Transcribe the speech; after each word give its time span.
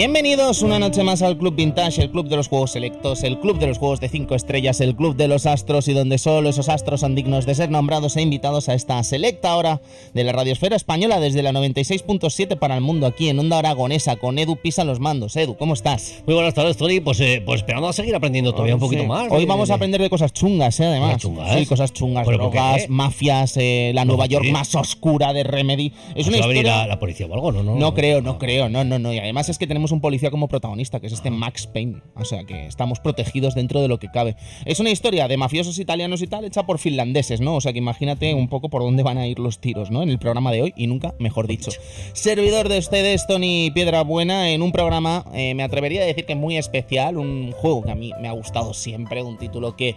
Bienvenidos 0.00 0.62
una 0.62 0.78
noche 0.78 1.02
más 1.02 1.20
al 1.20 1.36
Club 1.36 1.56
Vintage, 1.56 2.00
el 2.00 2.10
club 2.10 2.26
de 2.26 2.36
los 2.36 2.48
juegos 2.48 2.70
selectos, 2.70 3.22
el 3.22 3.38
club 3.38 3.58
de 3.58 3.66
los 3.66 3.76
juegos 3.76 4.00
de 4.00 4.08
5 4.08 4.34
estrellas, 4.34 4.80
el 4.80 4.96
club 4.96 5.14
de 5.14 5.28
los 5.28 5.44
astros 5.44 5.88
y 5.88 5.92
donde 5.92 6.16
solo 6.16 6.48
esos 6.48 6.70
astros 6.70 7.00
son 7.00 7.14
dignos 7.14 7.44
de 7.44 7.54
ser 7.54 7.70
nombrados 7.70 8.16
e 8.16 8.22
invitados 8.22 8.70
a 8.70 8.74
esta 8.74 9.04
selecta 9.04 9.54
hora 9.54 9.82
de 10.14 10.24
la 10.24 10.32
radiosfera 10.32 10.74
española 10.74 11.20
desde 11.20 11.42
la 11.42 11.52
96.7 11.52 12.58
para 12.58 12.76
el 12.76 12.80
mundo 12.80 13.06
aquí 13.06 13.28
en 13.28 13.40
Onda 13.40 13.58
Aragonesa 13.58 14.16
con 14.16 14.38
Edu 14.38 14.56
Pisa 14.56 14.84
los 14.84 15.00
mandos. 15.00 15.36
Edu, 15.36 15.58
¿cómo 15.58 15.74
estás? 15.74 16.22
Muy 16.24 16.34
buenas 16.34 16.54
tardes, 16.54 16.78
Tony. 16.78 17.00
Pues, 17.00 17.20
eh, 17.20 17.42
pues 17.44 17.60
esperando 17.60 17.86
a 17.86 17.92
seguir 17.92 18.14
aprendiendo 18.14 18.52
todavía 18.52 18.76
un 18.76 18.80
poquito 18.80 19.04
más. 19.04 19.30
Hoy 19.30 19.44
vamos 19.44 19.68
a 19.68 19.74
aprender 19.74 20.00
de 20.00 20.08
cosas 20.08 20.32
chungas, 20.32 20.80
¿eh? 20.80 20.86
además. 20.86 21.10
¿Cosas 21.10 21.20
chungas? 21.20 21.58
Sí, 21.58 21.66
cosas 21.66 21.92
chungas, 21.92 22.24
¿Pero 22.24 22.38
drogas, 22.38 22.88
mafias, 22.88 23.54
eh, 23.58 23.92
la 23.94 24.06
Nueva 24.06 24.24
¿por 24.24 24.30
York 24.30 24.44
qué? 24.46 24.52
más 24.52 24.74
oscura 24.74 25.34
de 25.34 25.44
Remedy. 25.44 25.92
Es 26.14 26.24
¿Se 26.24 26.30
una 26.30 26.38
va 26.38 26.44
a 26.46 26.48
venir 26.48 26.62
historia... 26.64 26.82
la, 26.84 26.86
la 26.86 26.98
policía 26.98 27.26
o 27.26 27.34
algo? 27.34 27.52
No, 27.52 27.62
no. 27.62 27.74
No 27.74 27.92
creo, 27.92 28.22
no 28.22 28.38
creo, 28.38 28.70
no, 28.70 28.82
no, 28.82 28.98
no. 28.98 29.12
Y 29.12 29.18
además 29.18 29.50
es 29.50 29.58
que 29.58 29.66
tenemos 29.66 29.89
un 29.92 30.00
policía 30.00 30.30
como 30.30 30.48
protagonista, 30.48 31.00
que 31.00 31.06
es 31.06 31.12
este 31.12 31.30
Max 31.30 31.66
Payne. 31.66 32.02
O 32.14 32.24
sea 32.24 32.44
que 32.44 32.66
estamos 32.66 33.00
protegidos 33.00 33.54
dentro 33.54 33.80
de 33.80 33.88
lo 33.88 33.98
que 33.98 34.08
cabe. 34.10 34.36
Es 34.64 34.80
una 34.80 34.90
historia 34.90 35.28
de 35.28 35.36
mafiosos 35.36 35.78
italianos 35.78 36.22
y 36.22 36.26
tal, 36.26 36.44
hecha 36.44 36.64
por 36.64 36.78
finlandeses, 36.78 37.40
¿no? 37.40 37.56
O 37.56 37.60
sea 37.60 37.72
que 37.72 37.78
imagínate 37.78 38.34
un 38.34 38.48
poco 38.48 38.68
por 38.68 38.82
dónde 38.82 39.02
van 39.02 39.18
a 39.18 39.26
ir 39.26 39.38
los 39.38 39.60
tiros, 39.60 39.90
¿no? 39.90 40.02
En 40.02 40.10
el 40.10 40.18
programa 40.18 40.52
de 40.52 40.62
hoy, 40.62 40.74
y 40.76 40.86
nunca 40.86 41.14
mejor 41.18 41.46
dicho. 41.46 41.70
Servidor 42.12 42.68
de 42.68 42.78
ustedes, 42.78 43.26
Tony 43.26 43.70
Piedra 43.72 44.02
Buena, 44.02 44.50
en 44.50 44.62
un 44.62 44.72
programa, 44.72 45.24
eh, 45.34 45.54
me 45.54 45.62
atrevería 45.62 46.02
a 46.02 46.06
decir 46.06 46.26
que 46.26 46.34
muy 46.34 46.56
especial, 46.56 47.16
un 47.16 47.52
juego 47.52 47.82
que 47.82 47.90
a 47.90 47.94
mí 47.94 48.12
me 48.20 48.28
ha 48.28 48.32
gustado 48.32 48.74
siempre, 48.74 49.22
un 49.22 49.38
título 49.38 49.76
que. 49.76 49.96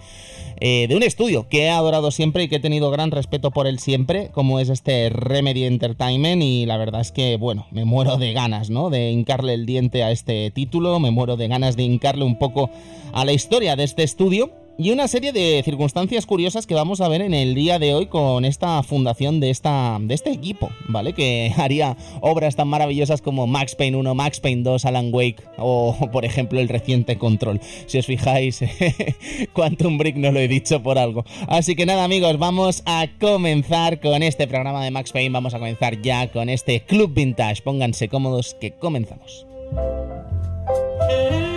eh, 0.66 0.88
de 0.88 0.95
un 0.95 1.03
estudio 1.03 1.49
que 1.49 1.64
he 1.64 1.69
adorado 1.69 2.09
siempre 2.09 2.44
y 2.44 2.47
que 2.47 2.55
he 2.55 2.59
tenido 2.59 2.89
gran 2.89 3.11
respeto 3.11 3.52
por 3.52 3.67
él 3.67 3.80
siempre, 3.80 4.30
como 4.31 4.61
es 4.61 4.69
este 4.69 5.09
Remedy 5.09 5.66
Entertainment. 5.66 6.41
Y 6.41 6.66
la 6.66 6.77
verdad 6.77 7.02
es 7.02 7.11
que, 7.11 7.36
bueno, 7.36 7.67
me 7.71 7.83
muero 7.83 8.16
de 8.16 8.31
ganas, 8.31 8.69
¿no? 8.69 8.89
De 8.89 9.11
hincarle 9.11 9.55
el 9.55 9.66
diente 9.66 9.83
a 9.92 10.12
este 10.12 10.50
título, 10.52 11.00
me 11.00 11.12
muero 11.12 11.36
de 11.36 11.48
ganas 11.48 11.76
de 11.76 11.84
hincarle 11.84 12.23
un 12.23 12.38
poco 12.38 12.70
a 13.12 13.26
la 13.26 13.34
historia 13.34 13.76
de 13.76 13.84
este 13.84 14.03
estudio. 14.03 14.52
Y 14.76 14.89
una 14.89 15.08
serie 15.08 15.34
de 15.34 15.62
circunstancias 15.64 16.26
curiosas 16.26 16.66
que 16.66 16.73
vamos 16.73 17.00
a 17.00 17.08
ver 17.08 17.22
en 17.22 17.36
el 17.36 17.53
día 17.53 17.78
de 17.78 17.94
hoy 17.94 18.08
con 18.08 18.44
esta 18.44 18.81
fundación 18.81 19.39
de, 19.39 19.52
esta, 19.52 20.00
de 20.02 20.16
este 20.16 20.31
equipo, 20.31 20.72
¿vale? 20.88 21.14
Que 21.14 21.54
haría 21.58 21.95
obras 22.22 22.56
tan 22.56 22.70
maravillosas 22.70 23.22
como 23.22 23.45
Max 23.45 23.76
Payne 23.76 23.98
1, 23.98 24.16
Max 24.16 24.39
Payne 24.39 24.64
2, 24.64 24.86
Alan 24.86 25.09
Wake 25.14 25.44
o, 25.59 25.95
por 26.11 26.26
ejemplo, 26.26 26.59
el 26.59 26.70
reciente 26.70 27.20
Control. 27.20 27.61
Si 27.86 28.00
os 28.00 28.08
fijáis, 28.08 28.61
Quantum 29.54 30.00
Break 30.00 30.16
no 30.16 30.31
lo 30.31 30.39
he 30.39 30.48
dicho 30.48 30.81
por 30.81 30.98
algo. 30.98 31.23
Así 31.48 31.76
que 31.76 31.86
nada, 31.86 32.04
amigos, 32.04 32.39
vamos 32.39 32.82
a 32.88 33.08
comenzar 33.20 34.02
con 34.02 34.23
este 34.23 34.48
programa 34.48 34.83
de 34.83 34.89
Max 34.89 35.11
Payne. 35.11 35.33
Vamos 35.33 35.54
a 35.54 35.60
comenzar 35.60 36.02
ya 36.02 36.32
con 36.32 36.49
este 36.49 36.82
Club 36.82 37.14
Vintage. 37.14 37.61
Pónganse 37.61 38.10
cómodos 38.10 38.55
que 38.60 38.72
comenzamos. 38.72 39.45
Thank 39.76 41.48
you. 41.48 41.52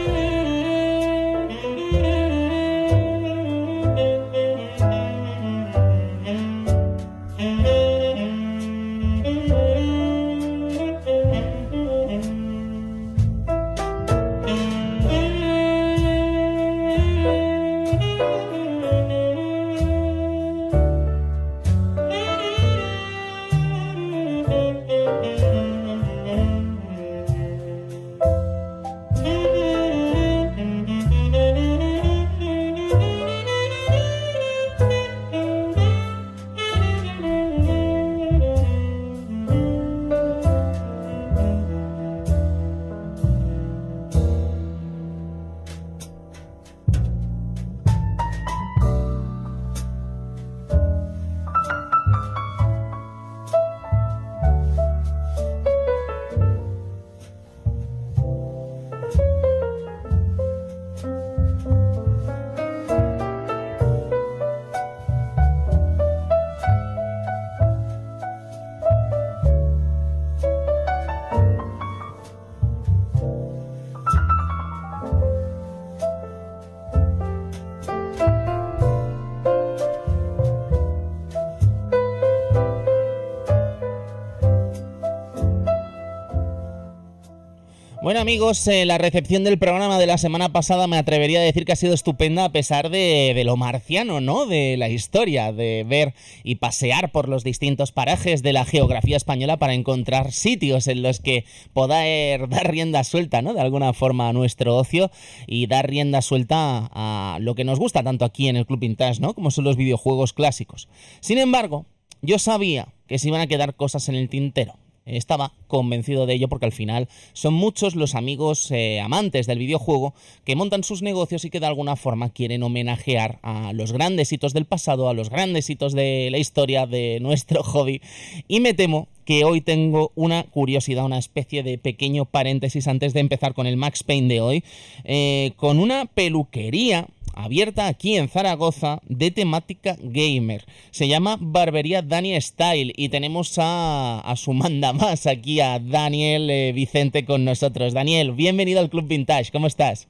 Bueno 88.07 88.21
amigos, 88.21 88.65
eh, 88.69 88.87
la 88.87 88.99
recepción 88.99 89.43
del 89.43 89.59
programa 89.59 89.99
de 89.99 90.07
la 90.07 90.17
semana 90.17 90.53
pasada 90.53 90.87
me 90.87 90.97
atrevería 90.97 91.41
a 91.41 91.43
decir 91.43 91.65
que 91.65 91.73
ha 91.73 91.75
sido 91.75 91.93
estupenda 91.93 92.45
a 92.45 92.53
pesar 92.53 92.89
de, 92.89 93.33
de, 93.35 93.43
lo 93.43 93.57
marciano, 93.57 94.21
¿no? 94.21 94.47
De 94.47 94.77
la 94.77 94.89
historia, 94.89 95.53
de 95.53 95.85
ver 95.85 96.15
y 96.45 96.55
pasear 96.55 97.11
por 97.11 97.29
los 97.29 97.43
distintos 97.43 97.91
parajes 97.91 98.45
de 98.45 98.53
la 98.53 98.65
geografía 98.65 99.17
española 99.17 99.57
para 99.57 99.75
encontrar 99.75 100.31
sitios 100.31 100.87
en 100.87 101.03
los 101.03 101.19
que 101.19 101.47
poder 101.73 102.49
dar 102.49 102.71
rienda 102.71 103.03
suelta, 103.03 103.43
¿no? 103.43 103.55
De 103.55 103.61
alguna 103.61 103.93
forma 103.93 104.29
a 104.29 104.33
nuestro 104.33 104.77
ocio 104.77 105.11
y 105.49 105.67
dar 105.67 105.91
rienda 105.91 106.23
suelta 106.23 106.89
a 106.93 107.39
lo 107.41 107.57
que 107.57 107.65
nos 107.65 107.81
gusta 107.81 108.05
tanto 108.05 108.25
aquí 108.25 108.47
en 108.47 108.55
el 108.55 108.67
Club 108.67 108.79
Vintage, 108.79 109.21
¿no? 109.21 109.35
Como 109.35 109.51
son 109.51 109.65
los 109.65 109.77
videojuegos 109.77 110.33
clásicos. 110.33 110.89
Sin 111.19 111.39
embargo, 111.39 111.87
yo 112.23 112.39
sabía 112.39 112.87
que 113.09 113.19
se 113.19 113.27
iban 113.27 113.41
a 113.41 113.49
quedar 113.49 113.75
cosas 113.75 114.09
en 114.09 114.15
el 114.15 114.29
tintero 114.29 114.79
estaba 115.07 115.53
convencido 115.67 116.27
de 116.27 116.35
ello 116.35 116.49
porque 116.49 116.67
al 116.67 116.73
final 116.73 117.09
son 117.33 117.55
muchos 117.55 117.95
los 117.95 118.15
amigos 118.15 118.71
eh, 118.71 119.01
amantes 119.01 119.47
del 119.47 119.59
videojuego 119.59 120.15
que 120.45 120.57
montan 120.57 120.85
sus 120.85 121.03
negocios 121.03 121.45
y 121.45 121.51
que 121.51 121.61
de 121.61 121.67
alguna 121.67 121.97
forma 121.97 122.31
quieren 122.31 122.63
homenajear 122.63 123.39
a 123.43 123.73
los 123.73 123.93
grandes 123.93 124.33
hitos 124.33 124.53
del 124.53 124.65
pasado, 124.65 125.09
a 125.09 125.15
los 125.15 125.31
grandes 125.31 125.71
hitos 125.71 125.93
de 125.93 126.29
la 126.31 126.39
historia 126.39 126.87
de 126.87 127.19
nuestro 127.21 127.63
hobby. 127.65 128.01
Y 128.49 128.61
me 128.61 128.75
temo 128.75 129.09
que 129.25 129.45
hoy 129.45 129.61
tengo 129.61 130.13
una 130.15 130.45
curiosidad, 130.45 131.05
una 131.05 131.19
especie 131.19 131.63
de 131.63 131.79
pequeño 131.79 132.25
paréntesis 132.27 132.87
antes 132.87 133.13
de 133.13 133.21
empezar 133.21 133.55
con 133.55 133.67
el 133.67 133.77
Max 133.77 134.05
Payne 134.05 134.33
de 134.33 134.41
hoy, 134.41 134.65
eh, 135.05 135.53
con 135.57 135.81
una 135.81 136.07
peluquería 136.07 137.09
abierta 137.37 137.87
aquí 137.87 138.17
en 138.17 138.29
Zaragoza 138.29 139.01
de 139.07 139.31
temática 139.31 139.97
gamer. 140.01 140.65
Se 140.91 141.07
llama 141.07 141.37
Barbería 141.41 142.03
Daniel 142.03 142.43
Style 142.43 142.93
y 142.97 143.11
tenemos 143.11 143.57
a, 143.59 144.21
a 144.21 144.35
su 144.37 144.53
manda 144.53 144.93
más 144.93 145.27
aquí 145.27 145.61
a 145.61 145.79
Daniel 145.79 146.51
eh, 146.51 146.73
Vicente 146.73 147.25
con 147.25 147.45
nosotros. 147.45 147.93
Daniel, 147.93 148.33
bienvenido 148.33 148.81
al 148.81 148.91
Club 148.91 149.07
Vintage, 149.07 149.53
¿cómo 149.53 149.69
estás? 149.69 150.09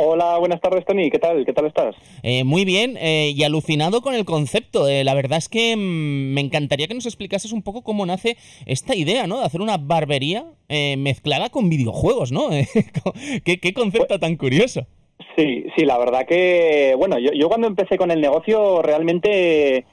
Hola, 0.00 0.38
buenas 0.38 0.60
tardes, 0.60 0.84
Tony. 0.84 1.10
¿Qué 1.10 1.18
tal? 1.18 1.44
¿Qué 1.44 1.52
tal 1.52 1.66
estás? 1.66 1.96
Eh, 2.22 2.44
muy 2.44 2.64
bien 2.64 2.96
eh, 3.00 3.32
y 3.34 3.42
alucinado 3.42 4.00
con 4.00 4.14
el 4.14 4.24
concepto. 4.24 4.86
Eh, 4.86 5.02
la 5.02 5.12
verdad 5.12 5.38
es 5.38 5.48
que 5.48 5.74
mm, 5.74 6.34
me 6.34 6.40
encantaría 6.40 6.86
que 6.86 6.94
nos 6.94 7.06
explicases 7.06 7.50
un 7.50 7.62
poco 7.62 7.82
cómo 7.82 8.06
nace 8.06 8.36
esta 8.64 8.94
idea, 8.94 9.26
¿no? 9.26 9.40
De 9.40 9.46
hacer 9.46 9.60
una 9.60 9.76
barbería 9.76 10.46
mezclada 10.68 11.48
con 11.48 11.68
videojuegos, 11.68 12.30
¿no? 12.30 12.50
¿Qué, 13.44 13.58
qué 13.58 13.74
concepto 13.74 14.20
tan 14.20 14.36
curioso. 14.36 14.86
Sí, 15.38 15.66
sí, 15.76 15.84
la 15.84 15.96
verdad 15.98 16.26
que, 16.26 16.94
bueno, 16.98 17.16
yo, 17.20 17.30
yo 17.32 17.46
cuando 17.48 17.68
empecé 17.68 17.96
con 17.96 18.10
el 18.10 18.20
negocio 18.20 18.82
realmente 18.82 19.84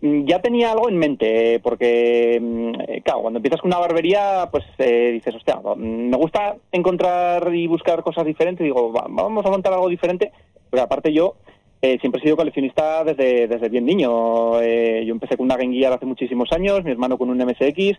mm, 0.00 0.24
ya 0.24 0.40
tenía 0.40 0.72
algo 0.72 0.88
en 0.88 0.96
mente, 0.96 1.60
porque, 1.62 2.38
mm, 2.40 2.72
eh, 2.88 3.02
claro, 3.04 3.20
cuando 3.20 3.38
empiezas 3.38 3.60
con 3.60 3.68
una 3.68 3.80
barbería, 3.80 4.48
pues 4.50 4.64
eh, 4.78 5.10
dices, 5.12 5.34
hostia, 5.34 5.56
mm, 5.56 6.08
me 6.08 6.16
gusta 6.16 6.56
encontrar 6.72 7.54
y 7.54 7.66
buscar 7.66 8.02
cosas 8.02 8.24
diferentes, 8.24 8.64
digo, 8.64 8.92
va- 8.94 9.06
vamos 9.10 9.44
a 9.44 9.50
montar 9.50 9.74
algo 9.74 9.90
diferente, 9.90 10.32
pero 10.70 10.82
aparte 10.84 11.12
yo 11.12 11.34
eh, 11.82 11.98
siempre 12.00 12.20
he 12.20 12.24
sido 12.24 12.36
coleccionista 12.38 13.04
desde, 13.04 13.46
desde 13.46 13.68
bien 13.68 13.84
niño, 13.84 14.58
Eh, 14.62 15.04
yo 15.06 15.12
empecé 15.12 15.36
con 15.36 15.44
una 15.44 15.58
Game 15.58 15.76
Gear 15.76 15.92
hace 15.92 16.06
muchísimos 16.06 16.50
años, 16.52 16.82
mi 16.82 16.92
hermano 16.92 17.18
con 17.18 17.28
un 17.28 17.38
MSX, 17.42 17.98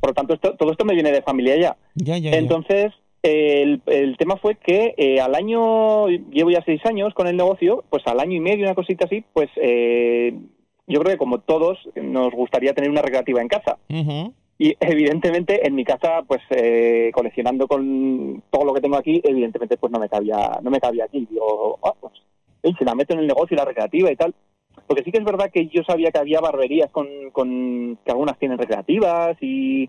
por 0.00 0.10
lo 0.10 0.14
tanto 0.14 0.34
esto, 0.34 0.54
todo 0.54 0.70
esto 0.70 0.84
me 0.84 0.94
viene 0.94 1.10
de 1.10 1.20
familia 1.22 1.56
ya. 1.56 1.76
Ya, 1.96 2.16
ya, 2.16 2.30
ya. 2.30 2.38
El, 3.24 3.80
el 3.86 4.18
tema 4.18 4.36
fue 4.36 4.56
que 4.56 4.94
eh, 4.98 5.18
al 5.18 5.34
año, 5.34 6.08
llevo 6.08 6.50
ya 6.50 6.62
seis 6.66 6.84
años 6.84 7.14
con 7.14 7.26
el 7.26 7.38
negocio, 7.38 7.82
pues 7.88 8.06
al 8.06 8.20
año 8.20 8.34
y 8.36 8.40
medio, 8.40 8.66
una 8.66 8.74
cosita 8.74 9.06
así, 9.06 9.24
pues 9.32 9.48
eh, 9.56 10.38
yo 10.86 11.00
creo 11.00 11.12
que 11.12 11.18
como 11.18 11.38
todos 11.40 11.78
nos 11.94 12.34
gustaría 12.34 12.74
tener 12.74 12.90
una 12.90 13.00
recreativa 13.00 13.40
en 13.40 13.48
casa. 13.48 13.78
Y 14.58 14.76
evidentemente 14.78 15.66
en 15.66 15.74
mi 15.74 15.86
casa, 15.86 16.22
pues 16.28 16.42
eh, 16.50 17.12
coleccionando 17.14 17.66
con 17.66 18.42
todo 18.50 18.66
lo 18.66 18.74
que 18.74 18.82
tengo 18.82 18.98
aquí, 18.98 19.22
evidentemente 19.24 19.78
pues 19.78 19.90
no 19.90 19.98
me 19.98 20.10
cabía, 20.10 20.58
no 20.60 20.70
me 20.70 20.78
cabía 20.78 21.06
aquí. 21.06 21.26
Digo, 21.30 21.78
ah, 21.82 21.94
pues 21.98 22.12
se 22.78 22.84
la 22.84 22.94
meto 22.94 23.14
en 23.14 23.20
el 23.20 23.26
negocio 23.26 23.54
y 23.54 23.56
la 23.58 23.64
recreativa 23.64 24.12
y 24.12 24.16
tal. 24.16 24.34
Porque 24.86 25.02
sí 25.02 25.10
que 25.10 25.18
es 25.18 25.24
verdad 25.24 25.50
que 25.50 25.66
yo 25.68 25.82
sabía 25.82 26.10
que 26.10 26.18
había 26.18 26.40
barberías 26.40 26.90
con, 26.90 27.08
con 27.32 27.98
que 28.04 28.10
algunas 28.10 28.38
tienen 28.38 28.58
recreativas 28.58 29.34
y 29.40 29.88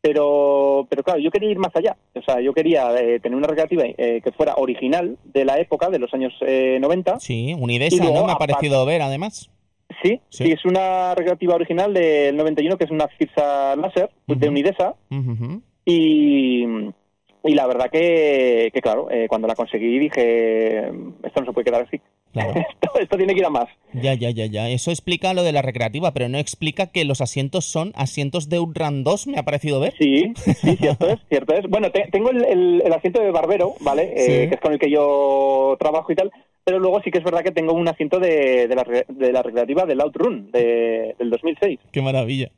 pero 0.00 0.86
pero 0.88 1.02
claro, 1.02 1.18
yo 1.20 1.30
quería 1.30 1.50
ir 1.50 1.58
más 1.58 1.74
allá. 1.74 1.96
O 2.14 2.22
sea, 2.22 2.40
yo 2.40 2.52
quería 2.52 2.94
eh, 2.98 3.20
tener 3.20 3.36
una 3.36 3.48
recreativa 3.48 3.84
eh, 3.86 4.20
que 4.22 4.32
fuera 4.32 4.54
original 4.56 5.16
de 5.24 5.44
la 5.44 5.58
época, 5.58 5.88
de 5.90 5.98
los 5.98 6.12
años 6.14 6.32
eh, 6.40 6.78
90. 6.80 7.18
Sí, 7.20 7.50
Y 7.50 7.54
Unidesa, 7.54 8.02
luego, 8.04 8.20
¿no? 8.20 8.26
Me 8.26 8.32
ha 8.32 8.36
parecido 8.36 8.84
ver, 8.86 9.02
además. 9.02 9.50
Sí, 10.02 10.20
Sí. 10.30 10.44
sí, 10.44 10.52
es 10.52 10.64
una 10.64 11.14
recreativa 11.14 11.54
original 11.54 11.94
del 11.94 12.36
91 12.36 12.76
que 12.76 12.84
es 12.84 12.90
una 12.90 13.08
Cirsa 13.18 13.74
Láser 13.76 14.10
de 14.26 14.34
Ujú. 14.34 14.48
Unidesa. 14.48 14.94
Y, 15.84 16.64
y 17.44 17.54
la 17.54 17.66
verdad 17.66 17.90
que, 17.90 18.70
que 18.74 18.80
claro, 18.82 19.08
eh, 19.10 19.26
cuando 19.28 19.46
la 19.48 19.54
conseguí 19.54 19.98
dije, 19.98 20.88
esto 21.22 21.40
no 21.40 21.46
se 21.46 21.52
puede 21.52 21.64
quedar 21.64 21.82
así. 21.86 22.00
Claro. 22.44 22.60
esto, 22.82 22.98
esto 23.00 23.16
tiene 23.16 23.32
que 23.34 23.40
ir 23.40 23.46
a 23.46 23.50
más. 23.50 23.66
Ya, 23.94 24.14
ya, 24.14 24.30
ya, 24.30 24.46
ya. 24.46 24.68
Eso 24.68 24.90
explica 24.90 25.32
lo 25.34 25.42
de 25.42 25.52
la 25.52 25.62
recreativa, 25.62 26.12
pero 26.12 26.28
no 26.28 26.38
explica 26.38 26.86
que 26.88 27.04
los 27.04 27.20
asientos 27.20 27.64
son 27.64 27.92
asientos 27.94 28.48
de 28.48 28.56
Outrun 28.58 29.04
2, 29.04 29.26
me 29.28 29.38
ha 29.38 29.42
parecido 29.44 29.80
ver. 29.80 29.94
Sí, 29.98 30.32
sí, 30.54 30.76
cierto 30.76 31.08
es, 31.08 31.18
cierto 31.28 31.54
es. 31.54 31.66
Bueno, 31.68 31.90
te- 31.90 32.08
tengo 32.12 32.30
el, 32.30 32.44
el- 32.44 32.82
el 32.84 32.92
asiento 32.92 33.20
de 33.20 33.30
barbero, 33.30 33.74
¿vale? 33.80 34.12
Eh, 34.16 34.20
Sí. 34.44 34.48
que 34.48 34.54
es 34.56 34.60
con 34.60 34.72
el 34.72 34.78
que 34.78 34.90
yo 34.90 35.76
trabajo 35.78 36.12
y 36.12 36.16
tal. 36.16 36.30
Pero 36.64 36.78
luego 36.80 37.00
sí 37.02 37.10
que 37.12 37.18
es 37.18 37.24
verdad 37.24 37.42
que 37.44 37.52
tengo 37.52 37.72
un 37.74 37.86
asiento 37.88 38.18
de, 38.18 38.66
de, 38.66 38.74
la, 38.74 38.84
de 39.08 39.32
la 39.32 39.42
recreativa 39.42 39.84
del 39.86 40.00
Outrun 40.00 40.50
de, 40.50 41.14
del 41.18 41.30
2006. 41.30 41.78
Qué 41.92 42.02
maravilla. 42.02 42.50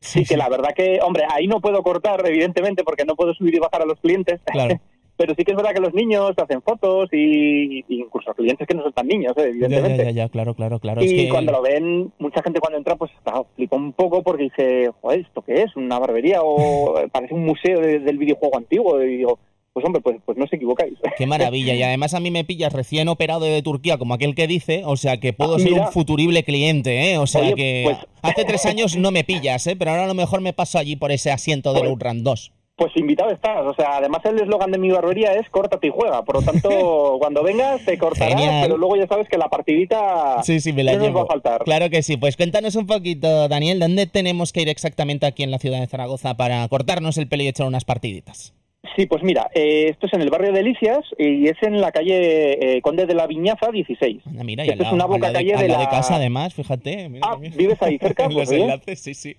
Sí, 0.00 0.22
que 0.26 0.36
la 0.36 0.50
verdad 0.50 0.74
que, 0.76 0.98
hombre, 1.02 1.24
ahí 1.30 1.46
no 1.46 1.62
puedo 1.62 1.82
cortar, 1.82 2.22
evidentemente, 2.26 2.84
porque 2.84 3.06
no 3.06 3.16
puedo 3.16 3.32
subir 3.32 3.54
y 3.54 3.58
bajar 3.58 3.80
a 3.80 3.86
los 3.86 3.98
clientes. 4.00 4.38
Claro. 4.44 4.78
Pero 5.16 5.32
sí 5.38 5.44
que 5.44 5.52
es 5.52 5.56
verdad 5.56 5.72
que 5.72 5.80
los 5.80 5.94
niños 5.94 6.32
hacen 6.36 6.60
fotos 6.62 7.08
y, 7.12 7.78
y 7.88 8.00
incluso 8.00 8.34
clientes 8.34 8.66
que 8.66 8.74
no 8.74 8.82
son 8.82 8.92
tan 8.92 9.06
niños, 9.06 9.32
¿eh? 9.36 9.44
Evidentemente. 9.50 9.98
ya, 9.98 10.04
ya, 10.04 10.10
ya, 10.24 10.28
claro, 10.28 10.54
claro, 10.54 10.80
claro. 10.80 11.02
Y 11.02 11.06
es 11.06 11.12
que 11.12 11.28
cuando 11.28 11.52
lo 11.52 11.62
ven, 11.62 12.12
mucha 12.18 12.42
gente 12.42 12.58
cuando 12.58 12.78
entra, 12.78 12.96
pues 12.96 13.12
claro, 13.22 13.46
flipa 13.54 13.76
un 13.76 13.92
poco 13.92 14.22
porque 14.24 14.44
dice, 14.44 14.90
joder, 15.00 15.20
¿esto 15.20 15.42
qué 15.42 15.62
es? 15.62 15.76
¿Una 15.76 15.98
barbería? 16.00 16.40
O 16.42 16.94
parece 17.12 17.32
un 17.34 17.44
museo 17.44 17.80
de- 17.80 18.00
del 18.00 18.18
videojuego 18.18 18.56
antiguo. 18.58 19.00
Y 19.02 19.18
digo, 19.18 19.38
pues 19.72 19.86
hombre, 19.86 20.02
pues, 20.02 20.16
pues 20.24 20.36
no 20.36 20.44
os 20.44 20.52
equivocáis. 20.52 20.94
Qué 21.16 21.26
maravilla. 21.26 21.74
Y 21.74 21.82
además 21.84 22.14
a 22.14 22.18
mí 22.20 22.32
me 22.32 22.44
pillas 22.44 22.72
recién 22.72 23.06
operado 23.08 23.44
de 23.44 23.62
Turquía, 23.62 23.98
como 23.98 24.14
aquel 24.14 24.34
que 24.34 24.48
dice, 24.48 24.82
o 24.84 24.96
sea 24.96 25.18
que 25.20 25.32
puedo 25.32 25.56
Ah, 25.56 25.58
ser 25.60 25.74
un 25.74 25.86
futurible 25.92 26.42
cliente, 26.42 27.12
¿eh? 27.12 27.18
O 27.18 27.28
sea 27.28 27.42
Oye, 27.42 27.54
que 27.54 27.82
pues- 27.84 27.98
hace 28.22 28.44
tres 28.44 28.66
años 28.66 28.96
no 28.96 29.12
me 29.12 29.22
pillas, 29.22 29.64
¿eh? 29.68 29.76
Pero 29.76 29.92
ahora 29.92 30.04
a 30.04 30.08
lo 30.08 30.14
mejor 30.14 30.40
me 30.40 30.52
paso 30.52 30.76
allí 30.78 30.96
por 30.96 31.12
ese 31.12 31.30
asiento 31.30 31.72
del 31.72 31.86
Outrun 31.86 32.24
2. 32.24 32.52
Pues 32.76 32.90
invitado 32.96 33.30
estás. 33.30 33.64
O 33.66 33.74
sea, 33.74 33.98
además 33.98 34.20
el 34.24 34.40
eslogan 34.40 34.72
de 34.72 34.78
mi 34.78 34.90
barbería 34.90 35.32
es 35.34 35.48
córtate 35.50 35.86
y 35.86 35.90
juega. 35.90 36.22
Por 36.24 36.36
lo 36.36 36.42
tanto, 36.42 36.68
cuando 37.20 37.42
vengas 37.44 37.84
te 37.84 37.96
cortarás, 37.98 38.34
Genial. 38.34 38.62
pero 38.64 38.76
luego 38.78 38.96
ya 38.96 39.06
sabes 39.06 39.28
que 39.28 39.38
la 39.38 39.48
partidita 39.48 40.42
Sí, 40.42 40.58
sí, 40.60 40.72
me 40.72 40.82
la 40.82 40.92
no 40.92 40.98
nos 40.98 41.06
llevo. 41.06 41.18
va 41.20 41.24
a 41.24 41.26
faltar. 41.28 41.62
Claro 41.64 41.88
que 41.88 42.02
sí. 42.02 42.16
Pues 42.16 42.36
cuéntanos 42.36 42.74
un 42.74 42.86
poquito, 42.86 43.46
Daniel, 43.48 43.78
¿dónde 43.78 44.06
tenemos 44.06 44.52
que 44.52 44.62
ir 44.62 44.68
exactamente 44.68 45.24
aquí 45.26 45.44
en 45.44 45.52
la 45.52 45.58
ciudad 45.58 45.78
de 45.80 45.86
Zaragoza 45.86 46.34
para 46.36 46.66
cortarnos 46.68 47.16
el 47.16 47.28
pelo 47.28 47.44
y 47.44 47.48
echar 47.48 47.66
unas 47.68 47.84
partiditas? 47.84 48.54
Sí, 48.96 49.06
pues 49.06 49.22
mira, 49.22 49.48
eh, 49.54 49.88
esto 49.90 50.06
es 50.06 50.12
en 50.12 50.20
el 50.22 50.30
barrio 50.30 50.52
de 50.52 50.58
Delicias 50.58 50.98
y 51.18 51.46
es 51.48 51.56
en 51.62 51.80
la 51.80 51.90
calle 51.90 52.76
eh, 52.76 52.82
Conde 52.82 53.06
de 53.06 53.14
la 53.14 53.26
Viñaza 53.26 53.70
16. 53.72 54.22
Anda, 54.26 54.44
mira, 54.44 54.64
y 54.66 54.68
Esto 54.68 54.82
al 54.82 54.86
es 54.88 54.92
una 54.92 55.06
boca 55.06 55.32
calle 55.32 55.48
de, 55.48 55.54
al 55.54 55.60
de 55.62 55.68
la- 55.68 55.88
casa, 55.88 56.16
además, 56.16 56.52
fíjate. 56.54 57.08
mira 57.08 57.26
Ah. 57.28 57.36
¿vives 57.38 57.80
ahí 57.80 57.98
cerca? 57.98 58.24
Los 58.28 58.34
Pues 58.34 58.50
bien. 58.50 58.62
enlaces, 58.62 59.00
sí, 59.00 59.14
sí. 59.14 59.36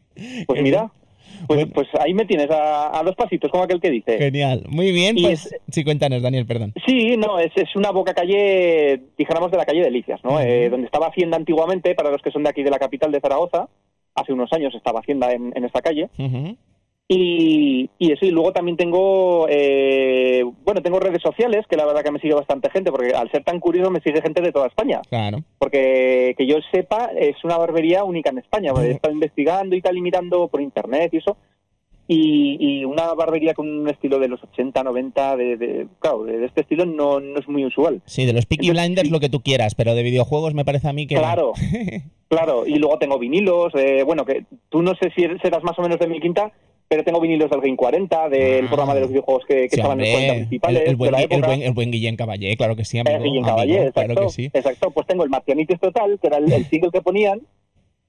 Pues 0.48 0.62
mira, 0.64 0.92
pues, 1.48 1.68
pues 1.74 1.88
ahí 2.00 2.14
me 2.14 2.26
tienes 2.26 2.50
a, 2.50 2.98
a 3.00 3.04
dos 3.04 3.16
pasitos, 3.16 3.50
como 3.52 3.64
aquel 3.64 3.80
que 3.82 3.90
dice. 3.92 4.18
Genial. 4.18 4.64
Muy 4.70 4.92
bien, 4.92 5.18
Y 5.18 5.24
pues 5.24 5.46
es- 5.46 5.60
sí, 5.70 5.84
cuéntanos, 5.84 6.22
Daniel, 6.22 6.46
perdón. 6.46 6.74
Sí, 6.86 7.18
no, 7.18 7.40
es, 7.40 7.52
es 7.56 7.76
una 7.76 7.92
boca 7.92 8.14
calle, 8.14 9.02
dijéramos, 9.18 9.52
de 9.52 9.58
la 9.58 9.66
calle 9.66 9.82
Delicias, 9.82 10.24
¿no? 10.24 10.40
Eh, 10.40 10.70
donde 10.70 10.86
estaba 10.86 11.08
Hacienda 11.08 11.38
antiguamente, 11.38 11.96
para 11.96 12.12
los 12.12 12.22
que 12.22 12.32
son 12.32 12.44
de 12.44 12.50
aquí 12.50 12.64
de 12.64 12.72
la 12.72 12.80
capital 12.80 13.12
de 13.12 13.20
Zaragoza. 13.20 13.68
Hace 14.16 14.32
unos 14.34 14.52
años 14.54 14.74
estaba 14.76 15.00
Hacienda 15.02 15.32
en, 15.34 15.52
en 15.56 15.66
esta 15.66 15.82
calle. 15.82 16.10
Ujú. 16.18 16.56
Y, 17.08 17.88
y 18.00 18.12
eso, 18.12 18.26
y 18.26 18.32
luego 18.32 18.52
también 18.52 18.78
tengo, 18.78 19.46
eh, 19.48 20.44
bueno, 20.64 20.82
tengo 20.82 21.00
redes 21.00 21.22
sociales, 21.22 21.66
que 21.70 21.76
la 21.78 21.86
verdad 21.86 22.04
que 22.04 22.12
me 22.12 22.20
sigue 22.20 22.34
bastante 22.34 22.70
gente, 22.72 22.92
porque 22.92 23.14
al 23.14 23.30
ser 23.30 23.44
tan 23.44 23.60
curioso 23.60 23.92
me 23.92 24.00
sigue 24.02 24.22
gente 24.24 24.42
de 24.42 24.52
toda 24.52 24.68
España. 24.68 25.02
Claro. 25.08 25.38
Porque 25.60 26.34
que 26.36 26.48
yo 26.48 26.56
sepa, 26.72 27.12
es 27.16 27.36
una 27.44 27.58
barbería 27.58 28.04
única 28.04 28.32
en 28.32 28.40
España. 28.40 28.72
porque 28.72 28.88
He 28.88 28.92
estado 28.94 29.14
investigando 29.14 29.76
y 29.76 29.82
tal, 29.82 29.98
y 29.98 30.02
mirando 30.02 30.48
por 30.48 30.62
internet 30.62 31.14
y 31.14 31.18
eso. 31.18 31.38
Y, 32.08 32.58
y 32.60 32.86
una 32.86 33.14
barbería 33.14 33.54
con 33.56 33.68
un 33.68 33.90
estilo 33.90 34.18
de 34.20 34.28
los 34.28 34.44
80, 34.44 34.84
90, 34.84 35.38
de, 35.38 35.58
de- 35.58 35.88
claro, 36.00 36.24
de, 36.24 36.46
este 36.46 36.62
estilo 36.62 36.86
no, 36.86 37.20
no 37.20 37.40
es 37.40 37.48
muy 37.48 37.66
usual. 37.66 38.02
Sí, 38.06 38.26
de 38.26 38.34
los 38.34 38.46
Peaky 38.48 38.68
Entonces, 38.68 38.84
Blinders 38.88 39.12
lo 39.12 39.20
que 39.20 39.30
tú 39.30 39.42
quieras, 39.42 39.74
pero 39.76 39.94
de 39.96 40.04
videojuegos 40.04 40.54
me 40.56 40.66
parece 40.66 40.88
a 40.88 40.94
mí 40.94 41.06
que... 41.08 41.16
Claro, 41.16 41.54
claro. 42.30 42.66
Y 42.68 42.76
luego 42.76 42.98
tengo 43.00 43.18
vinilos, 43.20 43.74
eh, 43.76 44.04
bueno, 44.04 44.24
que 44.26 44.46
tú 44.70 44.82
no 44.84 44.94
sé 45.02 45.12
si 45.16 45.24
serás 45.42 45.64
más 45.64 45.78
o 45.80 45.82
menos 45.82 45.98
de 46.00 46.08
mi 46.08 46.20
quinta, 46.20 46.52
pero 46.88 47.04
tengo 47.04 47.20
vinilos 47.20 47.50
del 47.50 47.62
Game 47.62 47.76
40, 47.76 48.30
del 48.30 48.66
Ah. 48.66 48.68
programa 48.68 48.94
de 48.96 49.02
los 49.02 49.10
videojuegos 49.10 49.44
que, 49.48 49.56
que 49.64 49.70
Sí, 49.70 49.76
estaban 49.76 50.00
en 50.00 50.06
los 50.06 50.10
40 50.14 50.32
hombre, 50.34 50.48
principales 50.48 50.82
el, 50.84 50.88
el 50.90 50.96
buen, 50.96 51.08
de 51.08 51.12
la 51.12 51.18
Gui- 51.18 51.24
el, 51.26 51.32
época. 51.34 51.48
buen, 51.48 51.62
el 51.64 51.74
buen 51.74 51.92
Guillén 51.92 52.16
Caballé, 52.16 52.58
claro 52.58 52.76
que 52.76 52.86
sí, 52.86 53.00
amigo. 53.00 53.16
Eh, 53.18 53.20
Guillén 53.20 53.32
amigo, 53.44 53.48
Caballé, 53.48 53.78
exacto, 53.88 54.14
claro 54.14 54.28
que 54.28 54.34
sí. 54.34 54.46
exacto. 54.54 54.92
Pues 54.92 55.08
tengo 55.08 55.24
el 55.24 55.30
Marcianitis 55.30 55.80
Total, 55.80 56.20
que 56.22 56.28
era 56.28 56.38
el, 56.38 56.52
el 56.52 56.66
single 56.70 56.92
que 56.92 57.02
ponían, 57.02 57.42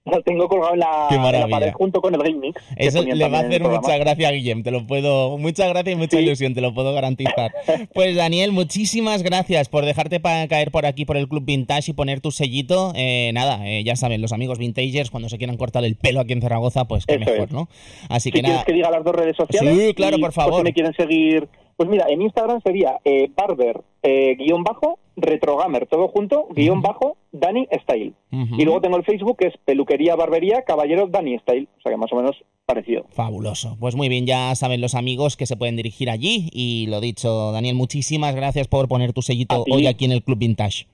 tengo 0.25 0.49
colgado 0.49 0.75
en 0.75 0.81
la, 0.81 1.07
Qué 1.09 1.15
en 1.17 1.21
la 1.23 1.27
maravilla. 1.27 1.51
pared 1.59 1.73
junto 1.73 2.01
con 2.01 2.15
el 2.15 2.23
Game 2.23 2.37
Mix. 2.39 2.63
Eso 2.77 3.03
le 3.03 3.29
va 3.29 3.39
a 3.39 3.41
hacer 3.43 3.63
mucha 3.63 3.97
gracia 3.99 4.29
a 4.29 4.33
Guillem, 4.33 4.63
te 4.63 4.71
lo 4.71 4.87
puedo, 4.87 5.37
mucha 5.39 5.67
gracia 5.69 5.93
y 5.93 5.97
mucha 5.97 6.17
Sí. 6.19 6.23
ilusión, 6.25 6.55
te 6.55 6.61
lo 6.61 6.73
puedo 6.75 6.93
garantizar. 6.95 7.53
Pues 7.95 8.15
Daniel, 8.17 8.53
muchísimas 8.53 9.23
gracias 9.23 9.69
por 9.69 9.85
dejarte 9.85 10.21
pa- 10.21 10.47
caer 10.49 10.71
por 10.71 10.87
aquí 10.87 11.05
por 11.05 11.17
el 11.17 11.29
Club 11.29 11.45
Vintage 11.45 11.91
y 11.91 11.95
poner 11.95 12.21
tu 12.21 12.31
sellito. 12.31 12.93
Eh, 12.95 13.31
nada, 13.35 13.67
eh, 13.67 13.83
ya 13.85 13.97
saben, 13.97 14.21
los 14.23 14.33
amigos 14.33 14.59
vintagers 14.59 15.11
cuando 15.11 15.29
se 15.29 15.39
quieran 15.39 15.57
cortar 15.57 15.85
el 15.85 15.97
pelo 15.97 16.21
aquí 16.21 16.33
en 16.33 16.41
Zaragoza, 16.43 16.85
pues 16.87 17.07
qué 17.07 17.15
Eso 17.15 17.25
mejor, 17.31 17.47
es. 17.49 17.53
¿no? 17.53 17.69
Así 18.09 18.25
Si 18.29 18.33
que 18.33 18.41
quieres 18.41 18.51
nada, 18.53 18.65
que 18.65 18.73
diga 18.73 18.91
las 18.91 19.05
dos 19.05 19.15
redes 19.15 19.37
sociales. 19.37 19.77
Sí, 19.79 19.95
claro, 19.95 20.19
por 20.19 20.33
favor. 20.33 20.59
si 20.61 20.65
me 20.65 20.73
quieren 20.73 20.93
seguir. 20.95 21.49
Pues 21.77 21.89
mira, 21.89 22.07
en 22.09 22.23
Instagram 22.23 22.63
sería 22.63 23.01
eh, 23.05 23.31
barber 23.37 23.83
eh, 24.03 24.35
guion 24.37 24.65
bajo 24.65 24.99
retrogamer, 25.17 25.87
todo 25.87 26.09
junto, 26.09 26.49
guion 26.55 26.81
bajo 26.83 27.17
Dani 27.33 27.67
Style. 27.83 28.15
Y 28.31 28.65
luego 28.65 28.81
tengo 28.81 28.97
el 28.97 29.05
Facebook 29.05 29.39
que 29.39 29.49
es 29.49 29.55
peluquería 29.65 30.15
barbería 30.15 30.63
caballero 30.63 31.07
Dani 31.07 31.39
Style, 31.39 31.69
o 31.79 31.81
sea 31.81 31.93
que 31.93 31.99
más 31.99 32.13
o 32.13 32.17
menos 32.17 32.37
parecido. 32.67 33.05
Fabuloso. 33.11 33.77
Pues 33.81 33.95
muy 33.95 34.09
bien, 34.09 34.27
ya 34.27 34.55
saben 34.55 34.81
los 34.81 34.95
amigos 34.95 35.37
que 35.37 35.47
se 35.47 35.57
pueden 35.57 35.77
dirigir 35.77 36.11
allí. 36.11 36.49
Y 36.53 36.87
lo 36.89 37.01
dicho, 37.01 37.53
Daniel, 37.53 37.77
muchísimas 37.77 38.35
gracias 38.35 38.69
por 38.69 38.89
poner 38.89 39.13
tu 39.13 39.23
sellito 39.23 39.65
hoy 39.71 39.87
aquí 39.87 40.05
en 40.05 40.13
el 40.13 40.23
Club 40.23 40.39
Vintage. 40.39 40.87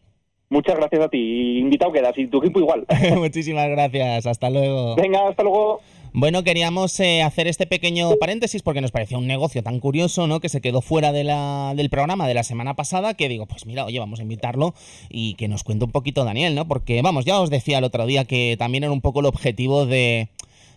Muchas 0.50 0.76
gracias 0.76 1.00
a 1.00 1.08
ti, 1.08 1.58
invitado 1.58 1.92
quedas 1.92 2.16
y 2.18 2.26
tu 2.26 2.38
equipo 2.38 2.60
igual. 2.60 2.86
muchísimas 3.16 3.68
gracias, 3.70 4.26
hasta 4.26 4.50
luego. 4.50 4.96
Venga, 4.96 5.28
hasta 5.28 5.42
luego. 5.42 5.80
Bueno, 6.14 6.44
queríamos 6.44 7.00
eh, 7.00 7.22
hacer 7.22 7.48
este 7.48 7.66
pequeño 7.66 8.16
paréntesis 8.16 8.60
porque 8.60 8.82
nos 8.82 8.90
parecía 8.90 9.16
un 9.16 9.26
negocio 9.26 9.62
tan 9.62 9.80
curioso, 9.80 10.26
¿no? 10.26 10.40
Que 10.40 10.50
se 10.50 10.60
quedó 10.60 10.82
fuera 10.82 11.10
del 11.10 11.88
programa 11.88 12.28
de 12.28 12.34
la 12.34 12.44
semana 12.44 12.74
pasada 12.74 13.14
que 13.14 13.30
digo, 13.30 13.46
pues 13.46 13.64
mira, 13.64 13.86
oye, 13.86 13.98
vamos 13.98 14.20
a 14.20 14.22
invitarlo 14.22 14.74
y 15.08 15.36
que 15.36 15.48
nos 15.48 15.64
cuente 15.64 15.86
un 15.86 15.90
poquito 15.90 16.24
Daniel, 16.24 16.54
¿no? 16.54 16.68
Porque, 16.68 17.00
vamos, 17.00 17.24
ya 17.24 17.40
os 17.40 17.48
decía 17.48 17.78
el 17.78 17.84
otro 17.84 18.04
día 18.04 18.26
que 18.26 18.56
también 18.58 18.84
era 18.84 18.92
un 18.92 19.00
poco 19.00 19.20
el 19.20 19.26
objetivo 19.26 19.86
de 19.86 20.28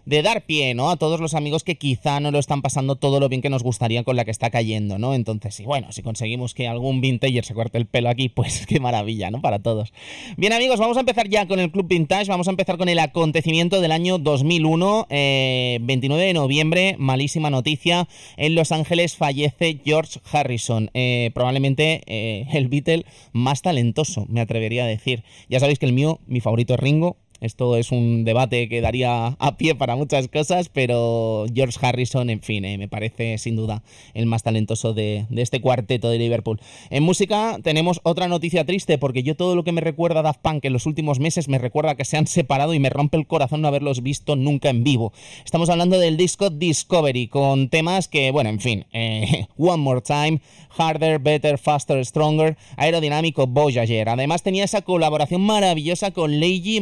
de 0.06 0.22
dar 0.22 0.46
pie, 0.46 0.74
¿no? 0.74 0.90
A 0.90 0.98
todos 0.98 1.20
los 1.20 1.34
amigos 1.34 1.64
que 1.64 1.78
quizá 1.78 2.20
no 2.20 2.32
lo 2.32 2.40
están 2.40 2.62
pasando 2.62 2.96
todo 2.96 3.20
lo 3.20 3.30
bien 3.30 3.42
que 3.42 3.50
nos 3.50 3.64
gustaría 3.64 4.04
con 4.04 4.16
la 4.16 4.26
que 4.26 4.32
está 4.32 4.50
cayendo, 4.50 4.98
¿no? 4.98 5.14
Entonces, 5.14 5.56
sí, 5.56 5.64
bueno, 5.64 5.92
si 5.92 6.02
conseguimos 6.02 6.54
que 6.54 6.68
algún 6.68 7.02
vintager 7.02 7.46
se 7.46 7.54
corte 7.54 7.78
el 7.78 7.86
pelo 7.86 8.10
aquí, 8.10 8.30
pues 8.36 8.66
qué 8.68 8.80
maravilla, 8.80 9.32
¿no? 9.32 9.42
Para 9.42 9.60
todos. 9.60 9.94
Bien, 10.38 10.54
amigos, 10.54 10.80
vamos 10.80 10.98
a 10.98 11.02
empezar 11.02 11.28
ya 11.30 11.48
con 11.48 11.60
el 11.60 11.72
Club 11.72 11.88
Vintage, 11.88 12.30
vamos 12.30 12.48
a 12.48 12.52
empezar 12.52 12.78
con 12.78 12.90
el 12.90 13.00
acontecimiento 13.00 13.82
del 13.82 13.92
año 13.92 14.18
2001, 14.18 15.08
29 15.10 16.24
de 16.24 16.34
noviembre, 16.34 16.96
malísima 16.98 17.50
noticia, 17.50 18.08
en 18.38 18.56
Los 18.56 18.72
Ángeles 18.72 19.16
fallece 19.16 19.80
George 19.84 20.20
Harrison, 20.32 20.90
eh, 20.94 21.32
probablemente 21.34 22.02
eh, 22.06 22.48
el 22.54 22.68
Beatle 22.68 23.06
más 23.34 23.62
talentoso, 23.62 24.26
me 24.30 24.42
atrevería 24.42 24.84
a 24.84 24.88
decir. 24.88 25.24
Ya 25.50 25.60
sabéis 25.60 25.80
que 25.80 25.86
el 25.86 25.94
mío, 25.94 26.20
mi 26.28 26.42
favorito 26.42 26.74
es 26.74 26.80
Ringo, 26.80 27.18
esto 27.46 27.78
es 27.78 27.92
un 27.92 28.26
debate 28.26 28.68
que 28.68 28.82
daría 28.82 29.28
a 29.40 29.58
pie 29.58 29.76
para 29.76 29.96
muchas 29.96 30.28
cosas, 30.28 30.70
pero 30.70 31.46
George 31.54 31.78
Harrison, 31.82 32.30
en 32.30 32.42
fin, 32.42 32.66
eh, 32.66 32.78
me 32.78 32.88
parece 32.88 33.38
sin 33.38 33.56
duda 33.56 33.84
el 34.14 34.26
más 34.26 34.44
talentoso 34.44 34.94
de, 34.94 35.26
este 35.36 35.62
cuarteto 35.62 36.10
de 36.10 36.18
Liverpool. 36.18 36.60
En 36.90 37.04
música 37.04 37.58
tenemos 37.64 38.02
otra 38.04 38.28
noticia 38.28 38.66
triste, 38.66 38.98
porque 38.98 39.24
yo 39.24 39.36
todo 39.36 39.56
lo 39.56 39.64
que 39.64 39.72
me 39.72 39.82
recuerda 39.82 40.20
a 40.20 40.24
Daft 40.24 40.42
Punk 40.42 40.66
en 40.66 40.74
los 40.74 40.86
últimos 40.86 41.20
meses 41.20 41.48
me 41.48 41.58
recuerda 41.58 41.96
que 41.96 42.06
se 42.06 42.18
han 42.18 42.28
separado 42.28 42.74
y 42.74 42.80
me 42.80 42.90
rompe 42.90 43.18
el 43.18 43.28
corazón 43.28 43.62
no 43.62 43.68
haberlos 43.68 44.02
visto 44.02 44.36
nunca 44.36 44.70
en 44.70 44.84
vivo. 44.84 45.14
Estamos 45.44 45.70
hablando 45.70 46.00
del 46.00 46.18
disco 46.18 46.50
Discovery, 46.50 47.28
con 47.28 47.70
temas 47.70 48.08
que, 48.08 48.32
bueno, 48.32 48.50
en 48.50 48.60
fin, 48.60 48.86
eh, 48.92 49.48
One 49.58 49.84
More 49.84 50.02
Time, 50.02 50.42
Harder, 50.78 51.20
Better, 51.20 51.58
Faster, 51.58 52.04
Stronger, 52.06 52.58
Aerodinámico, 52.78 53.48
Voyager. 53.48 54.10
Además 54.10 54.44
tenía 54.44 54.64
esa 54.64 54.82
colaboración 54.82 55.42
maravillosa 55.42 56.12
con 56.12 56.40
Leiji 56.40 56.82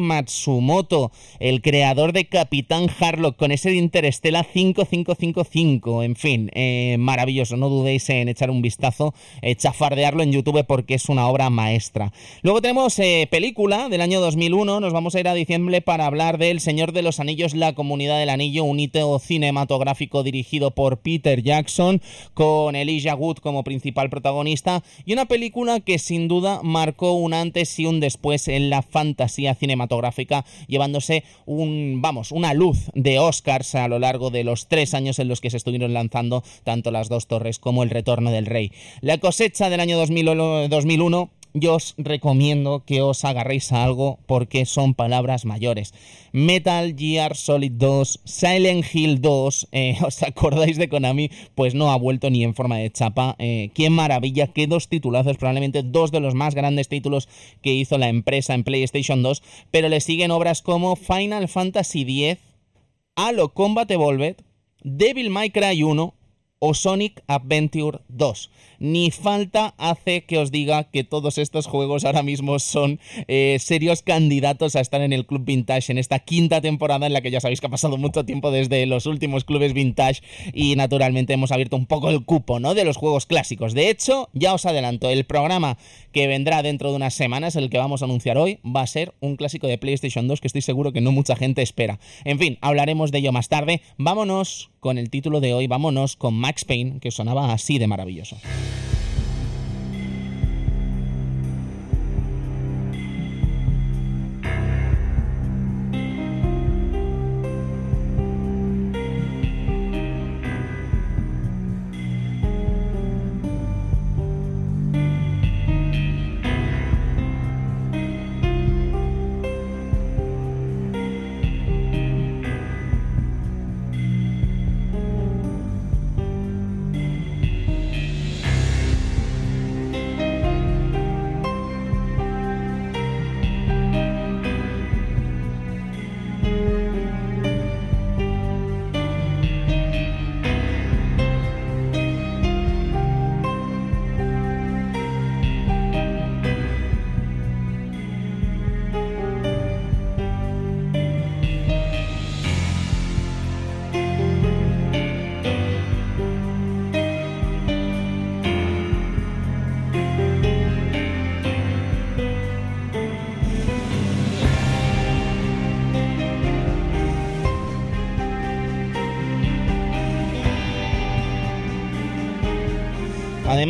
Matsumoto, 0.54 1.12
el 1.40 1.62
creador 1.62 2.14
de 2.14 2.26
Capitán 2.26 2.88
Harlock, 3.00 3.36
con 3.36 3.52
ese 3.52 3.70
de 3.70 3.78
Interestela 3.78 4.44
5555. 4.44 6.04
En 6.04 6.16
fin, 6.16 6.52
eh, 6.54 6.96
maravilloso. 7.00 7.58
No 7.58 7.70
dudéis 7.70 8.10
en 8.10 8.30
echar 8.30 8.50
un 8.50 8.62
vistazo, 8.62 9.14
eh, 9.42 9.56
chafardearlo 9.56 10.24
en 10.24 10.32
YouTube 10.32 10.66
porque 10.66 10.96
es 10.96 11.10
una 11.10 11.28
obra 11.28 11.50
maestra. 11.50 12.12
Luego 12.42 12.62
tenemos 12.62 12.98
eh, 13.00 13.28
película 13.30 13.90
del 13.90 14.02
año 14.02 14.22
2001. 14.22 14.80
Nos 14.80 14.94
vamos 14.94 15.16
a 15.16 15.20
ir 15.20 15.28
a 15.28 15.34
diciembre 15.34 15.82
para 15.82 16.06
hablar 16.06 16.38
del 16.38 16.60
Señor 16.60 16.92
de 16.92 17.02
los 17.02 17.20
Anillos, 17.20 17.54
La 17.56 17.74
Comunidad 17.74 18.20
del 18.20 18.30
Anillo, 18.30 18.64
un 18.64 18.80
hito 18.80 19.20
cinematográfico 19.20 20.24
dirigido 20.24 20.72
por 20.72 20.98
Peter 20.98 21.42
Jackson, 21.42 22.02
con 22.34 22.76
Elijah 22.76 23.16
Wood 23.16 23.38
como 23.38 23.64
principal 23.64 24.10
protagonista 24.10 24.84
y 25.06 25.14
una 25.14 25.26
película 25.26 25.80
que 25.80 26.00
sin 26.00 26.28
duda 26.28 26.62
marcó 26.64 27.14
un 27.14 27.34
antes 27.34 27.80
y 27.80 27.86
un 27.86 28.00
después 28.00 28.48
en 28.48 28.70
la 28.70 28.82
fantasía 28.82 29.56
cinematográfica, 29.56 30.33
llevándose 30.68 31.24
un, 31.46 32.00
vamos, 32.02 32.32
una 32.32 32.54
luz 32.54 32.90
de 32.94 33.20
Oscars 33.20 33.76
a 33.76 33.88
lo 33.88 34.00
largo 34.00 34.30
de 34.30 34.44
los 34.44 34.68
tres 34.68 34.94
años 34.94 35.20
en 35.20 35.28
los 35.28 35.42
que 35.42 35.50
se 35.50 35.58
estuvieron 35.58 35.94
lanzando 35.94 36.44
tanto 36.64 36.92
Las 36.92 37.10
Dos 37.10 37.28
Torres 37.28 37.60
como 37.60 37.84
El 37.84 37.90
Retorno 37.90 38.32
del 38.32 38.46
Rey. 38.46 38.72
La 39.02 39.18
cosecha 39.18 39.70
del 39.70 39.80
año 39.80 39.98
2000, 39.98 40.70
2001 40.70 41.30
yo 41.54 41.76
os 41.76 41.94
recomiendo 41.98 42.84
que 42.86 43.02
os 43.02 43.26
agarréis 43.26 43.72
a 43.72 43.84
algo 43.84 44.20
porque 44.26 44.66
son 44.66 44.94
palabras 44.94 45.46
mayores. 45.46 45.94
Metal 46.32 46.96
Gear 46.98 47.36
Solid 47.36 47.74
2, 47.74 48.22
Silent 48.26 48.86
Hill 48.92 49.22
2, 49.22 49.68
eh, 49.72 49.98
¿os 50.06 50.24
acordáis 50.24 50.78
de 50.78 50.90
Konami? 50.90 51.30
Pues 51.56 51.76
no 51.76 51.92
ha 51.92 51.98
vuelto 51.98 52.30
ni 52.30 52.44
en 52.44 52.56
forma 52.56 52.78
de 52.78 52.92
chapa. 52.92 53.36
Eh, 53.38 53.70
qué 53.74 53.90
maravilla, 53.90 54.48
qué 54.48 54.68
dos 54.68 54.88
titulazos, 54.88 55.38
probablemente 55.38 55.84
dos 55.84 56.12
de 56.12 56.20
los 56.20 56.34
más 56.34 56.56
grandes 56.56 56.90
títulos 56.90 57.30
que 57.62 57.74
hizo 57.74 57.98
la 57.98 58.10
empresa 58.10 58.54
en 58.54 58.64
PlayStation 58.64 59.22
2, 59.22 59.44
pero 59.72 59.90
le 59.90 60.02
siguen 60.02 60.32
obras 60.32 60.62
como 60.62 60.96
Final 60.96 61.48
Fantasy 61.48 62.02
X, 62.26 62.40
Halo 63.16 63.54
Combat 63.54 63.90
Evolved, 63.92 64.38
Devil 64.84 65.30
May 65.30 65.52
Cry 65.52 65.84
1 65.84 66.14
o 66.66 66.74
Sonic 66.74 67.22
Adventure 67.28 68.00
2 68.08 68.50
ni 68.84 69.12
falta 69.12 69.74
hace 69.78 70.26
que 70.26 70.38
os 70.38 70.52
diga 70.52 70.84
que 70.84 71.06
todos 71.06 71.38
estos 71.38 71.68
juegos 71.68 72.04
ahora 72.04 72.22
mismo 72.22 72.60
son 72.60 73.00
eh, 73.30 73.58
serios 73.62 74.02
candidatos 74.02 74.76
a 74.76 74.82
estar 74.82 75.02
en 75.02 75.14
el 75.14 75.26
Club 75.26 75.46
Vintage 75.46 75.90
en 75.92 75.98
esta 75.98 76.20
quinta 76.20 76.60
temporada 76.60 77.06
en 77.06 77.14
la 77.14 77.22
que 77.22 77.32
ya 77.32 77.40
sabéis 77.40 77.62
que 77.62 77.68
ha 77.68 77.70
pasado 77.70 77.96
mucho 77.96 78.26
tiempo 78.26 78.52
desde 78.52 78.86
los 78.86 79.06
últimos 79.06 79.46
clubes 79.46 79.74
Vintage 79.74 80.22
y 80.54 80.76
naturalmente 80.76 81.32
hemos 81.32 81.54
abierto 81.54 81.78
un 81.78 81.86
poco 81.86 82.10
el 82.10 82.26
cupo 82.26 82.60
¿no? 82.60 82.74
de 82.74 82.84
los 82.84 82.98
juegos 82.98 83.26
clásicos. 83.26 83.74
De 83.74 83.90
hecho, 83.90 84.30
ya 84.34 84.54
os 84.54 84.66
adelanto, 84.66 85.10
el 85.10 85.24
programa 85.24 85.78
que 86.14 86.28
vendrá 86.28 86.62
dentro 86.62 86.92
de 86.92 86.96
unas 86.96 87.14
semanas, 87.14 87.58
el 87.58 87.70
que 87.70 87.78
vamos 87.78 88.02
a 88.02 88.06
anunciar 88.06 88.38
hoy, 88.38 88.60
va 88.64 88.82
a 88.82 88.88
ser 88.88 89.14
un 89.20 89.36
clásico 89.36 89.68
de 89.68 89.78
PlayStation 89.78 90.28
2 90.28 90.40
que 90.40 90.48
estoy 90.48 90.62
seguro 90.62 90.94
que 90.94 91.02
no 91.02 91.12
mucha 91.12 91.36
gente 91.36 91.62
espera. 91.62 92.00
En 92.24 92.40
fin, 92.40 92.58
hablaremos 92.62 93.12
de 93.12 93.18
ello 93.18 93.32
más 93.32 93.50
tarde. 93.50 93.82
Vámonos 93.98 94.70
con 94.80 94.98
el 94.98 95.10
título 95.10 95.42
de 95.42 95.54
hoy, 95.54 95.68
vámonos 95.68 96.16
con 96.16 96.36
Max 96.36 96.64
Payne, 96.64 97.00
que 97.00 97.12
sonaba 97.12 97.52
así 97.52 97.80
de 97.80 97.88
maravilloso. 97.88 98.38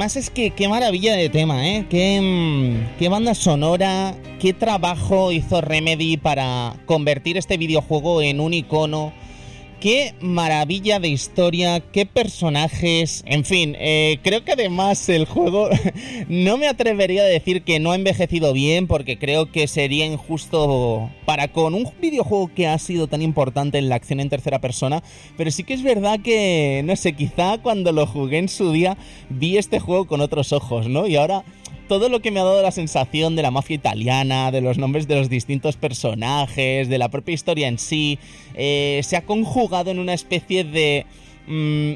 Es 0.03 0.29
que 0.29 0.51
qué 0.51 0.67
maravilla 0.67 1.15
de 1.15 1.29
tema, 1.29 1.65
¿eh? 1.65 1.83
Mm, 2.21 2.97
qué, 2.99 3.07
banda 3.07 3.33
sonora, 3.33 4.13
qué 4.37 4.51
trabajo 4.51 5.31
hizo 5.31 5.61
Remedy 5.61 6.17
para 6.17 6.75
convertir 6.85 7.37
este 7.37 7.55
videojuego 7.55 8.21
en 8.21 8.41
un 8.41 8.53
icono 8.53 9.13
qué 9.83 10.15
maravilla 10.21 11.01
de 11.01 11.09
historia, 11.09 11.81
qué 11.81 12.05
personajes, 12.05 13.21
en 13.27 13.43
fin, 13.43 13.75
eh, 13.77 14.17
creo 14.23 14.45
que 14.45 14.53
además 14.53 15.09
el 15.09 15.25
juego 15.25 15.67
no 16.29 16.57
me 16.57 16.69
atrevería 16.69 17.23
a 17.23 17.25
decir 17.25 17.63
que 17.63 17.81
no 17.81 17.91
ha 17.91 17.95
envejecido 17.95 18.53
bien 18.53 18.87
porque 18.87 19.19
creo 19.19 19.51
que 19.51 19.67
sería 19.67 20.05
injusto 20.05 21.11
para 21.25 21.49
con 21.49 21.73
un 21.73 21.91
videojuego 21.99 22.49
que 22.55 22.65
ha 22.65 22.79
sido 22.79 23.07
tan 23.07 23.21
importante 23.21 23.77
en 23.77 23.89
la 23.89 23.95
acción 23.95 24.21
en 24.21 24.29
tercera 24.29 24.61
persona, 24.61 25.03
pero 25.35 25.51
sí 25.51 25.65
que 25.65 25.73
es 25.73 25.83
verdad 25.83 26.21
que, 26.23 26.81
no 26.85 26.95
sé, 26.95 27.11
quizá 27.11 27.57
cuando 27.57 27.91
lo 27.91 28.07
jugué 28.07 28.37
en 28.37 28.47
su 28.47 28.71
día 28.71 28.95
vi 29.29 29.57
este 29.57 29.81
juego 29.81 30.07
con 30.07 30.21
otros 30.21 30.53
ojos, 30.53 30.87
¿no? 30.87 31.07
Y 31.07 31.17
ahora 31.17 31.43
todo 31.87 32.09
lo 32.09 32.21
que 32.21 32.31
me 32.31 32.39
ha 32.39 32.43
dado 32.43 32.61
la 32.61 32.71
sensación 32.71 33.35
de 33.35 33.41
la 33.41 33.51
mafia 33.51 33.75
italiana, 33.75 34.51
de 34.51 34.61
los 34.61 34.77
nombres 34.77 35.07
de 35.07 35.15
los 35.15 35.29
distintos 35.29 35.75
personajes, 35.75 36.89
de 36.89 36.97
la 36.97 37.09
propia 37.09 37.33
historia 37.33 37.67
en 37.67 37.77
sí, 37.77 38.19
eh, 38.55 39.01
se 39.03 39.17
ha 39.17 39.25
conjugado 39.25 39.72
en 39.81 39.99
una 39.99 40.13
especie 40.13 40.63
de... 40.63 41.05
Mm, 41.47 41.93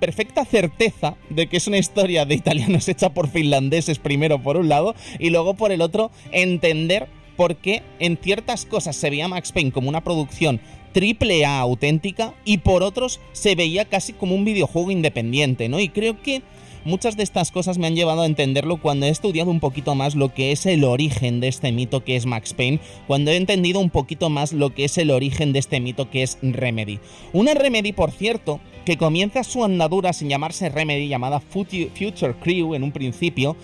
perfecta 0.00 0.44
certeza 0.44 1.14
de 1.30 1.46
que 1.46 1.58
es 1.58 1.68
una 1.68 1.78
historia 1.78 2.24
de 2.24 2.34
italianos 2.34 2.88
hecha 2.88 3.14
por 3.14 3.28
finlandeses 3.28 4.00
primero 4.00 4.42
por 4.42 4.56
un 4.56 4.68
lado 4.68 4.96
y 5.20 5.30
luego 5.30 5.54
por 5.54 5.70
el 5.70 5.80
otro 5.80 6.10
entender 6.32 7.06
por 7.36 7.54
qué 7.54 7.82
en 8.00 8.18
ciertas 8.20 8.66
cosas 8.66 8.96
se 8.96 9.10
veía 9.10 9.28
Max 9.28 9.52
Payne 9.52 9.70
como 9.70 9.88
una 9.88 10.02
producción 10.02 10.60
triple 10.92 11.44
A 11.44 11.60
auténtica 11.60 12.34
y 12.44 12.58
por 12.58 12.82
otros 12.82 13.20
se 13.30 13.54
veía 13.54 13.84
casi 13.84 14.12
como 14.12 14.34
un 14.34 14.44
videojuego 14.44 14.90
independiente, 14.90 15.68
¿no? 15.68 15.78
Y 15.78 15.88
creo 15.88 16.20
que 16.20 16.42
muchas 16.84 17.16
de 17.16 17.22
estas 17.22 17.50
cosas 17.50 17.78
me 17.78 17.86
han 17.86 17.94
llevado 17.94 18.22
a 18.22 18.26
entenderlo 18.26 18.78
cuando 18.78 19.06
he 19.06 19.08
estudiado 19.08 19.50
un 19.50 19.60
poquito 19.60 19.94
más 19.94 20.14
lo 20.14 20.32
que 20.32 20.52
es 20.52 20.66
el 20.66 20.84
origen 20.84 21.40
de 21.40 21.48
este 21.48 21.72
mito 21.72 22.04
que 22.04 22.16
es 22.16 22.26
Max 22.26 22.54
Payne, 22.54 22.80
cuando 23.06 23.30
he 23.30 23.36
entendido 23.36 23.80
un 23.80 23.90
poquito 23.90 24.30
más 24.30 24.52
lo 24.52 24.74
que 24.74 24.84
es 24.84 24.98
el 24.98 25.10
origen 25.10 25.52
de 25.52 25.58
este 25.58 25.80
mito 25.80 26.10
que 26.10 26.22
es 26.22 26.38
Remedy. 26.42 27.00
Una 27.32 27.54
Remedy, 27.54 27.92
por 27.92 28.10
cierto, 28.10 28.60
que 28.84 28.96
comienza 28.96 29.44
su 29.44 29.64
andadura 29.64 30.12
sin 30.12 30.28
llamarse 30.28 30.68
Remedy, 30.68 31.08
llamada 31.08 31.40
Future 31.40 32.34
Crew 32.40 32.74
en 32.74 32.82
un 32.82 32.92
principio, 32.92 33.56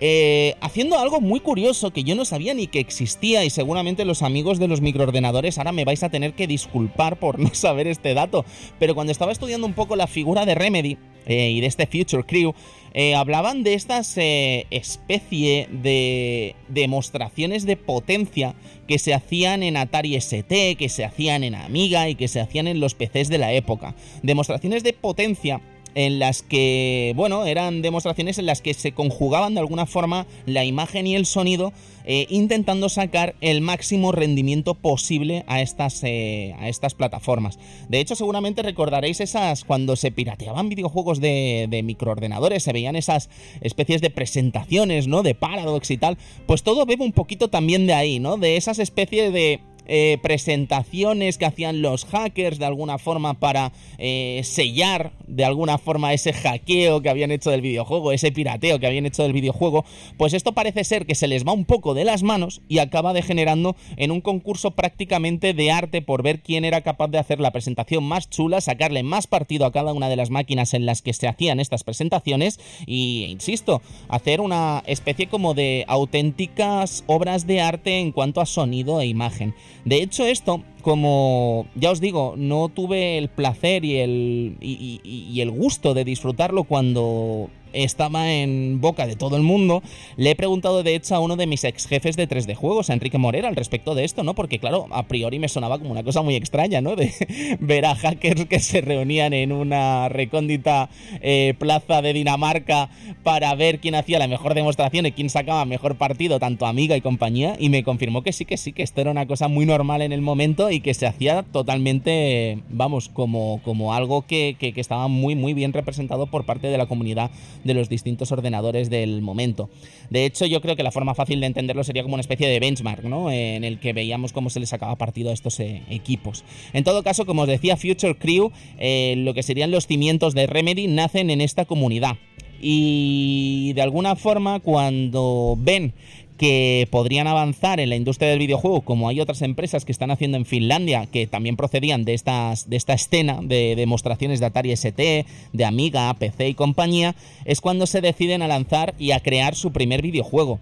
eh, 0.00 0.56
haciendo 0.60 0.98
algo 0.98 1.20
muy 1.20 1.40
curioso 1.40 1.92
que 1.92 2.02
yo 2.02 2.14
no 2.14 2.24
sabía 2.24 2.52
ni 2.52 2.66
que 2.66 2.80
existía 2.80 3.44
y 3.44 3.50
seguramente 3.50 4.04
los 4.04 4.22
amigos 4.22 4.58
de 4.58 4.66
los 4.66 4.80
microordenadores 4.80 5.56
ahora 5.56 5.72
me 5.72 5.84
vais 5.84 6.02
a 6.02 6.10
tener 6.10 6.34
que 6.34 6.46
disculpar 6.46 7.18
por 7.18 7.38
no 7.40 7.54
saber 7.54 7.86
este 7.86 8.12
dato, 8.12 8.44
pero 8.78 8.94
cuando 8.94 9.12
estaba 9.12 9.32
estudiando 9.32 9.66
un 9.66 9.72
poco 9.72 9.96
la 9.96 10.06
figura 10.06 10.44
de 10.46 10.54
Remedy 10.54 10.98
eh, 11.26 11.50
y 11.50 11.60
de 11.60 11.66
este 11.66 11.86
Future 11.86 12.24
Crew, 12.24 12.54
eh, 12.92 13.14
hablaban 13.14 13.64
de 13.64 13.74
estas 13.74 14.16
especie 14.16 15.68
de 15.70 16.54
demostraciones 16.68 17.66
de 17.66 17.76
potencia 17.76 18.54
que 18.86 18.98
se 18.98 19.14
hacían 19.14 19.62
en 19.62 19.76
Atari 19.76 20.14
ST, 20.14 20.76
que 20.76 20.88
se 20.88 21.04
hacían 21.04 21.42
en 21.42 21.56
Amiga 21.56 22.08
y 22.08 22.14
que 22.14 22.28
se 22.28 22.40
hacían 22.40 22.68
en 22.68 22.78
los 22.78 22.94
PCs 22.94 23.28
de 23.28 23.38
la 23.38 23.52
época. 23.52 23.96
Demostraciones 24.22 24.84
de 24.84 24.92
potencia 24.92 25.60
en 25.94 26.18
las 26.18 26.42
que, 26.42 27.12
bueno, 27.16 27.46
eran 27.46 27.82
demostraciones 27.82 28.38
en 28.38 28.46
las 28.46 28.60
que 28.60 28.74
se 28.74 28.92
conjugaban 28.92 29.54
de 29.54 29.60
alguna 29.60 29.86
forma 29.86 30.26
la 30.46 30.64
imagen 30.64 31.06
y 31.06 31.14
el 31.14 31.26
sonido, 31.26 31.72
eh, 32.04 32.26
intentando 32.28 32.88
sacar 32.88 33.34
el 33.40 33.60
máximo 33.60 34.12
rendimiento 34.12 34.74
posible 34.74 35.44
a 35.46 35.62
estas, 35.62 36.02
eh, 36.04 36.54
a 36.58 36.68
estas 36.68 36.94
plataformas. 36.94 37.58
De 37.88 38.00
hecho, 38.00 38.14
seguramente 38.14 38.62
recordaréis 38.62 39.20
esas 39.20 39.64
cuando 39.64 39.96
se 39.96 40.10
pirateaban 40.10 40.68
videojuegos 40.68 41.20
de, 41.20 41.66
de 41.70 41.82
microordenadores, 41.82 42.62
se 42.62 42.72
veían 42.72 42.96
esas 42.96 43.30
especies 43.60 44.00
de 44.00 44.10
presentaciones, 44.10 45.06
¿no? 45.06 45.22
De 45.22 45.34
Paradox 45.34 45.90
y 45.90 45.96
tal. 45.96 46.18
Pues 46.46 46.62
todo 46.62 46.86
bebe 46.86 47.04
un 47.04 47.12
poquito 47.12 47.48
también 47.48 47.86
de 47.86 47.94
ahí, 47.94 48.18
¿no? 48.18 48.36
De 48.36 48.56
esas 48.56 48.78
especies 48.78 49.32
de 49.32 49.60
eh, 49.86 50.18
presentaciones 50.22 51.38
que 51.38 51.46
hacían 51.46 51.82
los 51.82 52.04
hackers 52.06 52.58
de 52.58 52.66
alguna 52.66 52.98
forma 52.98 53.34
para 53.34 53.72
eh, 53.98 54.40
sellar 54.44 55.12
de 55.26 55.44
alguna 55.44 55.78
forma 55.78 56.12
ese 56.12 56.32
hackeo 56.32 57.00
que 57.00 57.08
habían 57.08 57.30
hecho 57.30 57.50
del 57.50 57.60
videojuego, 57.60 58.12
ese 58.12 58.32
pirateo 58.32 58.78
que 58.78 58.86
habían 58.86 59.06
hecho 59.06 59.22
del 59.22 59.32
videojuego, 59.32 59.84
pues 60.16 60.34
esto 60.34 60.52
parece 60.52 60.84
ser 60.84 61.06
que 61.06 61.14
se 61.14 61.28
les 61.28 61.46
va 61.46 61.52
un 61.52 61.64
poco 61.64 61.94
de 61.94 62.04
las 62.04 62.22
manos 62.22 62.62
y 62.68 62.78
acaba 62.78 63.12
degenerando 63.12 63.76
en 63.96 64.10
un 64.10 64.20
concurso 64.20 64.72
prácticamente 64.72 65.54
de 65.54 65.70
arte 65.70 66.02
por 66.02 66.22
ver 66.22 66.40
quién 66.42 66.64
era 66.64 66.82
capaz 66.82 67.08
de 67.08 67.18
hacer 67.18 67.40
la 67.40 67.50
presentación 67.50 68.04
más 68.04 68.28
chula, 68.30 68.60
sacarle 68.60 69.02
más 69.02 69.26
partido 69.26 69.66
a 69.66 69.72
cada 69.72 69.92
una 69.92 70.08
de 70.08 70.16
las 70.16 70.30
máquinas 70.30 70.74
en 70.74 70.86
las 70.86 71.02
que 71.02 71.12
se 71.12 71.28
hacían 71.28 71.60
estas 71.60 71.84
presentaciones 71.84 72.60
y, 72.86 73.24
insisto, 73.24 73.82
hacer 74.08 74.40
una 74.40 74.82
especie 74.86 75.28
como 75.28 75.54
de 75.54 75.84
auténticas 75.88 77.04
obras 77.06 77.46
de 77.46 77.60
arte 77.60 77.98
en 77.98 78.12
cuanto 78.12 78.40
a 78.40 78.46
sonido 78.46 79.00
e 79.00 79.06
imagen. 79.06 79.54
De 79.84 80.02
hecho, 80.02 80.26
esto, 80.26 80.62
como 80.82 81.66
ya 81.74 81.90
os 81.90 82.00
digo, 82.00 82.34
no 82.36 82.68
tuve 82.68 83.18
el 83.18 83.28
placer 83.28 83.84
y 83.84 83.98
el, 83.98 84.56
y, 84.60 85.40
el 85.40 85.50
gusto 85.50 85.94
de 85.94 86.04
disfrutarlo 86.04 86.64
cuando 86.64 87.50
estaba 87.74 88.32
en 88.32 88.80
boca 88.80 89.06
de 89.06 89.16
todo 89.16 89.36
el 89.36 89.42
mundo, 89.42 89.82
le 90.16 90.30
he 90.30 90.36
preguntado 90.36 90.82
de 90.82 90.94
hecho 90.94 91.14
a 91.14 91.20
uno 91.20 91.36
de 91.36 91.46
mis 91.46 91.64
ex 91.64 91.86
jefes 91.86 92.16
de 92.16 92.28
3D 92.28 92.54
Juegos, 92.54 92.90
a 92.90 92.94
Enrique 92.94 93.18
Morera, 93.18 93.48
al 93.48 93.56
respecto 93.56 93.94
de 93.94 94.04
esto, 94.04 94.22
¿no? 94.22 94.34
Porque 94.34 94.58
claro, 94.58 94.86
a 94.90 95.04
priori 95.04 95.38
me 95.38 95.48
sonaba 95.48 95.78
como 95.78 95.90
una 95.90 96.02
cosa 96.02 96.22
muy 96.22 96.36
extraña, 96.36 96.80
¿no? 96.80 96.96
De 96.96 97.12
ver 97.60 97.84
a 97.86 97.94
hackers 97.94 98.46
que 98.46 98.60
se 98.60 98.80
reunían 98.80 99.32
en 99.32 99.52
una 99.52 100.08
recóndita 100.08 100.88
eh, 101.20 101.54
plaza 101.58 102.02
de 102.02 102.12
Dinamarca 102.12 102.90
para 103.22 103.54
ver 103.54 103.80
quién 103.80 103.94
hacía 103.94 104.18
la 104.18 104.28
mejor 104.28 104.54
demostración 104.54 105.06
y 105.06 105.12
quién 105.12 105.30
sacaba 105.30 105.64
mejor 105.64 105.96
partido, 105.96 106.38
tanto 106.38 106.66
amiga 106.66 106.96
y 106.96 107.00
compañía, 107.00 107.56
y 107.58 107.68
me 107.68 107.84
confirmó 107.84 108.22
que 108.22 108.32
sí, 108.32 108.44
que 108.44 108.56
sí, 108.56 108.72
que 108.72 108.82
esto 108.82 109.00
era 109.00 109.10
una 109.10 109.26
cosa 109.26 109.48
muy 109.48 109.66
normal 109.66 110.02
en 110.02 110.12
el 110.12 110.20
momento 110.20 110.70
y 110.70 110.80
que 110.80 110.94
se 110.94 111.06
hacía 111.06 111.42
totalmente, 111.42 112.58
vamos, 112.70 113.08
como, 113.08 113.60
como 113.64 113.94
algo 113.94 114.22
que, 114.22 114.56
que 114.58 114.72
estaba 114.80 115.08
muy, 115.08 115.34
muy 115.34 115.54
bien 115.54 115.72
representado 115.72 116.26
por 116.26 116.44
parte 116.44 116.68
de 116.68 116.78
la 116.78 116.86
comunidad 116.86 117.30
de 117.64 117.74
los 117.74 117.88
distintos 117.88 118.30
ordenadores 118.32 118.90
del 118.90 119.22
momento. 119.22 119.70
De 120.10 120.24
hecho, 120.26 120.46
yo 120.46 120.60
creo 120.60 120.76
que 120.76 120.82
la 120.82 120.92
forma 120.92 121.14
fácil 121.14 121.40
de 121.40 121.46
entenderlo 121.46 121.82
sería 121.84 122.02
como 122.02 122.14
una 122.14 122.20
especie 122.20 122.46
de 122.46 122.60
benchmark, 122.60 123.04
¿no? 123.04 123.30
En 123.30 123.64
el 123.64 123.80
que 123.80 123.92
veíamos 123.92 124.32
cómo 124.32 124.50
se 124.50 124.60
les 124.60 124.68
sacaba 124.68 124.96
partido 124.96 125.30
a 125.30 125.32
estos 125.32 125.58
eh, 125.60 125.82
equipos. 125.90 126.44
En 126.72 126.84
todo 126.84 127.02
caso, 127.02 127.26
como 127.26 127.42
os 127.42 127.48
decía, 127.48 127.76
Future 127.76 128.16
Crew, 128.16 128.52
eh, 128.78 129.14
lo 129.18 129.34
que 129.34 129.42
serían 129.42 129.70
los 129.70 129.86
cimientos 129.86 130.34
de 130.34 130.46
Remedy, 130.46 130.86
nacen 130.86 131.30
en 131.30 131.40
esta 131.40 131.64
comunidad. 131.64 132.16
Y 132.60 133.72
de 133.74 133.82
alguna 133.82 134.16
forma, 134.16 134.60
cuando 134.60 135.56
ven 135.58 135.92
que 136.36 136.88
podrían 136.90 137.26
avanzar 137.26 137.80
en 137.80 137.90
la 137.90 137.96
industria 137.96 138.30
del 138.30 138.38
videojuego, 138.38 138.80
como 138.80 139.08
hay 139.08 139.20
otras 139.20 139.42
empresas 139.42 139.84
que 139.84 139.92
están 139.92 140.10
haciendo 140.10 140.36
en 140.36 140.46
Finlandia, 140.46 141.06
que 141.06 141.26
también 141.26 141.56
procedían 141.56 142.04
de, 142.04 142.14
esta 142.14 142.54
escena 142.94 143.40
de 143.42 143.74
demostraciones 143.76 144.40
de 144.40 144.46
Atari 144.46 144.72
ST, 144.72 145.26
de 145.52 145.64
Amiga, 145.64 146.12
PC 146.14 146.48
y 146.48 146.54
compañía, 146.54 147.14
es 147.44 147.60
cuando 147.60 147.86
se 147.86 148.00
deciden 148.00 148.42
a 148.42 148.48
lanzar 148.48 148.94
y 148.98 149.12
a 149.12 149.20
crear 149.20 149.54
su 149.54 149.72
primer 149.72 150.02
videojuego. 150.02 150.58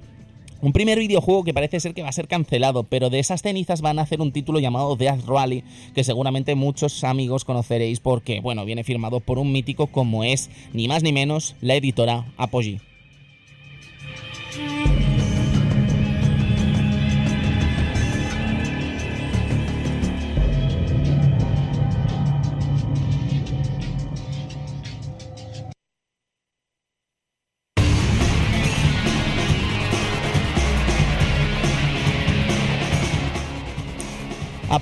Un 0.60 0.72
primer 0.72 0.96
videojuego 1.00 1.42
que 1.42 1.52
parece 1.52 1.80
ser 1.80 1.92
que 1.92 2.02
va 2.02 2.08
a 2.08 2.12
ser 2.12 2.28
cancelado, 2.28 2.84
pero 2.84 3.10
de 3.10 3.18
esas 3.18 3.42
cenizas 3.42 3.80
van 3.80 3.98
a 3.98 4.02
hacer 4.02 4.20
un 4.20 4.30
título 4.30 4.60
llamado 4.60 4.94
Death 4.94 5.26
Rally, 5.26 5.64
que 5.92 6.04
seguramente 6.04 6.54
muchos 6.54 7.02
amigos 7.02 7.44
conoceréis 7.44 7.98
porque, 7.98 8.38
bueno, 8.38 8.64
viene 8.64 8.84
firmado 8.84 9.18
por 9.18 9.40
un 9.40 9.50
mítico 9.50 9.88
como 9.88 10.22
es, 10.22 10.50
ni 10.72 10.86
más 10.86 11.02
ni 11.02 11.12
menos, 11.12 11.56
la 11.60 11.74
editora 11.74 12.32
Apogee. 12.36 12.91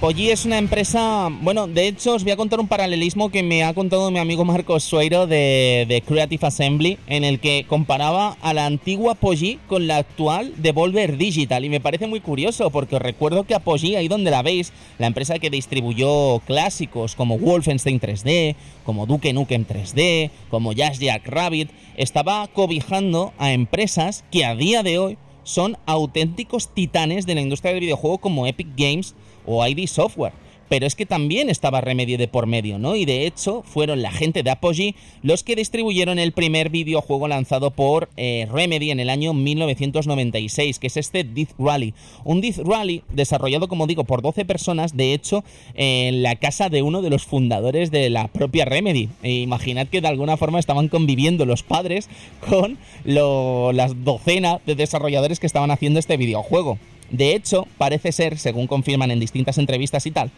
Apogee 0.01 0.33
es 0.33 0.47
una 0.47 0.57
empresa, 0.57 1.29
bueno, 1.43 1.67
de 1.67 1.87
hecho 1.87 2.15
os 2.15 2.23
voy 2.23 2.33
a 2.33 2.37
contar 2.39 2.59
un 2.59 2.69
paralelismo 2.69 3.29
que 3.29 3.43
me 3.43 3.65
ha 3.65 3.75
contado 3.75 4.11
mi 4.11 4.19
amigo 4.19 4.47
Marcos 4.47 4.83
Sueiro 4.83 5.27
de, 5.27 6.03
Creative 6.07 6.47
Assembly, 6.47 6.97
en 7.07 7.23
el 7.23 7.39
que 7.39 7.67
comparaba 7.69 8.39
a 8.41 8.55
la 8.55 8.65
antigua 8.65 9.13
Apogee 9.13 9.59
con 9.67 9.87
la 9.87 9.99
actual 9.99 10.55
Devolver 10.57 11.19
Digital. 11.19 11.67
Y 11.67 11.69
me 11.69 11.81
parece 11.81 12.07
muy 12.07 12.21
curioso 12.21 12.71
porque 12.71 12.97
os 12.97 13.03
recuerdo 13.03 13.45
que 13.45 13.55
Apogee, 13.55 13.99
ahí 13.99 14.09
donde 14.09 14.31
la 14.31 14.41
veis, 14.41 14.73
la 14.99 15.07
empresa 15.07 15.39
que 15.39 15.51
distribuyó 15.51 16.39
clásicos 16.47 17.15
como 17.15 17.39
Wolfenstein 17.39 18.01
3D, 18.01 18.57
como 18.87 19.05
Duke 19.05 19.35
Nukem 19.35 19.67
3D, 19.67 20.31
como 20.49 20.73
Jazz 20.73 20.99
Jack 20.99 21.29
Rabbit, 21.29 21.69
estaba 21.99 22.47
cobijando 22.47 23.35
a 23.37 23.53
empresas 23.53 24.25
que 24.33 24.47
a 24.47 24.55
día 24.55 24.83
de 24.83 24.99
hoy 24.99 25.19
son 25.43 25.77
auténticos 25.85 26.73
titanes 26.73 27.27
de 27.27 27.35
la 27.35 27.41
industria 27.43 27.73
del 27.73 27.81
videojuego 27.81 28.19
como 28.19 28.47
Epic 28.47 28.69
Games 28.77 29.15
o 29.51 29.67
ID 29.67 29.87
Software 29.87 30.33
pero 30.71 30.87
es 30.87 30.95
que 30.95 31.05
también 31.05 31.51
estaba 31.51 31.81
Remedy 31.81 32.17
de 32.17 32.29
por 32.29 32.47
medio, 32.47 32.79
¿no? 32.79 32.95
Y 32.95 33.05
de 33.05 33.27
hecho 33.27 33.63
fueron 33.67 34.03
la 34.03 34.13
gente 34.13 34.45
de 34.45 34.51
Apogee 34.51 34.95
los 35.21 35.43
que 35.43 35.57
distribuyeron 35.57 36.21
el 36.21 36.31
primer 36.31 36.71
videojuego 36.71 37.27
lanzado 37.27 37.73
por 37.73 38.09
eh, 38.17 38.47
Remedy 38.51 38.93
en 38.93 39.01
el 39.01 39.11
año 39.11 39.35
1996, 39.35 40.79
que 40.79 40.87
es 40.87 40.97
este 40.97 41.25
Death 41.25 41.51
Rally. 41.59 41.93
Un 42.23 42.41
Death 42.41 42.59
Rally 42.59 43.03
desarrollado, 43.13 43.67
como 43.67 43.89
digo, 43.89 44.05
por 44.05 44.23
12 44.23 44.45
personas, 44.45 44.97
de 44.97 45.13
hecho, 45.13 45.43
en 45.75 46.23
la 46.23 46.37
casa 46.37 46.69
de 46.69 46.83
uno 46.83 47.03
de 47.03 47.11
los 47.11 47.25
fundadores 47.25 47.91
de 47.91 48.09
la 48.09 48.29
propia 48.29 48.65
Remedy. 48.65 49.09
E 49.25 49.33
imaginad 49.33 49.89
que 49.89 50.01
de 50.01 50.07
alguna 50.07 50.37
forma 50.37 50.61
estaban 50.61 50.87
conviviendo 50.87 51.47
los 51.47 51.65
padres 51.65 52.09
con 52.49 52.79
las 53.05 54.05
docenas 54.05 54.61
de 54.67 54.77
desarrolladores 54.77 55.41
que 55.41 55.49
estaban 55.49 55.73
haciendo 55.73 55.99
este 55.99 56.17
videojuego. 56.17 56.79
De 57.11 57.35
hecho, 57.35 57.67
parece 57.79 58.13
ser, 58.13 58.39
según 58.39 58.67
confirman 58.67 59.11
en 59.11 59.21
distintas 59.21 59.59
entrevistas 59.59 60.07
y 60.07 60.11
tal, 60.11 60.31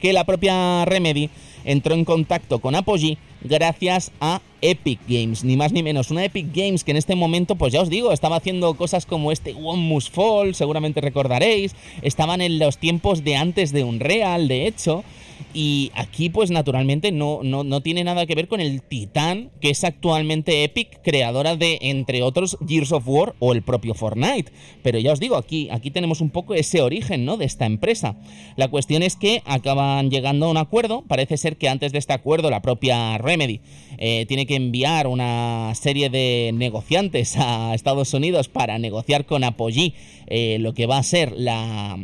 que 0.00 0.12
la 0.12 0.24
propia 0.24 0.84
Remedy 0.84 1.30
entró 1.64 1.94
en 1.94 2.04
contacto 2.04 2.60
con 2.60 2.74
Apogee 2.74 3.18
gracias 3.42 4.10
a 4.20 4.40
Epic 4.60 5.00
Games, 5.08 5.44
ni 5.44 5.56
más 5.56 5.72
ni 5.72 5.82
menos. 5.82 6.10
Una 6.10 6.24
Epic 6.24 6.48
Games 6.52 6.84
que 6.84 6.90
en 6.92 6.96
este 6.96 7.14
momento, 7.14 7.56
pues 7.56 7.72
ya 7.72 7.82
os 7.82 7.90
digo, 7.90 8.12
estaba 8.12 8.36
haciendo 8.36 8.74
cosas 8.74 9.06
como 9.06 9.32
este 9.32 9.54
One 9.54 9.82
Must 9.82 10.12
Fall, 10.12 10.54
seguramente 10.54 11.00
recordaréis. 11.00 11.74
Estaban 12.02 12.40
en 12.40 12.58
los 12.58 12.78
tiempos 12.78 13.24
de 13.24 13.36
antes 13.36 13.72
de 13.72 13.84
Unreal, 13.84 14.48
de 14.48 14.66
hecho. 14.66 15.04
Y 15.60 15.90
aquí, 15.96 16.30
pues 16.30 16.52
naturalmente, 16.52 17.10
no, 17.10 17.40
no, 17.42 17.64
no 17.64 17.80
tiene 17.80 18.04
nada 18.04 18.26
que 18.26 18.36
ver 18.36 18.46
con 18.46 18.60
el 18.60 18.80
titán 18.80 19.50
que 19.60 19.70
es 19.70 19.82
actualmente 19.82 20.62
Epic, 20.62 21.02
creadora 21.02 21.56
de, 21.56 21.80
entre 21.82 22.22
otros, 22.22 22.56
Gears 22.64 22.92
of 22.92 23.08
War 23.08 23.34
o 23.40 23.52
el 23.52 23.62
propio 23.62 23.94
Fortnite. 23.94 24.52
Pero 24.84 25.00
ya 25.00 25.12
os 25.12 25.18
digo, 25.18 25.34
aquí, 25.34 25.66
aquí 25.72 25.90
tenemos 25.90 26.20
un 26.20 26.30
poco 26.30 26.54
ese 26.54 26.80
origen, 26.80 27.24
¿no? 27.24 27.36
De 27.36 27.44
esta 27.44 27.66
empresa. 27.66 28.14
La 28.54 28.68
cuestión 28.68 29.02
es 29.02 29.16
que 29.16 29.42
acaban 29.46 30.12
llegando 30.12 30.46
a 30.46 30.50
un 30.50 30.58
acuerdo. 30.58 31.02
Parece 31.08 31.36
ser 31.36 31.56
que 31.56 31.68
antes 31.68 31.90
de 31.90 31.98
este 31.98 32.12
acuerdo, 32.12 32.50
la 32.50 32.62
propia 32.62 33.18
Remedy 33.18 33.60
eh, 33.98 34.26
tiene 34.28 34.46
que 34.46 34.54
enviar 34.54 35.08
una 35.08 35.72
serie 35.74 36.08
de 36.08 36.52
negociantes 36.54 37.36
a 37.36 37.74
Estados 37.74 38.14
Unidos 38.14 38.46
para 38.46 38.78
negociar 38.78 39.26
con 39.26 39.42
Apogee 39.42 39.94
eh, 40.28 40.58
lo 40.60 40.72
que 40.72 40.86
va 40.86 40.98
a 40.98 41.02
ser 41.02 41.32
la 41.36 41.98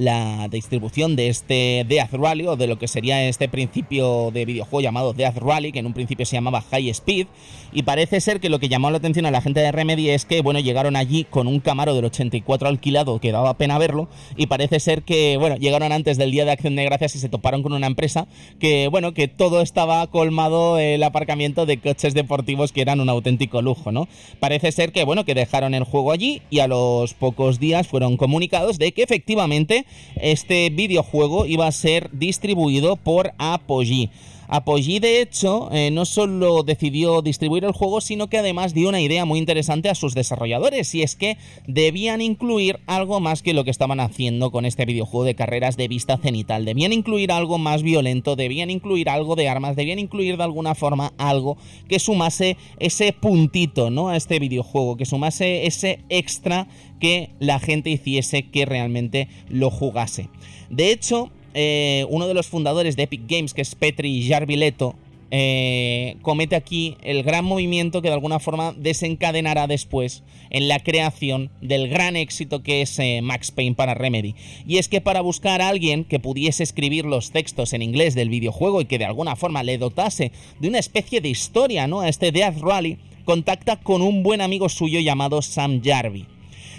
la 0.00 0.48
distribución 0.48 1.14
de 1.14 1.28
este 1.28 1.84
Death 1.86 2.14
Rally 2.14 2.46
o 2.46 2.56
de 2.56 2.66
lo 2.66 2.78
que 2.78 2.88
sería 2.88 3.28
este 3.28 3.50
principio 3.50 4.30
de 4.32 4.46
videojuego 4.46 4.80
llamado 4.80 5.12
Death 5.12 5.36
Rally, 5.36 5.72
que 5.72 5.80
en 5.80 5.86
un 5.86 5.92
principio 5.92 6.24
se 6.24 6.36
llamaba 6.36 6.62
High 6.62 6.88
Speed, 6.88 7.26
y 7.72 7.82
parece 7.82 8.20
ser 8.22 8.40
que 8.40 8.48
lo 8.48 8.58
que 8.58 8.70
llamó 8.70 8.90
la 8.90 8.96
atención 8.96 9.26
a 9.26 9.30
la 9.30 9.42
gente 9.42 9.60
de 9.60 9.70
Remedy 9.70 10.08
es 10.08 10.24
que, 10.24 10.40
bueno, 10.40 10.58
llegaron 10.58 10.96
allí 10.96 11.24
con 11.24 11.46
un 11.46 11.60
Camaro 11.60 11.94
del 11.94 12.06
84 12.06 12.68
alquilado 12.68 13.20
que 13.20 13.30
daba 13.30 13.58
pena 13.58 13.78
verlo, 13.78 14.08
y 14.36 14.46
parece 14.46 14.80
ser 14.80 15.02
que, 15.02 15.36
bueno, 15.36 15.56
llegaron 15.56 15.92
antes 15.92 16.16
del 16.16 16.30
Día 16.30 16.46
de 16.46 16.52
Acción 16.52 16.76
de 16.76 16.84
Gracias 16.84 17.16
y 17.16 17.18
se 17.18 17.28
toparon 17.28 17.62
con 17.62 17.74
una 17.74 17.86
empresa 17.86 18.26
que, 18.58 18.88
bueno, 18.88 19.12
que 19.12 19.28
todo 19.28 19.60
estaba 19.60 20.06
colmado 20.06 20.78
el 20.78 21.02
aparcamiento 21.02 21.66
de 21.66 21.78
coches 21.78 22.14
deportivos 22.14 22.72
que 22.72 22.80
eran 22.80 23.00
un 23.00 23.10
auténtico 23.10 23.60
lujo, 23.60 23.92
¿no? 23.92 24.08
Parece 24.38 24.72
ser 24.72 24.92
que, 24.92 25.04
bueno, 25.04 25.26
que 25.26 25.34
dejaron 25.34 25.74
el 25.74 25.84
juego 25.84 26.10
allí 26.10 26.40
y 26.48 26.60
a 26.60 26.68
los 26.68 27.12
pocos 27.12 27.60
días 27.60 27.86
fueron 27.86 28.16
comunicados 28.16 28.78
de 28.78 28.92
que 28.92 29.02
efectivamente 29.02 29.84
este 30.16 30.70
videojuego 30.70 31.46
iba 31.46 31.66
a 31.66 31.72
ser 31.72 32.10
distribuido 32.12 32.96
por 32.96 33.32
Apogee. 33.38 34.10
Apogee, 34.52 34.98
de 34.98 35.20
hecho, 35.20 35.68
eh, 35.70 35.92
no 35.92 36.04
solo 36.04 36.64
decidió 36.64 37.22
distribuir 37.22 37.64
el 37.64 37.70
juego, 37.70 38.00
sino 38.00 38.28
que 38.28 38.38
además 38.38 38.74
dio 38.74 38.88
una 38.88 39.00
idea 39.00 39.24
muy 39.24 39.38
interesante 39.38 39.88
a 39.88 39.94
sus 39.94 40.12
desarrolladores, 40.12 40.92
y 40.96 41.02
es 41.02 41.14
que 41.14 41.38
debían 41.68 42.20
incluir 42.20 42.80
algo 42.88 43.20
más 43.20 43.42
que 43.42 43.54
lo 43.54 43.62
que 43.62 43.70
estaban 43.70 44.00
haciendo 44.00 44.50
con 44.50 44.66
este 44.66 44.86
videojuego 44.86 45.24
de 45.24 45.36
carreras 45.36 45.76
de 45.76 45.86
vista 45.86 46.16
cenital. 46.16 46.64
Debían 46.64 46.92
incluir 46.92 47.30
algo 47.30 47.58
más 47.58 47.84
violento, 47.84 48.34
debían 48.34 48.70
incluir 48.70 49.08
algo 49.08 49.36
de 49.36 49.48
armas, 49.48 49.76
debían 49.76 50.00
incluir 50.00 50.36
de 50.36 50.42
alguna 50.42 50.74
forma 50.74 51.12
algo 51.16 51.56
que 51.88 52.00
sumase 52.00 52.56
ese 52.80 53.12
puntito, 53.12 53.90
¿no? 53.90 54.08
A 54.08 54.16
este 54.16 54.40
videojuego, 54.40 54.96
que 54.96 55.06
sumase 55.06 55.68
ese 55.68 56.00
extra 56.08 56.66
que 56.98 57.30
la 57.38 57.60
gente 57.60 57.90
hiciese 57.90 58.50
que 58.50 58.66
realmente 58.66 59.28
lo 59.48 59.70
jugase. 59.70 60.28
De 60.70 60.90
hecho, 60.90 61.30
eh, 61.54 62.06
uno 62.08 62.26
de 62.26 62.34
los 62.34 62.46
fundadores 62.46 62.96
de 62.96 63.04
Epic 63.04 63.22
Games, 63.26 63.54
que 63.54 63.62
es 63.62 63.74
Petri 63.74 64.26
Jarvileto, 64.28 64.94
eh, 65.32 66.16
comete 66.22 66.56
aquí 66.56 66.96
el 67.02 67.22
gran 67.22 67.44
movimiento 67.44 68.02
que 68.02 68.08
de 68.08 68.14
alguna 68.14 68.40
forma 68.40 68.74
desencadenará 68.76 69.68
después 69.68 70.24
en 70.50 70.66
la 70.66 70.80
creación 70.80 71.50
del 71.60 71.88
gran 71.88 72.16
éxito 72.16 72.64
que 72.64 72.82
es 72.82 72.98
eh, 72.98 73.20
Max 73.22 73.52
Payne 73.52 73.76
para 73.76 73.94
Remedy. 73.94 74.34
Y 74.66 74.78
es 74.78 74.88
que 74.88 75.00
para 75.00 75.20
buscar 75.20 75.62
a 75.62 75.68
alguien 75.68 76.04
que 76.04 76.18
pudiese 76.18 76.64
escribir 76.64 77.04
los 77.04 77.30
textos 77.30 77.72
en 77.72 77.82
inglés 77.82 78.16
del 78.16 78.28
videojuego 78.28 78.80
y 78.80 78.86
que 78.86 78.98
de 78.98 79.04
alguna 79.04 79.36
forma 79.36 79.62
le 79.62 79.78
dotase 79.78 80.32
de 80.58 80.68
una 80.68 80.80
especie 80.80 81.20
de 81.20 81.28
historia 81.28 81.86
¿no? 81.86 82.00
a 82.00 82.08
este 82.08 82.32
Death 82.32 82.58
Rally, 82.60 82.98
contacta 83.24 83.76
con 83.76 84.02
un 84.02 84.24
buen 84.24 84.40
amigo 84.40 84.68
suyo 84.68 84.98
llamado 84.98 85.42
Sam 85.42 85.80
Jarvie. 85.84 86.26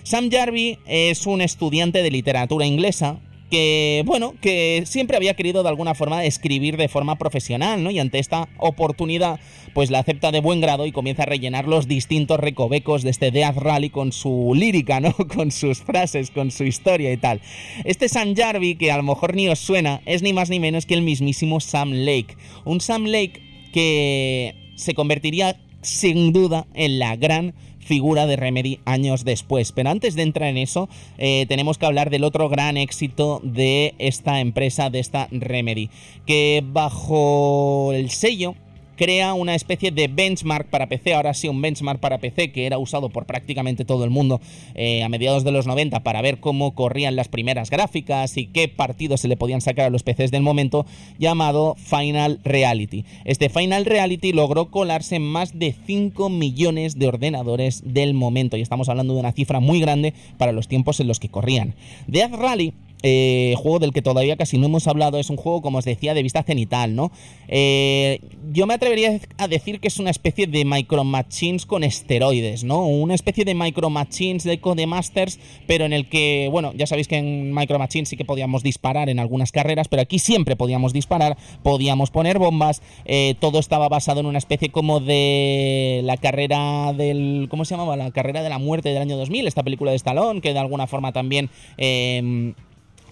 Sam 0.03 0.29
Jarvie 0.29 0.79
es 0.88 1.25
un 1.25 1.39
estudiante 1.39 2.03
de 2.03 2.12
literatura 2.12 2.65
inglesa 2.65 3.19
que, 3.51 4.03
bueno, 4.05 4.33
que 4.41 4.83
siempre 4.85 5.17
había 5.17 5.35
querido 5.35 5.61
de 5.61 5.69
alguna 5.69 5.93
forma 5.93 6.23
escribir 6.23 6.77
de 6.77 6.87
forma 6.87 7.17
profesional, 7.17 7.83
¿no? 7.83 7.91
Y 7.91 7.99
ante 7.99 8.17
esta 8.17 8.47
oportunidad, 8.57 9.39
pues 9.73 9.91
la 9.91 9.99
acepta 9.99 10.31
de 10.31 10.39
buen 10.39 10.61
grado 10.61 10.85
y 10.85 10.93
comienza 10.93 11.23
a 11.23 11.25
rellenar 11.27 11.67
los 11.67 11.87
distintos 11.87 12.39
recovecos 12.39 13.03
de 13.03 13.09
este 13.09 13.29
Death 13.29 13.57
Rally 13.57 13.89
con 13.89 14.13
su 14.13 14.53
lírica, 14.55 14.99
¿no? 15.01 15.13
Con 15.35 15.51
sus 15.51 15.81
frases, 15.81 16.31
con 16.31 16.51
su 16.51 16.63
historia 16.63 17.11
y 17.11 17.17
tal. 17.17 17.41
Este 17.83 18.07
Sam 18.07 18.35
Jarvie, 18.35 18.77
que 18.77 18.91
a 18.91 18.97
lo 18.97 19.03
mejor 19.03 19.35
ni 19.35 19.49
os 19.49 19.59
suena, 19.59 20.01
es 20.05 20.21
ni 20.21 20.33
más 20.33 20.49
ni 20.49 20.59
menos 20.59 20.85
que 20.85 20.93
el 20.93 21.01
mismísimo 21.01 21.59
Sam 21.59 21.91
Lake. 21.91 22.37
Un 22.63 22.79
Sam 22.79 23.05
Lake 23.05 23.41
que 23.73 24.55
se 24.75 24.93
convertiría 24.93 25.59
sin 25.81 26.31
duda 26.31 26.67
en 26.73 26.99
la 26.99 27.15
gran 27.17 27.53
figura 27.82 28.28
de 28.28 28.36
Remedy 28.36 28.80
años 28.86 29.26
después. 29.26 29.72
Pero 29.72 29.89
antes 29.89 30.15
de 30.15 30.24
entrar 30.24 30.50
en 30.50 30.58
eso, 30.58 30.89
eh, 31.17 31.46
tenemos 31.48 31.78
que 31.78 31.86
hablar 31.86 32.10
del 32.10 32.24
otro 32.24 32.50
gran 32.50 32.78
éxito 32.78 33.41
de 33.44 33.96
esta 33.98 34.39
empresa, 34.39 34.89
de 34.89 35.00
esta 35.00 35.28
Remedy, 35.32 35.89
que 36.26 36.63
bajo 36.65 37.91
el 37.94 38.10
sello 38.10 38.56
crea 38.95 39.34
una 39.34 39.56
especie 39.56 39.91
de 39.91 40.08
benchmark 40.08 40.67
para 40.69 40.88
PC, 40.88 41.13
ahora 41.13 41.34
sí 41.34 41.47
un 41.47 41.62
benchmark 41.62 41.99
para 41.99 42.19
PC 42.19 42.51
que 42.51 42.65
era 42.65 42.77
usado 42.77 43.10
por 43.10 43.25
prácticamente 43.25 43.86
todo 43.86 44.04
el 44.04 44.10
mundo 44.10 44.41
eh, 44.75 45.04
a 45.04 45.10
mediados 45.10 45.43
de 45.43 45.51
los 45.51 45.67
90 45.67 46.01
para 46.01 46.21
ver 46.21 46.39
cómo 46.39 46.75
corrían 46.75 47.15
las 47.15 47.27
primeras 47.27 47.69
gráficas 47.69 48.38
y 48.38 48.47
qué 48.47 48.67
partidos 48.67 49.21
se 49.21 49.27
le 49.27 49.38
podían 49.38 49.62
sacar 49.62 49.86
a 49.86 49.89
los 49.89 50.04
PCs 50.04 50.32
del 50.32 50.41
momento, 50.41 50.86
llamado 51.17 51.75
Final 51.75 52.39
Reality. 52.43 53.06
Este 53.25 53.49
Final 53.49 53.86
Reality 53.86 54.34
logró 54.34 54.69
colarse 54.69 55.15
en 55.15 55.23
más 55.23 55.58
de 55.58 55.73
5 55.86 56.30
millones 56.30 56.97
de 56.97 57.08
ordenadores 57.08 57.82
del 57.86 58.13
momento 58.13 58.58
y 58.58 58.62
estamos 58.62 58.89
hablando 58.89 59.13
de 59.13 59.19
una 59.19 59.32
cifra 59.32 59.60
muy 59.60 59.80
grande 59.80 60.13
para 60.38 60.51
los 60.51 60.67
tiempos 60.67 60.99
en 60.99 61.08
los 61.08 61.19
que 61.19 61.30
corrían. 61.30 61.75
Death 62.08 62.34
Rally 62.34 62.73
eh, 63.03 63.55
juego 63.57 63.79
del 63.79 63.93
que 63.93 64.01
todavía 64.01 64.37
casi 64.37 64.57
no 64.57 64.67
hemos 64.67 64.87
hablado, 64.87 65.17
es 65.17 65.29
un 65.29 65.37
juego, 65.37 65.61
como 65.61 65.79
os 65.79 65.85
decía, 65.85 66.13
de 66.13 66.23
vista 66.23 66.43
cenital, 66.43 66.95
¿no? 66.95 67.11
Eh, 67.47 68.19
yo 68.51 68.67
me 68.67 68.73
atrevería 68.73 69.19
a 69.37 69.47
decir 69.47 69.79
que 69.79 69.87
es 69.87 69.99
una 69.99 70.09
especie 70.09 70.47
de 70.47 70.65
Micro 70.65 71.03
Machines 71.03 71.65
con 71.65 71.83
esteroides, 71.83 72.63
¿no? 72.63 72.85
Una 72.85 73.15
especie 73.15 73.45
de 73.45 73.55
Micro 73.55 73.89
Machines 73.89 74.43
de 74.43 74.59
Codemasters, 74.59 75.39
pero 75.67 75.85
en 75.85 75.93
el 75.93 76.09
que, 76.09 76.47
bueno, 76.51 76.73
ya 76.75 76.87
sabéis 76.87 77.07
que 77.07 77.17
en 77.17 77.53
Micro 77.53 77.79
Machines 77.79 78.09
sí 78.09 78.17
que 78.17 78.25
podíamos 78.25 78.63
disparar 78.63 79.09
en 79.09 79.19
algunas 79.19 79.51
carreras, 79.51 79.87
pero 79.87 80.01
aquí 80.01 80.19
siempre 80.19 80.55
podíamos 80.55 80.93
disparar, 80.93 81.37
podíamos 81.63 82.11
poner 82.11 82.39
bombas, 82.39 82.81
eh, 83.05 83.35
todo 83.39 83.59
estaba 83.59 83.89
basado 83.89 84.19
en 84.19 84.25
una 84.25 84.37
especie 84.37 84.69
como 84.69 84.99
de 84.99 86.01
la 86.03 86.17
carrera 86.17 86.93
del, 86.93 87.47
¿cómo 87.49 87.65
se 87.65 87.73
llamaba? 87.75 87.95
La 87.95 88.11
carrera 88.11 88.43
de 88.43 88.49
la 88.49 88.59
muerte 88.59 88.89
del 88.89 89.01
año 89.01 89.17
2000, 89.17 89.47
esta 89.47 89.63
película 89.63 89.91
de 89.91 89.97
Stallone, 89.97 90.41
que 90.41 90.53
de 90.53 90.59
alguna 90.59 90.87
forma 90.87 91.11
también 91.11 91.49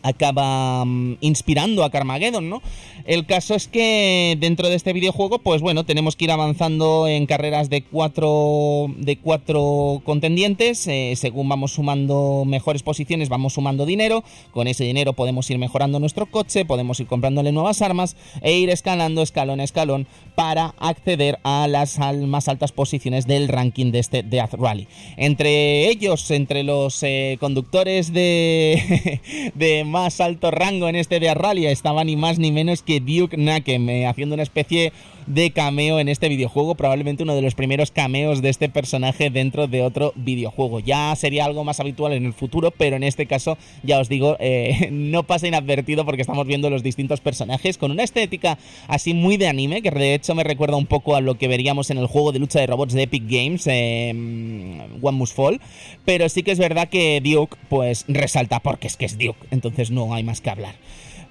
acaba 0.03 0.85
mm, 0.85 1.17
inspirando 1.21 1.83
a 1.83 1.89
Carmageddon, 1.89 2.49
¿no? 2.49 2.61
El 3.05 3.25
caso 3.25 3.55
es 3.55 3.67
que 3.67 4.37
dentro 4.39 4.69
de 4.69 4.75
este 4.75 4.93
videojuego, 4.93 5.39
pues 5.39 5.61
bueno, 5.61 5.83
tenemos 5.83 6.15
que 6.15 6.25
ir 6.25 6.31
avanzando 6.31 7.07
en 7.07 7.25
carreras 7.25 7.69
de 7.69 7.81
cuatro, 7.81 8.85
de 8.97 9.17
cuatro 9.17 10.01
contendientes. 10.03 10.85
Eh, 10.87 11.13
según 11.15 11.49
vamos 11.49 11.73
sumando 11.73 12.43
mejores 12.45 12.83
posiciones, 12.83 13.29
vamos 13.29 13.53
sumando 13.53 13.85
dinero. 13.85 14.23
Con 14.51 14.67
ese 14.67 14.83
dinero 14.83 15.13
podemos 15.13 15.49
ir 15.49 15.57
mejorando 15.57 15.99
nuestro 15.99 16.27
coche, 16.27 16.65
podemos 16.65 16.99
ir 16.99 17.07
comprándole 17.07 17.51
nuevas 17.51 17.81
armas 17.81 18.15
e 18.41 18.57
ir 18.57 18.69
escalando 18.69 19.23
escalón 19.23 19.59
a 19.59 19.63
escalón 19.63 20.05
para 20.35 20.75
acceder 20.77 21.39
a 21.43 21.67
las 21.67 21.97
más 21.99 22.47
altas 22.47 22.71
posiciones 22.71 23.25
del 23.25 23.47
ranking 23.47 23.91
de 23.91 23.99
este 23.99 24.23
Death 24.23 24.53
Rally. 24.53 24.87
Entre 25.17 25.89
ellos, 25.89 26.29
entre 26.31 26.63
los 26.63 27.01
eh, 27.03 27.37
conductores 27.39 28.13
de, 28.13 29.19
de 29.55 29.83
más 29.89 30.21
alto 30.21 30.51
rango 30.51 30.87
en 30.87 30.95
este 30.95 31.19
de 31.19 31.33
Rally 31.33 31.65
estaba 31.67 32.03
ni 32.03 32.15
más 32.15 32.39
ni 32.39 32.51
menos 32.51 32.81
que 32.81 32.99
Duke 32.99 33.35
Nukem, 33.35 33.89
eh, 33.89 34.07
haciendo 34.07 34.35
una 34.35 34.43
especie 34.43 34.93
de 35.29 35.51
cameo 35.51 35.99
en 35.99 36.09
este 36.09 36.27
videojuego, 36.27 36.75
probablemente 36.75 37.23
uno 37.23 37.35
de 37.35 37.43
los 37.43 37.53
primeros 37.55 37.91
cameos 37.91 38.41
de 38.41 38.49
este 38.49 38.67
personaje 38.67 39.29
dentro 39.29 39.67
de 39.67 39.83
otro 39.83 40.11
videojuego. 40.15 40.79
Ya 40.79 41.15
sería 41.15 41.45
algo 41.45 41.63
más 41.63 41.79
habitual 41.79 42.13
en 42.13 42.25
el 42.25 42.33
futuro, 42.33 42.71
pero 42.71 42.95
en 42.95 43.03
este 43.03 43.27
caso, 43.27 43.57
ya 43.83 43.99
os 43.99 44.09
digo, 44.09 44.37
eh, 44.39 44.89
no 44.91 45.23
pasa 45.23 45.47
inadvertido 45.47 46.03
porque 46.03 46.21
estamos 46.21 46.47
viendo 46.47 46.69
los 46.69 46.83
distintos 46.83 47.21
personajes 47.21 47.77
con 47.77 47.91
una 47.91 48.03
estética 48.03 48.57
así 48.87 49.13
muy 49.13 49.37
de 49.37 49.47
anime, 49.47 49.83
que 49.83 49.91
de 49.91 50.15
hecho 50.15 50.33
me 50.33 50.43
recuerda 50.43 50.77
un 50.77 50.87
poco 50.87 51.15
a 51.15 51.21
lo 51.21 51.37
que 51.37 51.47
veríamos 51.47 51.91
en 51.91 51.99
el 51.99 52.07
juego 52.07 52.31
de 52.31 52.39
lucha 52.39 52.59
de 52.59 52.67
robots 52.67 52.93
de 52.93 53.03
Epic 53.03 53.23
Games, 53.27 53.67
eh, 53.67 54.09
One 54.09 55.17
Must 55.17 55.35
Fall, 55.35 55.61
pero 56.05 56.27
sí 56.27 56.41
que 56.41 56.51
es 56.51 56.59
verdad 56.59 56.89
que 56.89 57.21
Duke 57.23 57.55
pues 57.69 58.05
resalta 58.07 58.59
porque 58.59 58.87
es 58.87 58.97
que 58.97 59.05
es 59.05 59.19
Duke, 59.19 59.39
entonces 59.51 59.91
no 59.91 60.11
hay 60.13 60.23
más 60.23 60.41
que 60.41 60.49
hablar. 60.49 60.75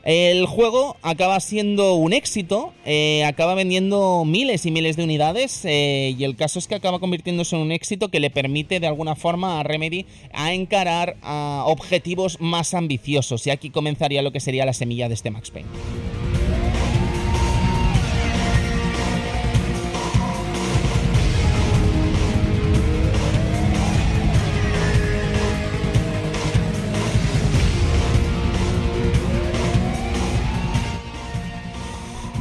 El 0.08 0.46
juego 0.46 0.96
acaba 1.02 1.38
siendo 1.38 1.92
un 1.92 2.14
éxito, 2.14 2.72
eh, 2.86 3.26
acaba 3.26 3.54
vendiendo 3.54 4.24
miles 4.24 4.64
y 4.64 4.70
miles 4.70 4.96
de 4.96 5.04
unidades 5.04 5.66
eh, 5.66 6.14
y 6.18 6.24
el 6.24 6.34
caso 6.34 6.58
es 6.58 6.66
que 6.66 6.74
acaba 6.74 6.98
convirtiéndose 6.98 7.56
en 7.56 7.60
un 7.60 7.72
éxito 7.72 8.08
que 8.08 8.18
le 8.18 8.30
permite 8.30 8.80
de 8.80 8.86
alguna 8.86 9.16
forma 9.16 9.60
a 9.60 9.64
Remedy 9.64 10.06
a 10.32 10.54
encarar 10.54 11.18
a 11.20 11.64
objetivos 11.66 12.40
más 12.40 12.72
ambiciosos 12.72 13.46
y 13.46 13.50
aquí 13.50 13.68
comenzaría 13.68 14.22
lo 14.22 14.32
que 14.32 14.40
sería 14.40 14.64
la 14.64 14.72
semilla 14.72 15.08
de 15.08 15.14
este 15.14 15.30
Max 15.30 15.50
Payne. 15.50 15.68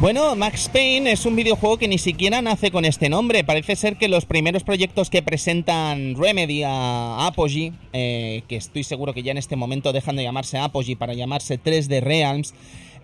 Bueno, 0.08 0.38
Max 0.38 0.70
Payne 0.72 1.12
es 1.12 1.26
un 1.26 1.36
videojuego 1.36 1.76
que 1.76 1.90
ni 1.90 1.98
siquiera 1.98 2.42
nace 2.42 2.72
con 2.72 2.86
este 2.86 3.10
nombre. 3.10 3.44
Parece 3.44 3.76
ser 3.76 3.98
que 3.98 4.08
los 4.08 4.24
primeros 4.24 4.64
proyectos 4.64 5.10
que 5.10 5.22
presentan 5.22 6.16
Remedy 6.16 6.64
a 6.64 7.28
Apogee, 7.28 7.74
eh, 7.92 8.44
que 8.48 8.56
estoy 8.56 8.86
seguro 8.86 9.14
que 9.14 9.22
ya 9.22 9.34
en 9.34 9.38
este 9.38 9.58
momento 9.58 9.92
dejan 9.92 10.16
de 10.16 10.24
llamarse 10.24 10.60
Apogee 10.60 10.96
para 10.96 11.14
llamarse 11.14 11.60
3D 11.62 12.00
Realms, 12.00 12.54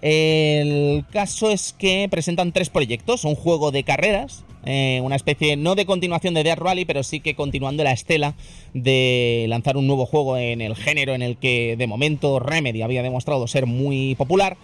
el 0.01 1.03
caso 1.11 1.51
es 1.51 1.73
que 1.73 2.07
presentan 2.09 2.53
tres 2.53 2.69
proyectos, 2.69 3.25
un 3.25 3.35
juego 3.35 3.71
de 3.71 3.83
carreras, 3.83 4.45
eh, 4.65 5.01
una 5.03 5.17
especie 5.17 5.57
no 5.57 5.75
de 5.75 5.85
continuación 5.85 6.33
de 6.33 6.45
Death 6.45 6.59
Rally, 6.59 6.85
pero 6.85 7.03
sí 7.03 7.19
que 7.19 7.35
continuando 7.35 7.83
la 7.83 7.91
estela 7.91 8.33
de 8.73 9.45
lanzar 9.49 9.75
un 9.75 9.87
nuevo 9.87 10.05
juego 10.05 10.37
en 10.37 10.61
el 10.61 10.77
género 10.77 11.15
en 11.15 11.21
el 11.21 11.35
que 11.35 11.75
de 11.75 11.85
momento 11.85 12.39
Remedy 12.39 12.81
había 12.81 13.03
demostrado 13.03 13.45
ser 13.47 13.65
muy 13.65 14.15
popular 14.15 14.55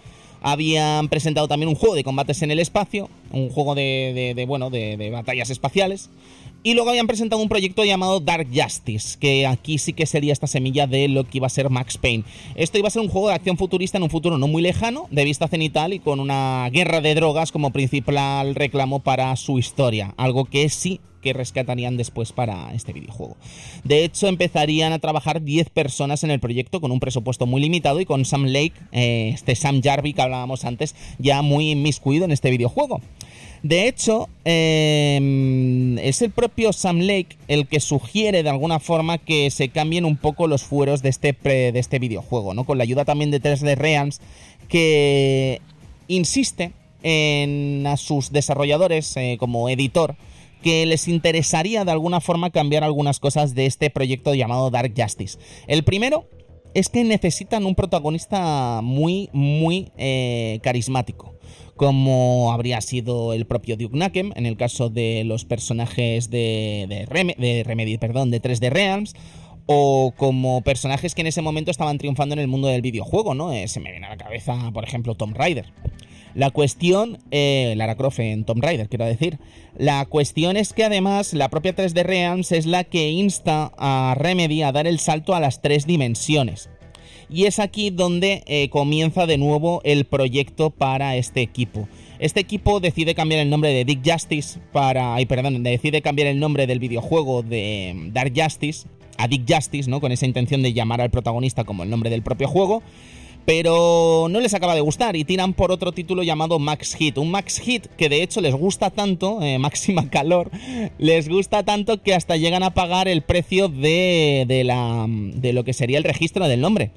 habían 0.41 1.10
presentado 1.10 1.47
también 1.47 1.69
un 1.69 1.75
juego 1.75 1.95
de 1.95 2.04
combates 2.04 2.41
en 2.41 2.52
el 2.52 2.60
espacio, 2.60 3.10
un 3.32 3.49
juego 3.49 3.75
de, 3.75 4.45
bueno, 4.47 4.69
de, 4.69 5.10
batallas 5.12 5.49
espaciales. 5.49 6.10
Y 6.62 6.74
luego 6.74 6.89
habían 6.89 7.08
presentado 7.08 7.41
un 7.41 7.48
proyecto 7.48 7.86
llamado 7.86 8.19
Dark 8.19 8.48
Justice, 8.54 9.17
que 9.17 9.48
aquí 9.48 9.78
sí 9.78 9.93
que 9.93 10.06
sería 10.06 10.34
esta 10.34 10.48
semilla 10.48 10.88
de 10.88 11.08
lo 11.08 11.24
que 11.24 11.38
iba 11.38 11.48
a 11.48 11.50
ser 11.50 11.69
Max 11.69 11.98
Payne. 11.98 12.26
Esto 12.56 12.78
iba 12.78 12.89
a 12.89 12.91
ser 12.91 13.02
un 13.02 13.08
juego 13.08 13.30
de 13.30 13.36
acción 13.36 13.58
futurista 13.58 13.98
en 13.98 14.04
un 14.04 14.10
futuro 14.10 14.38
no 14.38 14.48
muy 14.50 14.62
lejano, 14.62 15.08
de 15.10 15.24
vista 15.24 15.48
cenital 15.48 15.93
y 15.93 16.00
con 16.00 16.19
una 16.19 16.69
guerra 16.69 17.00
de 17.00 17.15
drogas 17.15 17.54
como 17.54 17.72
principal 17.72 18.56
reclamo 18.56 19.00
para 19.00 19.34
su 19.38 19.58
historia. 19.58 20.13
Algo 20.17 20.45
que 20.45 20.67
sí 20.67 21.00
que 21.22 21.34
rescatarían 21.34 21.98
después 21.98 22.32
para 22.34 22.74
este 22.74 22.93
videojuego. 22.93 23.38
De 23.84 24.04
hecho, 24.04 24.28
empezarían 24.28 24.93
a 24.93 25.00
trabajar 25.00 25.41
10 25.41 25.69
personas 25.69 26.24
en 26.24 26.32
el 26.32 26.39
proyecto 26.39 26.82
con 26.82 26.91
un 26.91 27.00
presupuesto 27.00 27.45
muy 27.45 27.62
limitado 27.62 28.00
y 28.00 28.06
con 28.06 28.26
Sam 28.26 28.45
Lake, 28.45 28.74
eh, 28.91 29.32
este 29.34 29.56
Sam 29.56 29.82
Jarvie 29.82 30.13
que 30.13 30.22
hablábamos 30.22 30.65
antes, 30.65 30.95
ya 31.19 31.41
muy 31.41 31.72
inmiscuido 31.72 32.26
en 32.26 32.32
este 32.32 32.52
videojuego. 32.52 33.02
De 33.62 33.88
hecho, 33.88 34.30
em, 34.45 35.98
es 36.00 36.22
el 36.22 36.32
propio 36.32 36.72
Sam 36.72 37.00
Lake 37.00 37.38
el 37.48 37.67
que 37.67 37.80
sugiere 37.80 38.41
de 38.41 38.50
alguna 38.50 38.80
forma 38.80 39.17
que 39.17 39.52
se 39.52 39.69
cambien 39.69 40.06
un 40.06 40.15
poco 40.15 40.48
los 40.48 40.63
fueros 40.63 41.02
de 41.02 41.10
este, 41.10 41.34
de 41.34 41.80
este 41.80 42.00
videojuego, 42.00 42.54
¿no? 42.54 42.63
Con 42.63 42.78
la 42.78 42.84
ayuda 42.84 43.04
también 43.04 43.32
de 43.32 43.41
3D 43.41 43.76
Realms, 43.76 44.22
que 44.69 45.62
insiste 46.08 46.72
en 47.04 47.86
a 47.88 47.98
sus 47.98 48.32
desarrolladores 48.32 49.15
eh, 49.17 49.38
como 49.39 49.69
editor 49.69 50.15
que 50.62 50.86
les 50.86 51.08
interesaría 51.08 51.86
de 51.86 51.91
alguna 51.91 52.19
forma 52.19 52.50
cambiar 52.50 52.84
algunas 52.84 53.19
cosas 53.19 53.56
de 53.56 53.65
este 53.65 53.89
proyecto 53.89 54.34
llamado 54.34 54.69
Dark 54.69 54.93
Justice. 54.95 55.38
El 55.67 55.84
primero 55.84 56.26
es 56.74 56.89
que 56.89 57.04
necesitan 57.04 57.65
un 57.65 57.76
protagonista 57.76 58.82
muy, 58.84 59.30
muy 59.32 59.91
eh, 59.98 60.60
carismático 60.62 61.38
como 61.75 62.51
habría 62.51 62.81
sido 62.81 63.33
el 63.33 63.45
propio 63.45 63.77
Duke 63.77 63.97
Nukem 63.97 64.31
en 64.35 64.45
el 64.45 64.57
caso 64.57 64.89
de 64.89 65.23
los 65.25 65.45
personajes 65.45 66.29
de, 66.29 66.85
de, 66.89 67.63
Remedy, 67.63 67.97
perdón, 67.97 68.31
de 68.31 68.41
3D 68.41 68.69
Realms, 68.69 69.15
o 69.65 70.13
como 70.17 70.62
personajes 70.62 71.15
que 71.15 71.21
en 71.21 71.27
ese 71.27 71.41
momento 71.41 71.71
estaban 71.71 71.97
triunfando 71.97 72.33
en 72.33 72.39
el 72.39 72.47
mundo 72.47 72.67
del 72.67 72.81
videojuego, 72.81 73.35
¿no? 73.35 73.53
Eh, 73.53 73.67
se 73.67 73.79
me 73.79 73.91
viene 73.91 74.07
a 74.07 74.09
la 74.09 74.17
cabeza, 74.17 74.71
por 74.73 74.83
ejemplo, 74.83 75.15
Tomb 75.15 75.35
Raider. 75.35 75.71
La 76.35 76.51
cuestión, 76.51 77.19
eh, 77.31 77.73
Lara 77.77 77.95
Croft 77.95 78.19
en 78.19 78.45
Tomb 78.45 78.63
Raider, 78.63 78.89
quiero 78.89 79.05
decir. 79.05 79.39
La 79.77 80.05
cuestión 80.05 80.57
es 80.57 80.73
que 80.73 80.83
además 80.83 81.33
la 81.33 81.49
propia 81.49 81.75
3D 81.75 82.03
Realms 82.03 82.51
es 82.51 82.65
la 82.65 82.83
que 82.83 83.09
insta 83.09 83.71
a 83.77 84.15
Remedy 84.17 84.63
a 84.63 84.71
dar 84.71 84.88
el 84.88 84.99
salto 84.99 85.33
a 85.33 85.39
las 85.39 85.62
tres 85.62 85.85
dimensiones. 85.85 86.69
Y 87.30 87.46
es 87.46 87.60
aquí 87.60 87.92
donde 87.92 88.44
eh, 88.48 88.70
comienza 88.70 89.26
de 89.26 89.38
nuevo 89.38 89.82
el 89.84 90.06
proyecto 90.06 90.72
para 90.72 91.15
este 91.15 91.42
equipo. 91.42 91.88
Este 92.20 92.39
equipo 92.39 92.80
decide 92.80 93.15
cambiar 93.15 93.42
el 93.42 93.50
nombre 93.50 93.70
de 93.70 93.86
Dick 93.86 94.02
Justice 94.04 94.60
para. 94.72 95.15
Ay, 95.15 95.26
perdón, 95.26 95.63
decide 95.63 96.02
cambiar 96.02 96.28
el 96.28 96.39
nombre 96.39 96.68
del 96.68 96.80
videojuego 96.80 97.44
de 97.44 97.94
mm, 97.96 98.13
Dark 98.13 98.34
Justice 98.36 98.88
a 99.18 99.28
Dick 99.28 99.44
Justice, 99.48 99.89
¿no? 99.89 100.02
Con 100.02 100.12
esa 100.12 100.26
intención 100.26 100.62
de 100.62 100.74
llamar 100.74 101.02
al 101.02 101.12
protagonista 101.12 101.65
como 101.65 101.84
el 101.84 101.89
nombre 101.89 102.10
del 102.10 102.24
propio 102.24 102.48
juego 102.48 102.82
pero 103.49 104.27
no 104.29 104.41
les 104.41 104.53
acaba 104.53 104.75
de 104.75 104.81
gustar 104.81 105.15
y 105.15 105.23
tiran 105.23 105.55
por 105.55 105.71
otro 105.71 105.91
título 105.91 106.21
llamado 106.21 106.59
Max 106.59 106.93
Hit. 106.93 107.17
Un 107.17 107.31
Max 107.31 107.57
Hit 107.57 107.88
que 107.97 108.07
de 108.07 108.21
hecho 108.21 108.41
les 108.41 108.53
gusta 108.53 108.91
tanto, 108.91 109.41
eh, 109.41 109.57
máxima 109.59 110.07
calor, 110.07 110.51
les 110.99 111.27
gusta 111.27 111.63
tanto 111.63 112.03
que 112.03 112.13
hasta 112.13 112.38
llegan 112.38 112.62
a 112.62 112.75
pagar 112.75 113.07
el 113.07 113.23
precio 113.23 113.67
de, 113.67 114.45
de, 114.47 114.63
la, 114.63 115.07
de 115.09 115.53
lo 115.53 115.63
que 115.63 115.73
sería 115.73 115.97
el 115.97 116.03
registro 116.03 116.47
del 116.47 116.62
nombre. 116.62 116.91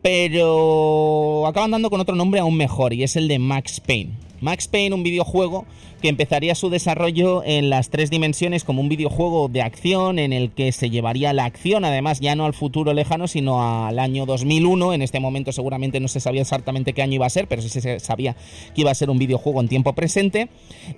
Pero 0.00 1.46
acaban 1.46 1.72
dando 1.72 1.90
con 1.90 2.00
otro 2.00 2.14
nombre 2.14 2.40
aún 2.40 2.56
mejor 2.56 2.94
y 2.94 3.02
es 3.02 3.14
el 3.16 3.28
de 3.28 3.38
Max 3.38 3.78
Payne. 3.78 4.12
Max 4.40 4.66
Payne, 4.66 4.94
un 4.94 5.02
videojuego 5.02 5.66
que 6.00 6.08
empezaría 6.08 6.54
su 6.54 6.70
desarrollo 6.70 7.42
en 7.44 7.70
las 7.70 7.90
tres 7.90 8.10
dimensiones 8.10 8.64
como 8.64 8.80
un 8.80 8.88
videojuego 8.88 9.48
de 9.48 9.62
acción 9.62 10.18
en 10.18 10.32
el 10.32 10.50
que 10.50 10.72
se 10.72 10.90
llevaría 10.90 11.32
la 11.32 11.44
acción, 11.44 11.84
además 11.84 12.20
ya 12.20 12.36
no 12.36 12.46
al 12.46 12.54
futuro 12.54 12.92
lejano, 12.92 13.26
sino 13.26 13.62
al 13.86 13.98
año 13.98 14.24
2001. 14.26 14.94
En 14.94 15.02
este 15.02 15.20
momento 15.20 15.52
seguramente 15.52 16.00
no 16.00 16.08
se 16.08 16.20
sabía 16.20 16.42
exactamente 16.42 16.92
qué 16.92 17.02
año 17.02 17.14
iba 17.14 17.26
a 17.26 17.30
ser, 17.30 17.48
pero 17.48 17.62
sí 17.62 17.68
se 17.68 17.98
sabía 18.00 18.36
que 18.74 18.82
iba 18.82 18.90
a 18.90 18.94
ser 18.94 19.10
un 19.10 19.18
videojuego 19.18 19.60
en 19.60 19.68
tiempo 19.68 19.92
presente. 19.94 20.48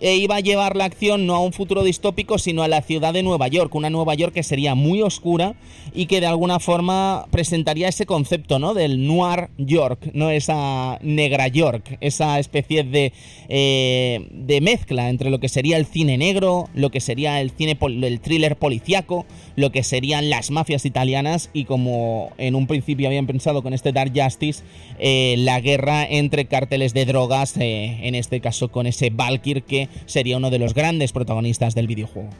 E 0.00 0.16
iba 0.16 0.36
a 0.36 0.40
llevar 0.40 0.76
la 0.76 0.84
acción 0.84 1.26
no 1.26 1.34
a 1.34 1.40
un 1.40 1.52
futuro 1.52 1.82
distópico, 1.82 2.38
sino 2.38 2.62
a 2.62 2.68
la 2.68 2.82
ciudad 2.82 3.14
de 3.14 3.22
Nueva 3.22 3.48
York, 3.48 3.74
una 3.74 3.90
Nueva 3.90 4.14
York 4.14 4.34
que 4.34 4.42
sería 4.42 4.74
muy 4.74 5.02
oscura 5.02 5.54
y 5.94 6.06
que 6.06 6.20
de 6.20 6.26
alguna 6.26 6.60
forma 6.60 7.26
presentaría 7.30 7.88
ese 7.88 8.06
concepto, 8.06 8.58
¿no? 8.58 8.74
Del 8.74 9.06
noir 9.06 9.48
York, 9.56 10.10
no 10.12 10.30
esa 10.30 10.98
negra 11.02 11.48
York, 11.48 11.96
esa 12.00 12.38
especie 12.38 12.84
de, 12.84 13.12
eh, 13.48 14.28
de 14.30 14.60
mezcla 14.60 14.89
entre 14.98 15.31
lo 15.31 15.40
que 15.40 15.48
sería 15.48 15.76
el 15.76 15.87
cine 15.87 16.18
negro, 16.18 16.68
lo 16.74 16.90
que 16.90 17.00
sería 17.00 17.40
el 17.40 17.50
cine 17.50 17.79
el 17.81 18.20
thriller 18.20 18.57
policiaco, 18.57 19.26
lo 19.57 19.70
que 19.70 19.83
serían 19.83 20.31
las 20.31 20.50
mafias 20.50 20.85
italianas 20.85 21.50
y 21.53 21.64
como 21.64 22.33
en 22.38 22.55
un 22.55 22.66
principio 22.66 23.07
habían 23.07 23.26
pensado 23.26 23.62
con 23.62 23.72
este 23.72 23.92
Dark 23.92 24.12
Justice, 24.14 24.62
eh, 24.98 25.37
la 25.38 25.61
guerra 25.61 26.05
entre 26.05 26.46
cárteles 26.46 26.94
de 26.94 27.07
drogas, 27.07 27.57
eh, 27.57 27.98
en 28.03 28.14
este 28.14 28.40
caso 28.40 28.70
con 28.70 28.87
ese 28.87 29.11
Valkyr 29.11 29.62
que 29.62 29.88
sería 30.07 30.37
uno 30.37 30.50
de 30.50 30.59
los 30.59 30.74
grandes 30.74 31.12
protagonistas 31.12 31.74
del 31.74 31.87
videojuego. 31.87 32.31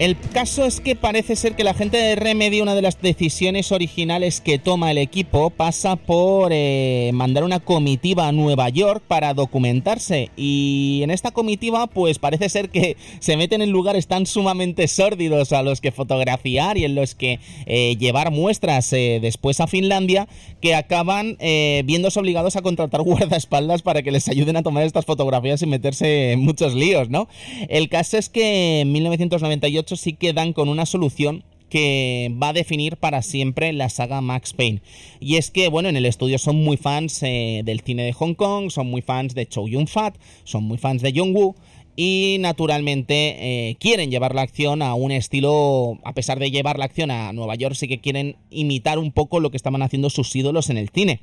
El 0.00 0.16
caso 0.18 0.64
es 0.64 0.80
que 0.80 0.96
parece 0.96 1.36
ser 1.36 1.54
que 1.54 1.62
la 1.62 1.74
gente 1.74 1.98
de 1.98 2.16
Remedy, 2.16 2.62
una 2.62 2.74
de 2.74 2.80
las 2.80 3.02
decisiones 3.02 3.70
originales 3.70 4.40
que 4.40 4.58
toma 4.58 4.90
el 4.90 4.96
equipo, 4.96 5.50
pasa 5.50 5.96
por 5.96 6.52
eh, 6.54 7.10
mandar 7.12 7.44
una 7.44 7.60
comitiva 7.60 8.26
a 8.26 8.32
Nueva 8.32 8.70
York 8.70 9.02
para 9.06 9.34
documentarse. 9.34 10.30
Y 10.38 11.00
en 11.02 11.10
esta 11.10 11.32
comitiva, 11.32 11.86
pues 11.86 12.18
parece 12.18 12.48
ser 12.48 12.70
que 12.70 12.96
se 13.20 13.36
meten 13.36 13.60
en 13.60 13.72
lugares 13.72 14.06
tan 14.06 14.24
sumamente 14.24 14.88
sórdidos 14.88 15.52
a 15.52 15.62
los 15.62 15.82
que 15.82 15.92
fotografiar 15.92 16.78
y 16.78 16.86
en 16.86 16.94
los 16.94 17.14
que 17.14 17.38
eh, 17.66 17.94
llevar 17.98 18.30
muestras 18.30 18.90
eh, 18.94 19.18
después 19.20 19.60
a 19.60 19.66
Finlandia, 19.66 20.28
que 20.62 20.74
acaban 20.74 21.36
viéndose 21.84 22.18
obligados 22.18 22.56
a 22.56 22.62
contratar 22.62 23.02
guardaespaldas 23.02 23.82
para 23.82 24.02
que 24.02 24.12
les 24.12 24.28
ayuden 24.28 24.56
a 24.56 24.62
tomar 24.62 24.84
estas 24.84 25.04
fotografías 25.04 25.60
y 25.60 25.66
meterse 25.66 26.32
en 26.32 26.40
muchos 26.40 26.74
líos, 26.74 27.10
¿no? 27.10 27.28
El 27.68 27.90
caso 27.90 28.16
es 28.16 28.30
que 28.30 28.80
en 28.80 28.92
1998 28.92 29.89
sí 29.96 30.14
quedan 30.14 30.52
con 30.52 30.68
una 30.68 30.86
solución 30.86 31.44
que 31.70 32.30
va 32.42 32.48
a 32.48 32.52
definir 32.52 32.96
para 32.96 33.22
siempre 33.22 33.72
la 33.72 33.88
saga 33.88 34.20
Max 34.20 34.52
Payne. 34.52 34.82
Y 35.20 35.36
es 35.36 35.50
que, 35.50 35.68
bueno, 35.68 35.88
en 35.88 35.96
el 35.96 36.04
estudio 36.04 36.38
son 36.38 36.56
muy 36.56 36.76
fans 36.76 37.22
eh, 37.22 37.62
del 37.64 37.80
cine 37.80 38.02
de 38.02 38.12
Hong 38.12 38.34
Kong, 38.34 38.70
son 38.70 38.88
muy 38.88 39.02
fans 39.02 39.34
de 39.34 39.46
Chow 39.46 39.68
Yun-fat, 39.68 40.16
son 40.44 40.64
muy 40.64 40.76
fans 40.78 41.00
de 41.00 41.12
Jung 41.12 41.34
Woo 41.34 41.54
y 41.96 42.38
naturalmente 42.40 43.36
eh, 43.40 43.76
quieren 43.78 44.10
llevar 44.10 44.34
la 44.34 44.42
acción 44.42 44.80
a 44.80 44.94
un 44.94 45.10
estilo, 45.10 45.98
a 46.04 46.14
pesar 46.14 46.38
de 46.38 46.50
llevar 46.50 46.78
la 46.78 46.86
acción 46.86 47.10
a 47.10 47.32
Nueva 47.32 47.56
York, 47.56 47.74
sí 47.74 47.88
que 47.88 48.00
quieren 48.00 48.36
imitar 48.50 48.98
un 48.98 49.12
poco 49.12 49.38
lo 49.38 49.50
que 49.50 49.56
estaban 49.56 49.82
haciendo 49.82 50.08
sus 50.08 50.34
ídolos 50.34 50.70
en 50.70 50.78
el 50.78 50.88
cine. 50.88 51.20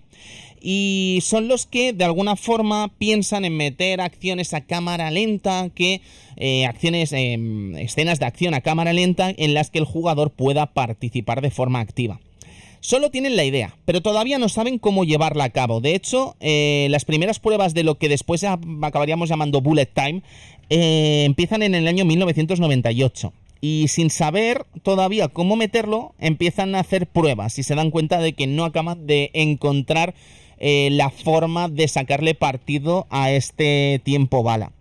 Y 0.61 1.19
son 1.21 1.47
los 1.47 1.65
que 1.65 1.93
de 1.93 2.05
alguna 2.05 2.35
forma 2.35 2.89
piensan 2.97 3.45
en 3.45 3.55
meter 3.55 4.01
acciones 4.01 4.53
a 4.53 4.61
cámara 4.61 5.11
lenta, 5.11 5.69
que 5.73 6.01
eh, 6.35 6.65
acciones, 6.65 7.11
em, 7.13 7.75
escenas 7.75 8.19
de 8.19 8.25
acción 8.25 8.53
a 8.53 8.61
cámara 8.61 8.93
lenta 8.93 9.33
en 9.35 9.53
las 9.53 9.69
que 9.69 9.79
el 9.79 9.85
jugador 9.85 10.31
pueda 10.31 10.67
participar 10.67 11.41
de 11.41 11.51
forma 11.51 11.79
activa. 11.79 12.19
Solo 12.79 13.09
tienen 13.09 13.35
la 13.35 13.43
idea, 13.43 13.75
pero 13.85 14.01
todavía 14.01 14.37
no 14.37 14.49
saben 14.49 14.77
cómo 14.77 15.03
llevarla 15.03 15.45
a 15.45 15.49
cabo. 15.49 15.81
De 15.81 15.95
hecho, 15.95 16.35
eh, 16.39 16.87
las 16.91 17.05
primeras 17.05 17.39
pruebas 17.39 17.73
de 17.73 17.83
lo 17.83 17.95
que 17.95 18.07
después 18.07 18.43
acabaríamos 18.43 19.29
llamando 19.29 19.61
Bullet 19.61 19.87
Time 19.93 20.21
eh, 20.69 21.23
empiezan 21.25 21.63
en 21.63 21.75
el 21.75 21.87
año 21.87 22.05
1998 22.05 23.33
y 23.61 23.87
sin 23.87 24.09
saber 24.09 24.65
todavía 24.83 25.27
cómo 25.27 25.55
meterlo, 25.55 26.13
empiezan 26.19 26.75
a 26.75 26.79
hacer 26.79 27.07
pruebas 27.07 27.57
y 27.57 27.63
se 27.63 27.75
dan 27.75 27.91
cuenta 27.91 28.19
de 28.19 28.33
que 28.33 28.47
no 28.47 28.65
acaban 28.65 29.07
de 29.07 29.31
encontrar 29.33 30.13
eh, 30.59 30.89
la 30.91 31.09
forma 31.09 31.69
de 31.69 31.87
sacarle 31.87 32.35
partido 32.35 33.07
a 33.09 33.31
este 33.31 34.01
tiempo 34.03 34.43
bala. 34.43 34.71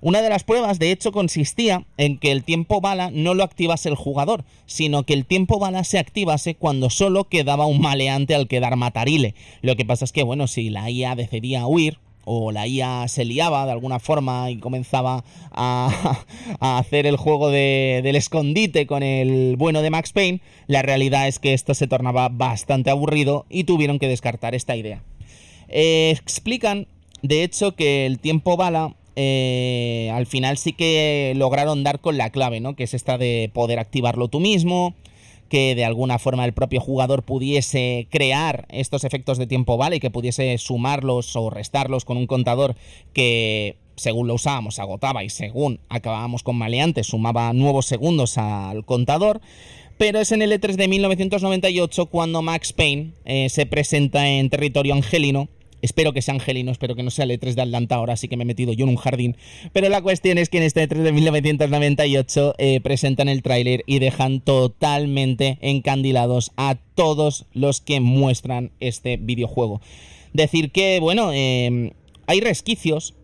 Una 0.00 0.20
de 0.20 0.28
las 0.28 0.44
pruebas, 0.44 0.78
de 0.78 0.92
hecho, 0.92 1.12
consistía 1.12 1.86
en 1.96 2.18
que 2.18 2.30
el 2.30 2.44
tiempo 2.44 2.82
bala 2.82 3.10
no 3.10 3.32
lo 3.32 3.42
activase 3.42 3.88
el 3.88 3.94
jugador, 3.94 4.44
sino 4.66 5.04
que 5.04 5.14
el 5.14 5.24
tiempo 5.24 5.58
bala 5.58 5.82
se 5.82 5.98
activase 5.98 6.54
cuando 6.54 6.90
solo 6.90 7.24
quedaba 7.24 7.64
un 7.64 7.80
maleante 7.80 8.34
al 8.34 8.46
quedar 8.46 8.76
matarile. 8.76 9.34
Lo 9.62 9.76
que 9.76 9.86
pasa 9.86 10.04
es 10.04 10.12
que, 10.12 10.22
bueno, 10.22 10.46
si 10.46 10.68
la 10.68 10.90
IA 10.90 11.14
decidía 11.14 11.66
huir, 11.66 12.00
o 12.24 12.52
la 12.52 12.66
IA 12.66 13.06
se 13.08 13.24
liaba 13.24 13.66
de 13.66 13.72
alguna 13.72 13.98
forma 13.98 14.50
y 14.50 14.58
comenzaba 14.58 15.24
a, 15.50 16.24
hacer 16.60 17.06
el 17.06 17.16
juego 17.16 17.50
del 17.50 18.16
escondite 18.16 18.86
con 18.86 19.02
el 19.02 19.56
bueno 19.56 19.82
de 19.82 19.90
Max 19.90 20.12
Payne, 20.12 20.40
la 20.66 20.82
realidad 20.82 21.28
es 21.28 21.38
que 21.38 21.54
esto 21.54 21.74
se 21.74 21.86
tornaba 21.86 22.28
bastante 22.28 22.90
aburrido 22.90 23.46
y 23.48 23.64
tuvieron 23.64 23.98
que 23.98 24.08
descartar 24.08 24.54
esta 24.54 24.76
idea. 24.76 25.02
Eh, 25.76 26.10
explican, 26.12 26.86
de 27.22 27.42
hecho, 27.42 27.74
que 27.74 28.06
el 28.06 28.20
tiempo 28.20 28.56
bala 28.56 28.94
eh, 29.16 30.08
al 30.14 30.26
final 30.26 30.56
sí 30.56 30.72
que 30.72 31.32
lograron 31.36 31.82
dar 31.82 32.00
con 32.00 32.16
la 32.16 32.30
clave, 32.30 32.60
¿no? 32.60 32.76
Que 32.76 32.84
es 32.84 32.94
esta 32.94 33.18
de 33.18 33.50
poder 33.52 33.80
activarlo 33.80 34.28
tú 34.28 34.38
mismo, 34.38 34.94
que 35.48 35.74
de 35.74 35.84
alguna 35.84 36.20
forma 36.20 36.44
el 36.44 36.52
propio 36.52 36.80
jugador 36.80 37.24
pudiese 37.24 38.06
crear 38.08 38.66
estos 38.70 39.02
efectos 39.02 39.36
de 39.36 39.48
tiempo 39.48 39.76
vale 39.76 39.96
y 39.96 40.00
que 40.00 40.10
pudiese 40.10 40.56
sumarlos 40.58 41.34
o 41.34 41.50
restarlos 41.50 42.04
con 42.04 42.18
un 42.18 42.28
contador 42.28 42.76
que 43.12 43.76
según 43.96 44.28
lo 44.28 44.34
usábamos 44.34 44.78
agotaba 44.78 45.24
y 45.24 45.30
según 45.30 45.80
acabábamos 45.88 46.42
con 46.42 46.56
maleantes 46.56 47.08
sumaba 47.08 47.52
nuevos 47.52 47.86
segundos 47.86 48.38
al 48.38 48.84
contador. 48.84 49.40
Pero 49.98 50.20
es 50.20 50.30
en 50.30 50.42
el 50.42 50.52
E3 50.52 50.74
de 50.74 50.88
1998 50.88 52.06
cuando 52.06 52.42
Max 52.42 52.72
Payne 52.72 53.12
eh, 53.24 53.48
se 53.48 53.66
presenta 53.66 54.28
en 54.28 54.50
territorio 54.50 54.94
angelino 54.94 55.48
Espero 55.84 56.14
que 56.14 56.22
sea 56.22 56.32
angelino, 56.32 56.72
espero 56.72 56.96
que 56.96 57.02
no 57.02 57.10
sea 57.10 57.26
el 57.26 57.32
E3 57.32 57.52
de 57.52 57.60
Atlanta 57.60 57.96
ahora, 57.96 58.16
sí 58.16 58.26
que 58.26 58.38
me 58.38 58.44
he 58.44 58.46
metido 58.46 58.72
yo 58.72 58.84
en 58.84 58.88
un 58.88 58.96
jardín. 58.96 59.36
Pero 59.74 59.90
la 59.90 60.00
cuestión 60.00 60.38
es 60.38 60.48
que 60.48 60.56
en 60.56 60.62
este 60.62 60.88
E3 60.88 61.02
de 61.02 61.12
1998 61.12 62.54
eh, 62.56 62.80
presentan 62.80 63.28
el 63.28 63.42
tráiler 63.42 63.84
y 63.86 63.98
dejan 63.98 64.40
totalmente 64.40 65.58
encandilados 65.60 66.52
a 66.56 66.76
todos 66.94 67.44
los 67.52 67.82
que 67.82 68.00
muestran 68.00 68.72
este 68.80 69.18
videojuego. 69.18 69.82
Decir 70.32 70.72
que, 70.72 71.00
bueno, 71.00 71.32
eh, 71.34 71.92
hay 72.26 72.40
resquicios 72.40 73.14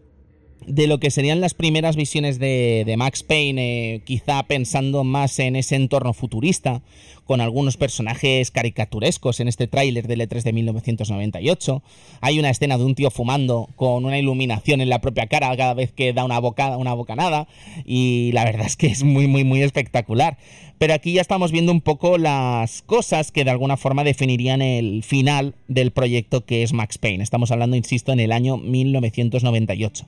de 0.66 0.86
lo 0.86 1.00
que 1.00 1.10
serían 1.10 1.40
las 1.40 1.54
primeras 1.54 1.96
visiones 1.96 2.38
de, 2.38 2.94
Max 2.98 3.22
Payne, 3.22 3.94
eh, 3.94 4.02
quizá 4.04 4.42
pensando 4.42 5.02
más 5.02 5.38
en 5.38 5.56
ese 5.56 5.76
entorno 5.76 6.12
futurista, 6.12 6.82
con 7.24 7.40
algunos 7.40 7.76
personajes 7.76 8.50
caricaturescos 8.50 9.40
en 9.40 9.48
este 9.48 9.66
tráiler 9.66 10.06
del 10.06 10.20
E3 10.20 10.42
de 10.42 10.52
1998. 10.52 11.82
Hay 12.20 12.38
una 12.38 12.50
escena 12.50 12.78
de 12.78 12.84
un 12.84 12.94
tío 12.94 13.10
fumando 13.10 13.68
con 13.76 14.04
una 14.04 14.18
iluminación 14.18 14.80
en 14.80 14.88
la 14.88 15.00
propia 15.00 15.26
cara 15.26 15.56
cada 15.56 15.74
vez 15.74 15.92
que 15.92 16.12
da 16.12 16.24
una 16.24 16.38
bocada, 16.38 16.76
una 16.76 16.94
bocanada, 16.94 17.48
y 17.84 18.30
la 18.32 18.44
verdad 18.44 18.66
es 18.66 18.76
que 18.76 18.88
es 18.88 19.02
muy, 19.02 19.26
muy, 19.26 19.44
muy 19.44 19.62
espectacular. 19.62 20.38
Pero 20.78 20.94
aquí 20.94 21.12
ya 21.12 21.20
estamos 21.20 21.52
viendo 21.52 21.72
un 21.72 21.82
poco 21.82 22.16
las 22.16 22.80
cosas 22.80 23.32
que 23.32 23.44
de 23.44 23.50
alguna 23.50 23.76
forma 23.76 24.02
definirían 24.02 24.62
el 24.62 25.02
final 25.02 25.54
del 25.68 25.90
proyecto 25.90 26.46
que 26.46 26.62
es 26.62 26.72
Max 26.72 26.96
Payne. 26.96 27.22
Estamos 27.22 27.50
hablando, 27.50 27.76
insisto, 27.76 28.12
en 28.12 28.20
el 28.20 28.32
año 28.32 28.56
1998. 28.56 30.06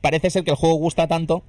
Parece 0.00 0.30
ser 0.30 0.44
que 0.44 0.50
el 0.50 0.56
juego 0.56 0.76
gusta 0.76 1.08
tanto 1.08 1.42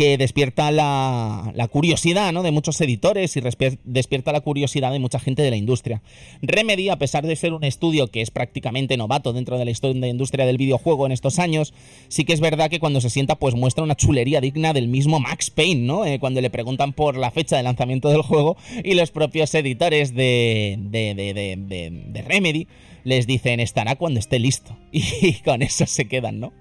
que 0.00 0.16
despierta 0.16 0.70
la, 0.70 1.68
curiosidad 1.70 2.32
¿no? 2.32 2.42
de 2.42 2.52
muchos 2.52 2.80
editores 2.80 3.36
y 3.36 3.42
despierta 3.84 4.32
la 4.32 4.40
curiosidad 4.40 4.92
de 4.92 4.98
mucha 4.98 5.18
gente 5.20 5.42
de 5.42 5.50
la 5.50 5.58
industria. 5.58 6.00
Remedy, 6.40 6.88
a 6.88 6.96
pesar 6.96 7.26
de 7.26 7.36
ser 7.36 7.52
un 7.52 7.64
estudio 7.64 8.06
que 8.06 8.22
es 8.22 8.30
prácticamente 8.30 8.96
novato 8.96 9.34
dentro 9.34 9.58
de 9.58 9.66
la 9.66 9.72
historia 9.72 10.00
de 10.00 10.08
industria 10.08 10.46
del 10.46 10.56
videojuego 10.56 11.04
en 11.04 11.12
estos 11.12 11.38
años, 11.38 11.74
sí 12.08 12.24
que 12.24 12.32
es 12.32 12.40
verdad 12.40 12.70
que 12.70 12.80
cuando 12.80 13.02
se 13.02 13.10
sienta 13.10 13.34
pues 13.34 13.54
muestra 13.54 13.84
una 13.84 13.94
chulería 13.94 14.40
digna 14.40 14.72
del 14.72 14.88
mismo 14.88 15.20
Max 15.20 15.50
Payne, 15.50 15.82
¿no? 15.82 16.06
Eh, 16.06 16.18
cuando 16.18 16.40
le 16.40 16.48
preguntan 16.48 16.94
por 16.94 17.18
la 17.18 17.30
fecha 17.30 17.58
de 17.58 17.62
lanzamiento 17.62 18.08
del 18.08 18.22
juego 18.22 18.56
y 18.82 18.94
los 18.94 19.10
propios 19.10 19.54
editores 19.54 20.14
de, 20.14 20.78
de, 20.78 21.14
de, 21.14 21.90
de 22.06 22.22
Remedy 22.22 22.68
les 23.04 23.26
dicen 23.26 23.60
estará 23.60 23.96
cuando 23.96 24.18
esté 24.18 24.38
listo 24.38 24.78
y 24.92 25.34
con 25.44 25.60
eso 25.60 25.84
se 25.84 26.08
quedan, 26.08 26.40
¿no? 26.40 26.59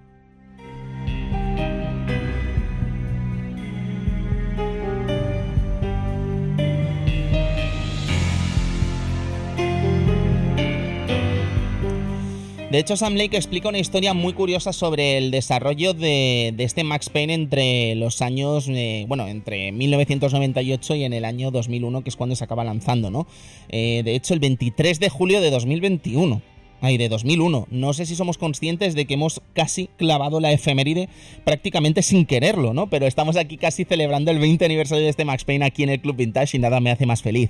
De 12.71 12.77
hecho, 12.77 12.95
Sam 12.95 13.15
Lake 13.15 13.36
explica 13.36 13.67
una 13.67 13.79
historia 13.79 14.13
muy 14.13 14.34
curiosa 14.34 14.73
sobre 14.73 15.17
el 15.17 15.32
desarrollo 15.32 15.95
de, 15.95 16.53
este 16.60 16.84
Max 16.84 17.10
Payne 17.10 17.34
entre 17.34 17.95
los 17.95 18.21
años, 18.21 18.67
eh, 18.69 19.05
bueno, 19.08 19.27
entre 19.27 19.71
1998 19.71 20.93
y 20.93 21.03
en 21.03 21.13
el 21.13 21.25
año 21.25 21.49
2001, 21.49 22.03
que 22.03 22.10
es 22.10 22.15
cuando 22.15 22.36
se 22.36 22.43
acaba 22.43 22.63
lanzando, 22.63 23.10
¿no? 23.10 23.25
Eh, 23.69 24.03
de 24.05 24.13
hecho, 24.13 24.36
el 24.36 24.39
23 24.39 24.99
de 24.99 25.10
julio 25.10 25.41
de 25.41 25.49
2021 25.49 26.43
ay, 26.81 26.97
de 26.97 27.09
2001. 27.09 27.67
No 27.69 27.93
sé 27.93 28.05
si 28.05 28.15
somos 28.15 28.37
conscientes 28.37 28.95
de 28.95 29.05
que 29.05 29.15
hemos 29.15 29.41
casi 29.53 29.89
clavado 29.97 30.39
la 30.39 30.51
efeméride 30.51 31.09
prácticamente 31.43 32.01
sin 32.01 32.25
quererlo, 32.25 32.73
¿no? 32.73 32.89
Pero 32.89 33.07
estamos 33.07 33.35
aquí 33.37 33.57
casi 33.57 33.85
celebrando 33.85 34.31
el 34.31 34.39
20 34.39 34.65
aniversario 34.65 35.03
de 35.03 35.09
este 35.09 35.25
Max 35.25 35.43
Payne 35.43 35.65
aquí 35.65 35.83
en 35.83 35.89
el 35.89 36.01
Club 36.01 36.15
Vintage 36.15 36.57
y 36.57 36.59
nada 36.59 36.79
me 36.79 36.91
hace 36.91 37.05
más 37.05 37.21
feliz. 37.21 37.49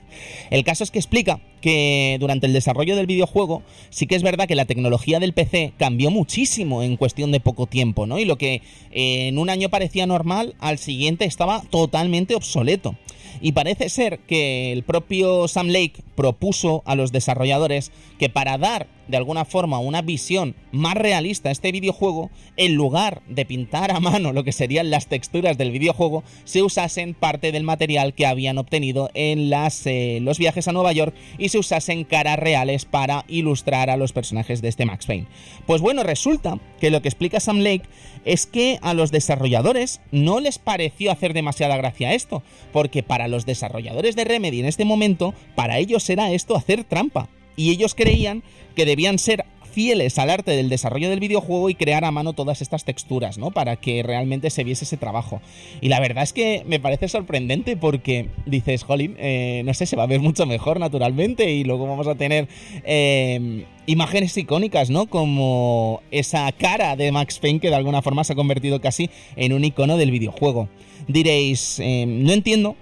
El 0.50 0.64
caso 0.64 0.84
es 0.84 0.92
que 0.92 1.00
explica 1.00 1.40
que 1.62 2.18
durante 2.20 2.48
el 2.48 2.54
desarrollo 2.54 2.96
del 2.96 3.06
videojuego 3.06 3.64
sí 3.90 4.08
que 4.08 4.16
es 4.16 4.24
verdad 4.24 4.48
que 4.48 4.56
la 4.56 4.66
tecnología 4.66 5.20
del 5.20 5.34
PC 5.34 5.74
cambió 5.78 6.12
muchísimo 6.12 6.84
en 6.84 6.98
cuestión 6.98 7.32
de 7.32 7.40
poco 7.40 7.66
tiempo, 7.66 8.08
¿no? 8.08 8.20
Y 8.20 8.26
lo 8.26 8.38
que 8.38 8.62
en 8.92 9.38
un 9.38 9.50
año 9.50 9.70
parecía 9.70 10.06
normal, 10.08 10.56
al 10.60 10.78
siguiente 10.78 11.26
estaba 11.26 11.62
totalmente 11.70 12.36
obsoleto. 12.36 12.96
Y 13.42 13.54
parece 13.54 13.90
ser 13.90 14.20
que 14.20 14.72
el 14.72 14.84
propio 14.84 15.48
Sam 15.48 15.68
Lake 15.68 16.04
propuso 16.16 16.84
a 16.86 16.96
los 16.96 17.12
desarrolladores 17.12 17.92
que 18.18 18.30
para 18.30 18.58
dar 18.58 18.88
de 19.10 19.18
alguna 19.18 19.44
forma 19.44 19.80
una 19.80 20.02
visión 20.02 20.56
más 20.72 20.94
realista 20.94 21.50
a 21.50 21.52
este 21.52 21.72
videojuego, 21.72 22.30
en 22.58 22.76
lugar 22.76 23.22
de 23.28 23.46
pintar 23.46 23.92
a 23.92 24.00
mano 24.00 24.34
lo 24.34 24.44
que 24.44 24.52
serían 24.52 24.92
las 24.92 25.08
texturas 25.08 25.58
del 25.58 25.72
videojuego, 25.72 26.24
se 26.44 26.62
usasen 26.62 27.16
parte 27.16 27.52
del 27.52 27.64
material 27.64 28.14
que 28.14 28.28
habían 28.28 28.60
obtenido 28.60 29.10
en 29.16 29.50
las, 29.50 29.86
eh, 29.88 30.20
los 30.22 30.38
viajes 30.38 30.68
a 30.68 30.74
Nueva 30.74 30.92
York 30.92 31.16
y 31.38 31.50
se 31.50 31.58
usasen 31.58 32.04
caras 32.04 32.38
reales 32.38 32.86
para 32.86 33.26
ilustrar 33.28 33.90
a 33.90 33.98
los 33.98 34.14
personajes 34.14 34.62
de 34.62 34.68
este 34.68 34.86
Max 34.86 35.08
Payne. 35.08 35.28
Pues 35.66 35.82
bueno, 35.82 36.04
resulta 36.04 36.60
que 36.80 36.92
lo 36.92 37.02
que 37.02 37.08
explica 37.08 37.40
Sam 37.40 37.60
Lake 37.60 37.88
es 38.26 38.46
que 38.46 38.78
a 38.82 38.94
los 38.94 39.12
desarrolladores 39.12 40.02
no 40.12 40.40
les 40.40 40.60
pareció 40.60 41.12
hacer 41.12 41.34
demasiada 41.34 41.78
gracia 41.78 42.14
esto, 42.14 42.44
porque 42.74 43.02
para 43.02 43.28
los 43.30 43.46
desarrolladores 43.46 44.16
de 44.16 44.26
Remedy 44.26 44.60
en 44.60 44.66
este 44.66 44.86
momento, 44.86 45.34
para 45.56 45.78
ellos 45.78 46.10
era 46.10 46.32
esto 46.32 46.56
hacer 46.56 46.84
trampa 46.84 47.30
y 47.56 47.72
ellos 47.72 47.96
creían 47.96 48.44
que 48.76 48.86
debían 48.86 49.20
ser 49.20 49.46
fieles 49.70 50.18
al 50.18 50.30
arte 50.30 50.52
del 50.52 50.70
desarrollo 50.70 51.10
del 51.10 51.20
videojuego 51.20 51.70
y 51.70 51.76
crear 51.76 52.04
a 52.04 52.12
mano 52.12 52.34
todas 52.34 52.62
estas 52.62 52.84
texturas, 52.84 53.38
¿no? 53.38 53.52
Para 53.52 53.76
que 53.78 54.04
realmente 54.04 54.50
se 54.50 54.64
viese 54.64 54.86
ese 54.86 54.98
trabajo. 54.98 55.42
Y 55.82 55.90
la 55.90 56.00
verdad 56.00 56.24
es 56.24 56.34
que 56.34 56.64
me 56.68 56.80
parece 56.80 57.08
sorprendente 57.08 57.78
porque 57.78 58.28
dices, 58.46 58.84
jolín, 58.84 59.16
eh, 59.20 59.62
no 59.66 59.74
sé, 59.74 59.86
se 59.86 59.96
va 59.96 60.04
a 60.04 60.08
ver 60.08 60.20
mucho 60.20 60.46
mejor 60.46 60.80
naturalmente 60.80 61.52
y 61.52 61.64
luego 61.64 61.88
vamos 61.88 62.08
a 62.08 62.16
tener 62.16 62.48
em, 62.84 63.66
imágenes 63.86 64.36
icónicas, 64.38 64.90
¿no? 64.90 65.08
Como 65.08 66.02
esa 66.12 66.52
cara 66.52 66.96
de 66.96 67.12
Max 67.12 67.40
Payne 67.40 67.60
que 67.60 67.70
de 67.70 67.76
alguna 67.76 68.02
forma 68.02 68.24
se 68.24 68.34
ha 68.34 68.36
convertido 68.36 68.82
casi 68.82 69.10
en 69.36 69.54
un 69.54 69.64
icono 69.64 69.98
del 69.98 70.12
videojuego. 70.12 70.70
Diréis, 71.08 71.80
em, 71.80 72.24
no 72.24 72.34
entiendo 72.34 72.76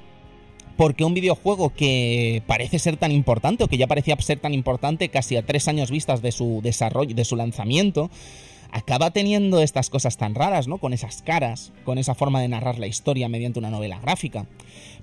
porque 0.77 1.03
un 1.03 1.13
videojuego 1.13 1.71
que 1.71 2.41
parece 2.45 2.79
ser 2.79 2.97
tan 2.97 3.11
importante 3.11 3.63
o 3.63 3.67
que 3.67 3.77
ya 3.77 3.87
parecía 3.87 4.15
ser 4.21 4.39
tan 4.39 4.53
importante 4.53 5.09
casi 5.09 5.35
a 5.35 5.45
tres 5.45 5.67
años 5.67 5.91
vistas 5.91 6.21
de 6.21 6.31
su 6.31 6.61
desarrollo, 6.63 7.15
de 7.15 7.25
su 7.25 7.35
lanzamiento, 7.35 8.09
acaba 8.71 9.11
teniendo 9.11 9.61
estas 9.61 9.89
cosas 9.89 10.17
tan 10.17 10.35
raras, 10.35 10.67
¿no? 10.67 10.77
Con 10.77 10.93
esas 10.93 11.23
caras, 11.23 11.73
con 11.83 11.97
esa 11.97 12.15
forma 12.15 12.41
de 12.41 12.47
narrar 12.47 12.77
la 12.77 12.87
historia 12.87 13.27
mediante 13.27 13.59
una 13.59 13.71
novela 13.71 13.99
gráfica. 13.99 14.45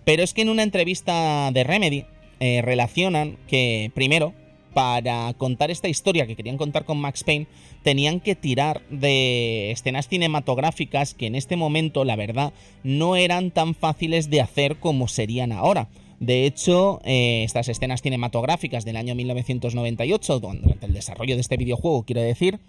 Pero 0.04 0.22
es 0.22 0.32
que 0.32 0.42
en 0.42 0.48
una 0.48 0.62
entrevista 0.62 1.50
de 1.52 1.64
Remedy 1.64 2.04
eh, 2.40 2.62
relacionan 2.62 3.36
que, 3.48 3.90
primero, 3.94 4.32
para 4.74 5.32
contar 5.34 5.70
esta 5.70 5.88
historia 5.88 6.26
que 6.26 6.36
querían 6.36 6.58
contar 6.58 6.84
con 6.84 7.00
Max 7.00 7.24
Payne, 7.24 7.46
tenían 7.82 8.20
que 8.20 8.34
tirar 8.34 8.82
de 8.90 9.70
escenas 9.70 10.08
cinematográficas 10.08 11.14
que 11.14 11.26
en 11.26 11.36
este 11.36 11.56
momento, 11.56 12.04
la 12.04 12.16
verdad, 12.16 12.52
no 12.82 13.16
eran 13.16 13.50
tan 13.50 13.74
fáciles 13.74 14.28
de 14.28 14.40
hacer 14.40 14.76
como 14.76 15.08
serían 15.08 15.52
ahora. 15.52 15.88
De 16.20 16.46
hecho, 16.46 17.00
eh, 17.04 17.42
estas 17.44 17.68
escenas 17.68 18.02
cinematográficas 18.02 18.84
del 18.84 18.96
año 18.96 19.14
1998, 19.14 20.40
durante 20.40 20.86
el 20.86 20.92
desarrollo 20.92 21.34
de 21.34 21.40
este 21.40 21.56
videojuego, 21.56 22.04
quiero 22.04 22.22
decir, 22.22 22.60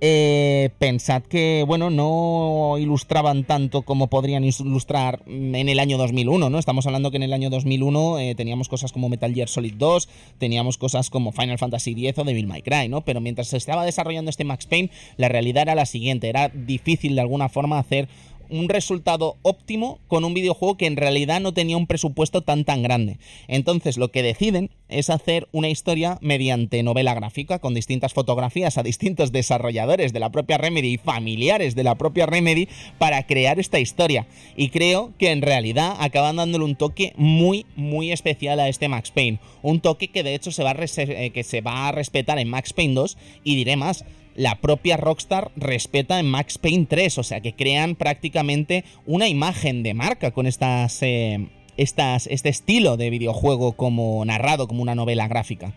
eh, 0.00 0.70
pensad 0.78 1.22
que, 1.22 1.64
bueno, 1.66 1.90
no 1.90 2.76
ilustraban 2.78 3.44
tanto 3.44 3.82
como 3.82 4.08
podrían 4.08 4.44
ilustrar 4.44 5.22
en 5.26 5.68
el 5.68 5.78
año 5.78 5.96
2001, 5.98 6.50
¿no? 6.50 6.58
Estamos 6.58 6.86
hablando 6.86 7.10
que 7.10 7.16
en 7.16 7.22
el 7.22 7.32
año 7.32 7.50
2001 7.50 8.18
eh, 8.18 8.34
teníamos 8.34 8.68
cosas 8.68 8.92
como 8.92 9.08
Metal 9.08 9.32
Gear 9.32 9.48
Solid 9.48 9.74
2, 9.74 10.08
teníamos 10.38 10.78
cosas 10.78 11.10
como 11.10 11.32
Final 11.32 11.58
Fantasy 11.58 11.92
X 11.92 12.18
o 12.18 12.24
Devil 12.24 12.46
May 12.46 12.62
Cry, 12.62 12.88
¿no? 12.88 13.02
Pero 13.02 13.20
mientras 13.20 13.48
se 13.48 13.56
estaba 13.56 13.84
desarrollando 13.84 14.30
este 14.30 14.44
Max 14.44 14.66
Payne, 14.66 14.90
la 15.16 15.28
realidad 15.28 15.62
era 15.62 15.74
la 15.74 15.86
siguiente, 15.86 16.28
era 16.28 16.48
difícil 16.48 17.14
de 17.14 17.22
alguna 17.22 17.48
forma 17.48 17.78
hacer 17.78 18.08
un 18.50 18.68
resultado 18.68 19.36
óptimo 19.42 20.00
con 20.08 20.24
un 20.24 20.34
videojuego 20.34 20.76
que 20.76 20.86
en 20.86 20.96
realidad 20.96 21.40
no 21.40 21.52
tenía 21.52 21.76
un 21.76 21.86
presupuesto 21.86 22.42
tan 22.42 22.64
tan 22.64 22.82
grande. 22.82 23.18
Entonces 23.48 23.96
lo 23.96 24.10
que 24.10 24.22
deciden 24.22 24.70
es 24.88 25.10
hacer 25.10 25.48
una 25.52 25.68
historia 25.68 26.18
mediante 26.20 26.82
novela 26.82 27.14
gráfica 27.14 27.58
con 27.58 27.74
distintas 27.74 28.12
fotografías 28.12 28.78
a 28.78 28.82
distintos 28.82 29.32
desarrolladores 29.32 30.12
de 30.12 30.20
la 30.20 30.30
propia 30.30 30.58
Remedy 30.58 30.94
y 30.94 30.98
familiares 30.98 31.74
de 31.74 31.84
la 31.84 31.96
propia 31.96 32.26
Remedy 32.26 32.68
para 32.98 33.26
crear 33.26 33.58
esta 33.58 33.80
historia. 33.80 34.26
Y 34.56 34.68
creo 34.68 35.12
que 35.18 35.30
en 35.30 35.42
realidad 35.42 35.96
acaban 35.98 36.36
dándole 36.36 36.64
un 36.64 36.76
toque 36.76 37.12
muy 37.16 37.66
muy 37.76 38.12
especial 38.12 38.60
a 38.60 38.68
este 38.68 38.88
Max 38.88 39.10
Payne. 39.10 39.38
Un 39.62 39.80
toque 39.80 40.08
que 40.08 40.22
de 40.22 40.34
hecho 40.34 40.52
se 40.52 40.62
va 40.62 40.70
a, 40.70 40.76
eh, 40.78 41.30
que 41.30 41.44
se 41.44 41.60
va 41.60 41.88
a 41.88 41.92
respetar 41.92 42.38
en 42.38 42.48
Max 42.48 42.72
Payne 42.72 42.94
2 42.94 43.16
y 43.44 43.56
diré 43.56 43.76
más, 43.76 44.04
la 44.34 44.56
propia 44.56 44.96
Rockstar 44.96 45.50
respeta 45.56 46.18
en 46.18 46.26
Max 46.26 46.58
Payne 46.58 46.86
3, 46.86 47.18
o 47.18 47.22
sea 47.22 47.40
que 47.40 47.54
crean 47.54 47.94
prácticamente 47.94 48.84
una 49.06 49.28
imagen 49.28 49.82
de 49.82 49.94
marca 49.94 50.30
con 50.32 50.46
estas, 50.46 51.02
eh, 51.02 51.48
estas, 51.76 52.26
este 52.26 52.48
estilo 52.48 52.96
de 52.96 53.10
videojuego 53.10 53.72
como 53.72 54.24
narrado, 54.24 54.68
como 54.68 54.82
una 54.82 54.94
novela 54.94 55.28
gráfica. 55.28 55.72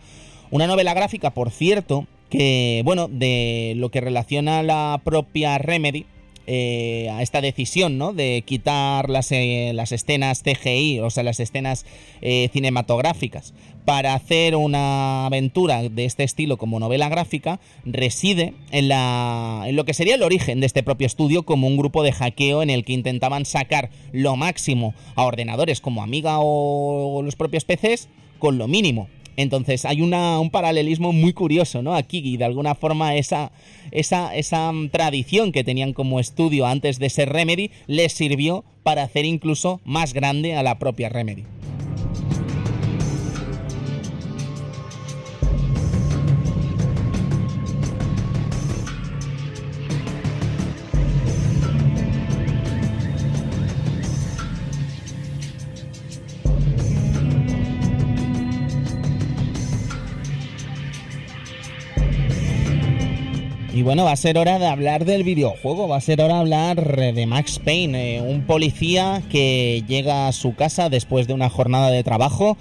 Una 0.50 0.68
novela 0.68 0.94
gráfica, 0.94 1.32
por 1.32 1.52
cierto, 1.52 2.08
que, 2.30 2.82
bueno, 2.86 3.08
de 3.08 3.74
lo 3.76 3.90
que 3.90 4.02
relaciona 4.02 4.64
la 4.64 5.02
propia 5.04 5.58
Remedy, 5.58 6.06
eh, 6.50 7.10
a 7.12 7.22
esta 7.22 7.42
decisión, 7.42 7.98
¿no? 7.98 8.14
De 8.14 8.42
quitar 8.46 9.10
las, 9.10 9.34
eh, 9.34 9.72
las 9.74 9.92
escenas 9.92 10.44
CGI, 10.44 11.02
o 11.02 11.10
sea, 11.10 11.24
las 11.24 11.42
escenas 11.42 11.86
eh, 12.22 12.50
cinematográficas, 12.54 13.54
para 13.84 14.14
hacer 14.14 14.56
una 14.56 15.26
aventura 15.26 15.84
de 15.84 16.06
este 16.06 16.24
estilo 16.24 16.56
como 16.56 16.80
novela 16.80 17.10
gráfica, 17.10 17.60
reside 17.84 18.54
en, 18.72 18.88
la, 18.88 19.64
en 19.66 19.76
lo 19.76 19.84
que 19.84 19.94
sería 19.94 20.16
el 20.16 20.24
origen 20.24 20.62
de 20.62 20.66
este 20.66 20.84
propio 20.84 21.08
estudio 21.08 21.44
como 21.44 21.68
un 21.68 21.76
grupo 21.76 22.02
de 22.02 22.14
hackeo 22.14 22.64
en 22.64 22.70
el 22.70 22.86
que 22.86 22.94
intentaban 22.94 23.44
sacar 23.44 23.90
lo 24.14 24.38
máximo 24.38 24.94
a 25.16 25.26
ordenadores 25.26 25.82
como 25.82 26.02
Amiga 26.02 26.38
o 26.40 27.22
los 27.24 27.36
propios 27.36 27.66
PCs 27.66 28.08
con 28.40 28.58
lo 28.58 28.68
mínimo. 28.68 29.10
Entonces 29.38 29.86
hay 29.86 30.02
un 30.02 30.50
paralelismo 30.52 31.14
muy 31.14 31.32
curioso, 31.32 31.82
¿no? 31.82 31.96
Aquí 31.96 32.18
y 32.18 32.38
de 32.38 32.46
alguna 32.46 32.76
forma 32.76 33.16
esa, 33.16 33.52
esa, 33.92 34.36
esa 34.36 34.72
mm, 34.72 34.90
tradición 34.90 35.52
que 35.52 35.64
tenían 35.64 35.94
como 35.94 36.20
estudio 36.20 36.66
antes 36.66 37.00
de 37.00 37.10
ser 37.10 37.30
Remedy 37.30 37.72
les 37.86 38.14
sirvió 38.14 38.66
para 38.84 39.04
hacer 39.04 39.26
incluso 39.26 39.80
más 39.86 40.14
grande 40.14 40.56
a 40.56 40.64
la 40.64 40.80
propia 40.80 41.10
Remedy. 41.10 41.44
Bueno, 63.88 64.04
va 64.04 64.12
a 64.12 64.18
ser 64.18 64.38
hora 64.38 64.60
de 64.60 64.68
hablar 64.68 65.06
del 65.06 65.24
videojuego, 65.24 65.88
va 65.88 65.96
a 65.96 66.02
ser 66.02 66.20
hora 66.20 66.34
de 66.34 66.40
hablar 66.42 67.14
de 67.14 67.26
Max 67.26 67.58
Payne, 67.58 68.18
eh, 68.18 68.22
un 68.22 68.42
policía 68.42 69.24
que 69.32 69.82
llega 69.88 70.28
a 70.28 70.34
su 70.34 70.56
casa 70.56 70.90
después 70.90 71.26
de 71.26 71.34
una 71.34 71.50
jornada 71.50 71.90
de 71.90 72.04
trabajo 72.04 72.58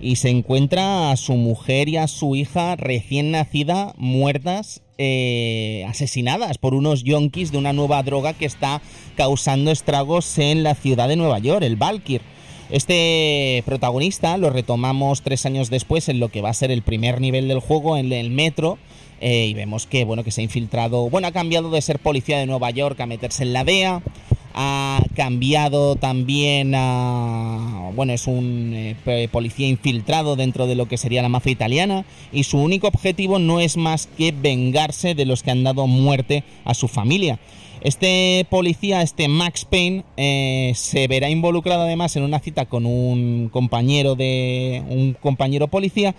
y 0.00 0.16
se 0.16 0.30
encuentra 0.30 1.10
a 1.10 1.18
su 1.18 1.34
mujer 1.34 1.90
y 1.90 1.98
a 1.98 2.08
su 2.08 2.34
hija 2.34 2.76
recién 2.76 3.30
nacida 3.30 3.92
muertas, 3.98 4.80
eh, 4.96 5.84
asesinadas 5.86 6.56
por 6.56 6.72
unos 6.72 7.04
yonkis 7.04 7.52
de 7.52 7.58
una 7.58 7.74
nueva 7.74 8.02
droga 8.02 8.32
que 8.32 8.46
está 8.46 8.80
causando 9.18 9.70
estragos 9.70 10.38
en 10.38 10.62
la 10.62 10.74
ciudad 10.74 11.08
de 11.08 11.16
Nueva 11.16 11.40
York, 11.40 11.62
el 11.62 11.76
Valkyr. 11.76 12.22
Este 12.70 13.62
protagonista 13.66 14.38
lo 14.38 14.48
retomamos 14.48 15.20
tres 15.20 15.44
años 15.44 15.68
después 15.68 16.08
en 16.08 16.20
lo 16.20 16.30
que 16.30 16.40
va 16.40 16.48
a 16.48 16.54
ser 16.54 16.70
el 16.70 16.80
primer 16.80 17.20
nivel 17.20 17.48
del 17.48 17.60
juego, 17.60 17.98
en 17.98 18.10
el 18.12 18.30
metro, 18.30 18.78
eh, 19.20 19.46
y 19.46 19.54
vemos 19.54 19.86
que, 19.86 20.04
bueno, 20.04 20.24
que 20.24 20.30
se 20.30 20.40
ha 20.40 20.44
infiltrado, 20.44 21.10
bueno, 21.10 21.28
ha 21.28 21.32
cambiado 21.32 21.70
de 21.70 21.82
ser 21.82 21.98
policía 21.98 22.38
de 22.38 22.46
Nueva 22.46 22.70
York 22.70 22.98
a 23.00 23.06
meterse 23.06 23.42
en 23.42 23.52
la 23.52 23.64
DEA, 23.64 24.02
ha 24.54 25.02
cambiado 25.14 25.96
también 25.96 26.74
a, 26.74 27.90
bueno, 27.94 28.12
es 28.12 28.26
un 28.26 28.72
eh, 28.74 29.28
policía 29.30 29.68
infiltrado 29.68 30.36
dentro 30.36 30.66
de 30.66 30.74
lo 30.74 30.86
que 30.86 30.96
sería 30.96 31.22
la 31.22 31.28
mafia 31.28 31.52
italiana 31.52 32.04
y 32.32 32.44
su 32.44 32.58
único 32.58 32.88
objetivo 32.88 33.38
no 33.38 33.60
es 33.60 33.76
más 33.76 34.08
que 34.18 34.32
vengarse 34.32 35.14
de 35.14 35.26
los 35.26 35.42
que 35.42 35.50
han 35.50 35.64
dado 35.64 35.86
muerte 35.86 36.42
a 36.64 36.74
su 36.74 36.88
familia. 36.88 37.38
Este 37.82 38.46
policía, 38.50 39.00
este 39.00 39.28
Max 39.28 39.64
Payne, 39.64 40.04
eh, 40.18 40.72
se 40.74 41.08
verá 41.08 41.30
involucrado 41.30 41.82
además 41.82 42.14
en 42.16 42.24
una 42.24 42.38
cita 42.38 42.66
con 42.66 42.84
un 42.84 43.48
compañero 43.50 44.16
de 44.16 44.82
un 44.88 45.14
compañero 45.14 45.68
policía 45.68 46.14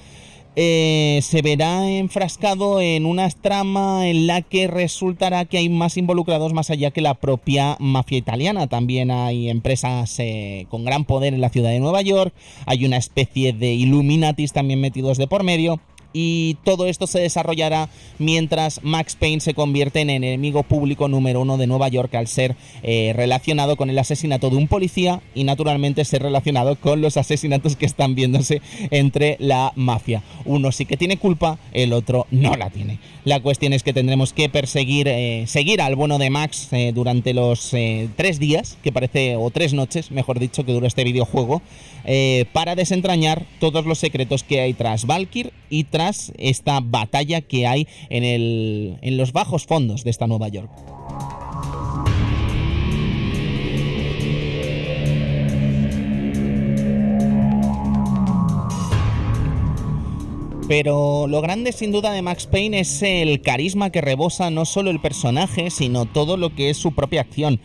eh, 0.55 1.19
se 1.21 1.41
verá 1.41 1.89
enfrascado 1.89 2.81
en 2.81 3.05
una 3.05 3.29
trama 3.29 4.07
en 4.07 4.27
la 4.27 4.41
que 4.41 4.67
resultará 4.67 5.45
que 5.45 5.57
hay 5.57 5.69
más 5.69 5.95
involucrados 5.95 6.51
más 6.53 6.69
allá 6.69 6.91
que 6.91 6.99
la 7.01 7.13
propia 7.13 7.77
mafia 7.79 8.17
italiana. 8.17 8.67
También 8.67 9.11
hay 9.11 9.49
empresas 9.49 10.13
eh, 10.19 10.65
con 10.69 10.83
gran 10.83 11.05
poder 11.05 11.33
en 11.33 11.41
la 11.41 11.49
ciudad 11.49 11.69
de 11.69 11.79
Nueva 11.79 12.01
York, 12.01 12.33
hay 12.65 12.85
una 12.85 12.97
especie 12.97 13.53
de 13.53 13.73
Illuminatis 13.73 14.51
también 14.51 14.81
metidos 14.81 15.17
de 15.17 15.27
por 15.27 15.43
medio 15.43 15.79
y 16.13 16.57
todo 16.63 16.87
esto 16.87 17.07
se 17.07 17.19
desarrollará 17.19 17.89
mientras 18.19 18.83
Max 18.83 19.15
Payne 19.19 19.41
se 19.41 19.53
convierte 19.53 20.01
en 20.01 20.09
enemigo 20.09 20.63
público 20.63 21.07
número 21.07 21.41
uno 21.41 21.57
de 21.57 21.67
Nueva 21.67 21.87
York 21.87 22.13
al 22.15 22.27
ser 22.27 22.55
eh, 22.83 23.13
relacionado 23.15 23.75
con 23.75 23.89
el 23.89 23.99
asesinato 23.99 24.49
de 24.49 24.57
un 24.57 24.67
policía 24.67 25.21
y 25.33 25.43
naturalmente 25.43 26.05
ser 26.05 26.23
relacionado 26.23 26.75
con 26.75 27.01
los 27.01 27.17
asesinatos 27.17 27.75
que 27.75 27.85
están 27.85 28.15
viéndose 28.15 28.61
entre 28.91 29.37
la 29.39 29.71
mafia. 29.75 30.23
Uno 30.45 30.71
sí 30.71 30.85
que 30.85 30.97
tiene 30.97 31.17
culpa, 31.17 31.57
el 31.73 31.93
otro 31.93 32.27
no 32.31 32.55
la 32.55 32.69
tiene. 32.69 32.99
La 33.23 33.39
cuestión 33.39 33.73
es 33.73 33.83
que 33.83 33.93
tendremos 33.93 34.33
que 34.33 34.49
perseguir, 34.49 35.07
eh, 35.07 35.45
seguir 35.47 35.81
al 35.81 35.95
bueno 35.95 36.17
de 36.17 36.29
Max 36.29 36.69
eh, 36.71 36.91
durante 36.93 37.33
los 37.33 37.71
tres 38.15 38.39
días, 38.39 38.77
que 38.83 38.91
parece, 38.91 39.35
o 39.35 39.49
tres 39.51 39.73
noches, 39.73 40.11
mejor 40.11 40.39
dicho, 40.39 40.65
que 40.65 40.73
dura 40.73 40.87
este 40.87 41.03
videojuego, 41.03 41.61
para 42.53 42.75
desentrañar 42.75 43.45
todos 43.59 43.85
los 43.85 43.99
secretos 43.99 44.43
que 44.43 44.61
hay 44.61 44.73
tras 44.73 45.05
Valkyr 45.05 45.53
y 45.69 45.85
tras 45.85 46.33
esta 46.37 46.79
batalla 46.81 47.41
que 47.41 47.67
hay 47.67 47.87
en, 48.09 48.23
el, 48.23 48.97
en 49.01 49.17
los 49.17 49.33
bajos 49.33 49.65
fondos 49.65 50.03
de 50.03 50.09
esta 50.11 50.27
Nueva 50.27 50.47
York. 50.47 50.71
Pero 60.71 61.27
lo 61.27 61.41
grande 61.41 61.73
sin 61.73 61.91
duda 61.91 62.13
de 62.13 62.21
Max 62.21 62.47
Payne 62.47 62.79
es 62.79 63.01
el 63.03 63.41
carisma 63.41 63.89
que 63.89 63.99
rebosa 63.99 64.49
no 64.51 64.63
solo 64.63 64.89
el 64.89 65.01
personaje, 65.01 65.69
sino 65.69 66.05
todo 66.05 66.37
lo 66.37 66.55
que 66.55 66.69
es 66.69 66.77
su 66.77 66.93
propia 66.93 67.19
acción. 67.19 67.59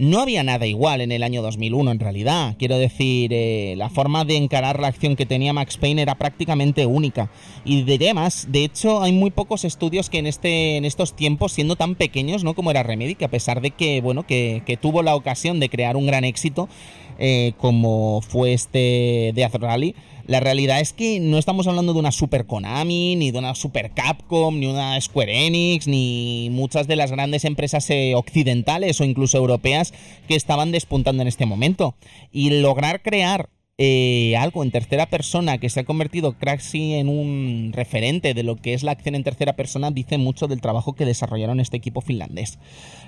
No 0.00 0.22
había 0.22 0.42
nada 0.42 0.66
igual 0.66 1.02
en 1.02 1.12
el 1.12 1.22
año 1.22 1.42
2001 1.42 1.90
en 1.90 2.00
realidad. 2.00 2.56
Quiero 2.58 2.78
decir, 2.78 3.34
eh, 3.34 3.74
la 3.76 3.90
forma 3.90 4.24
de 4.24 4.38
encarar 4.38 4.80
la 4.80 4.88
acción 4.88 5.14
que 5.14 5.26
tenía 5.26 5.52
Max 5.52 5.76
Payne 5.76 6.00
era 6.00 6.14
prácticamente 6.14 6.86
única. 6.86 7.30
Y 7.66 7.82
de 7.82 8.14
más, 8.14 8.50
de 8.50 8.64
hecho 8.64 9.02
hay 9.02 9.12
muy 9.12 9.30
pocos 9.30 9.66
estudios 9.66 10.08
que 10.08 10.16
en, 10.16 10.26
este, 10.26 10.78
en 10.78 10.86
estos 10.86 11.14
tiempos, 11.14 11.52
siendo 11.52 11.76
tan 11.76 11.96
pequeños 11.96 12.44
¿no? 12.44 12.54
como 12.54 12.70
era 12.70 12.82
Remedy, 12.82 13.14
que 13.14 13.26
a 13.26 13.30
pesar 13.30 13.60
de 13.60 13.72
que, 13.72 14.00
bueno, 14.00 14.24
que 14.26 14.78
tuvo 14.80 15.02
la 15.02 15.14
ocasión 15.14 15.60
de 15.60 15.68
crear 15.68 15.98
un 15.98 16.06
gran 16.06 16.24
éxito, 16.24 16.70
eh, 17.22 17.52
como 17.58 18.22
fue 18.22 18.54
este 18.54 19.32
Death 19.34 19.56
Rally, 19.56 19.94
la 20.26 20.40
realidad 20.40 20.80
es 20.80 20.92
que 20.92 21.20
no 21.20 21.38
estamos 21.38 21.66
hablando 21.66 21.92
de 21.92 21.98
una 21.98 22.12
Super 22.12 22.46
Konami, 22.46 23.16
ni 23.16 23.30
de 23.30 23.38
una 23.38 23.54
Super 23.54 23.90
Capcom, 23.92 24.58
ni 24.58 24.66
una 24.66 25.00
Square 25.00 25.46
Enix, 25.46 25.86
ni 25.86 26.48
muchas 26.50 26.86
de 26.86 26.96
las 26.96 27.10
grandes 27.10 27.44
empresas 27.44 27.88
eh, 27.90 28.14
occidentales 28.14 29.00
o 29.00 29.04
incluso 29.04 29.38
europeas 29.38 29.92
que 30.28 30.36
estaban 30.36 30.72
despuntando 30.72 31.22
en 31.22 31.28
este 31.28 31.46
momento. 31.46 31.94
Y 32.30 32.50
lograr 32.60 33.02
crear 33.02 33.48
eh, 33.82 34.36
algo 34.36 34.62
en 34.62 34.70
tercera 34.70 35.06
persona 35.06 35.56
que 35.56 35.70
se 35.70 35.80
ha 35.80 35.84
convertido 35.84 36.36
casi 36.38 36.96
en 36.96 37.08
un 37.08 37.72
referente 37.72 38.34
de 38.34 38.42
lo 38.42 38.56
que 38.56 38.74
es 38.74 38.82
la 38.82 38.92
acción 38.92 39.14
en 39.14 39.24
tercera 39.24 39.56
persona 39.56 39.90
dice 39.90 40.18
mucho 40.18 40.48
del 40.48 40.60
trabajo 40.60 40.92
que 40.92 41.06
desarrollaron 41.06 41.60
este 41.60 41.78
equipo 41.78 42.02
finlandés. 42.02 42.58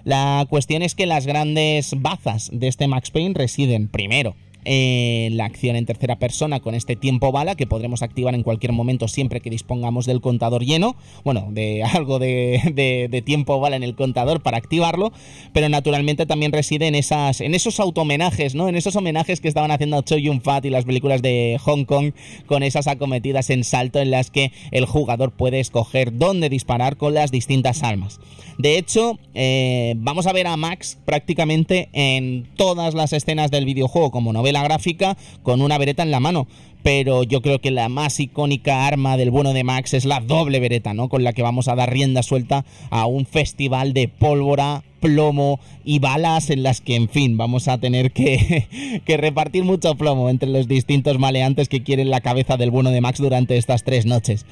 La 0.04 0.46
cuestión 0.48 0.80
es 0.80 0.94
que 0.94 1.04
las 1.04 1.26
grandes 1.26 1.92
bazas 1.98 2.48
de 2.54 2.68
este 2.68 2.88
Max 2.88 3.10
Payne 3.10 3.34
residen 3.34 3.88
primero 3.88 4.34
eh, 4.64 5.28
la 5.32 5.44
acción 5.44 5.76
en 5.76 5.86
tercera 5.86 6.16
persona 6.16 6.60
con 6.60 6.74
este 6.74 6.96
tiempo 6.96 7.32
bala 7.32 7.54
que 7.54 7.66
podremos 7.66 8.02
activar 8.02 8.34
en 8.34 8.42
cualquier 8.42 8.72
momento 8.72 9.08
siempre 9.08 9.40
que 9.40 9.50
dispongamos 9.50 10.06
del 10.06 10.20
contador 10.20 10.64
lleno, 10.64 10.96
bueno, 11.24 11.48
de 11.50 11.82
algo 11.94 12.18
de, 12.18 13.22
tiempo 13.24 13.58
bala 13.60 13.76
en 13.76 13.82
el 13.82 13.94
contador 13.94 14.42
para 14.42 14.58
activarlo, 14.58 15.12
pero 15.52 15.68
naturalmente 15.68 16.26
también 16.26 16.52
reside 16.52 16.86
en, 16.86 16.94
esas, 16.94 17.40
en 17.40 17.54
esos 17.54 17.80
automenajes, 17.80 18.54
¿no? 18.54 18.68
En 18.68 18.76
esos 18.76 18.96
homenajes 18.96 19.40
que 19.40 19.48
estaban 19.48 19.70
haciendo 19.70 19.98
a 19.98 20.04
Cho 20.04 20.16
Yun 20.16 20.40
Fat 20.40 20.64
y 20.64 20.70
las 20.70 20.84
películas 20.84 21.22
de 21.22 21.58
Hong 21.62 21.84
Kong 21.84 22.12
con 22.46 22.62
esas 22.62 22.86
acometidas 22.86 23.50
en 23.50 23.64
salto 23.64 24.00
en 24.00 24.10
las 24.10 24.30
que 24.30 24.52
el 24.70 24.86
jugador 24.86 25.32
puede 25.32 25.60
escoger 25.60 26.16
dónde 26.18 26.48
disparar 26.48 26.96
con 26.96 27.14
las 27.14 27.30
distintas 27.30 27.82
armas. 27.82 28.20
De 28.58 28.76
hecho, 28.78 29.18
eh, 29.34 29.94
vamos 29.96 30.26
a 30.26 30.32
ver 30.32 30.46
a 30.46 30.56
Max 30.56 30.98
prácticamente 31.04 31.88
en 31.92 32.46
todas 32.56 32.94
las 32.94 33.12
escenas 33.12 33.50
del 33.50 33.64
videojuego 33.64 34.10
como 34.10 34.32
novela 34.32 34.51
gráfica 34.60 35.16
con 35.42 35.62
una 35.62 35.78
vereta 35.78 36.02
en 36.02 36.10
la 36.10 36.20
mano. 36.20 36.46
Pero 36.82 37.22
yo 37.22 37.42
creo 37.42 37.60
que 37.60 37.70
la 37.70 37.88
más 37.88 38.18
icónica 38.18 38.86
arma 38.86 39.16
del 39.16 39.30
bueno 39.30 39.52
de 39.52 39.62
Max 39.62 39.94
es 39.94 40.04
la 40.04 40.20
doble 40.20 40.58
vereta, 40.58 40.94
¿no? 40.94 41.08
Con 41.08 41.22
la 41.22 41.32
que 41.32 41.42
vamos 41.42 41.68
a 41.68 41.76
dar 41.76 41.92
rienda 41.92 42.24
suelta 42.24 42.64
a 42.90 43.06
un 43.06 43.24
festival 43.24 43.92
de 43.92 44.08
pólvora, 44.08 44.82
plomo 45.00 45.60
y 45.84 46.00
balas 46.00 46.50
en 46.50 46.64
las 46.64 46.80
que, 46.80 46.96
en 46.96 47.08
fin, 47.08 47.36
vamos 47.36 47.68
a 47.68 47.78
tener 47.78 48.10
que, 48.10 49.00
que, 49.04 49.16
repartir 49.16 49.62
mucho 49.62 49.94
plomo 49.94 50.28
entre 50.28 50.48
los 50.48 50.66
distintos 50.66 51.18
maleantes 51.20 51.68
que 51.68 51.84
quieren 51.84 52.10
la 52.10 52.20
cabeza 52.20 52.56
del 52.56 52.72
bueno 52.72 52.90
de 52.90 53.00
Max 53.00 53.18
durante 53.18 53.58
estas 53.58 53.84
tres 53.84 54.04
noches. 54.04 54.44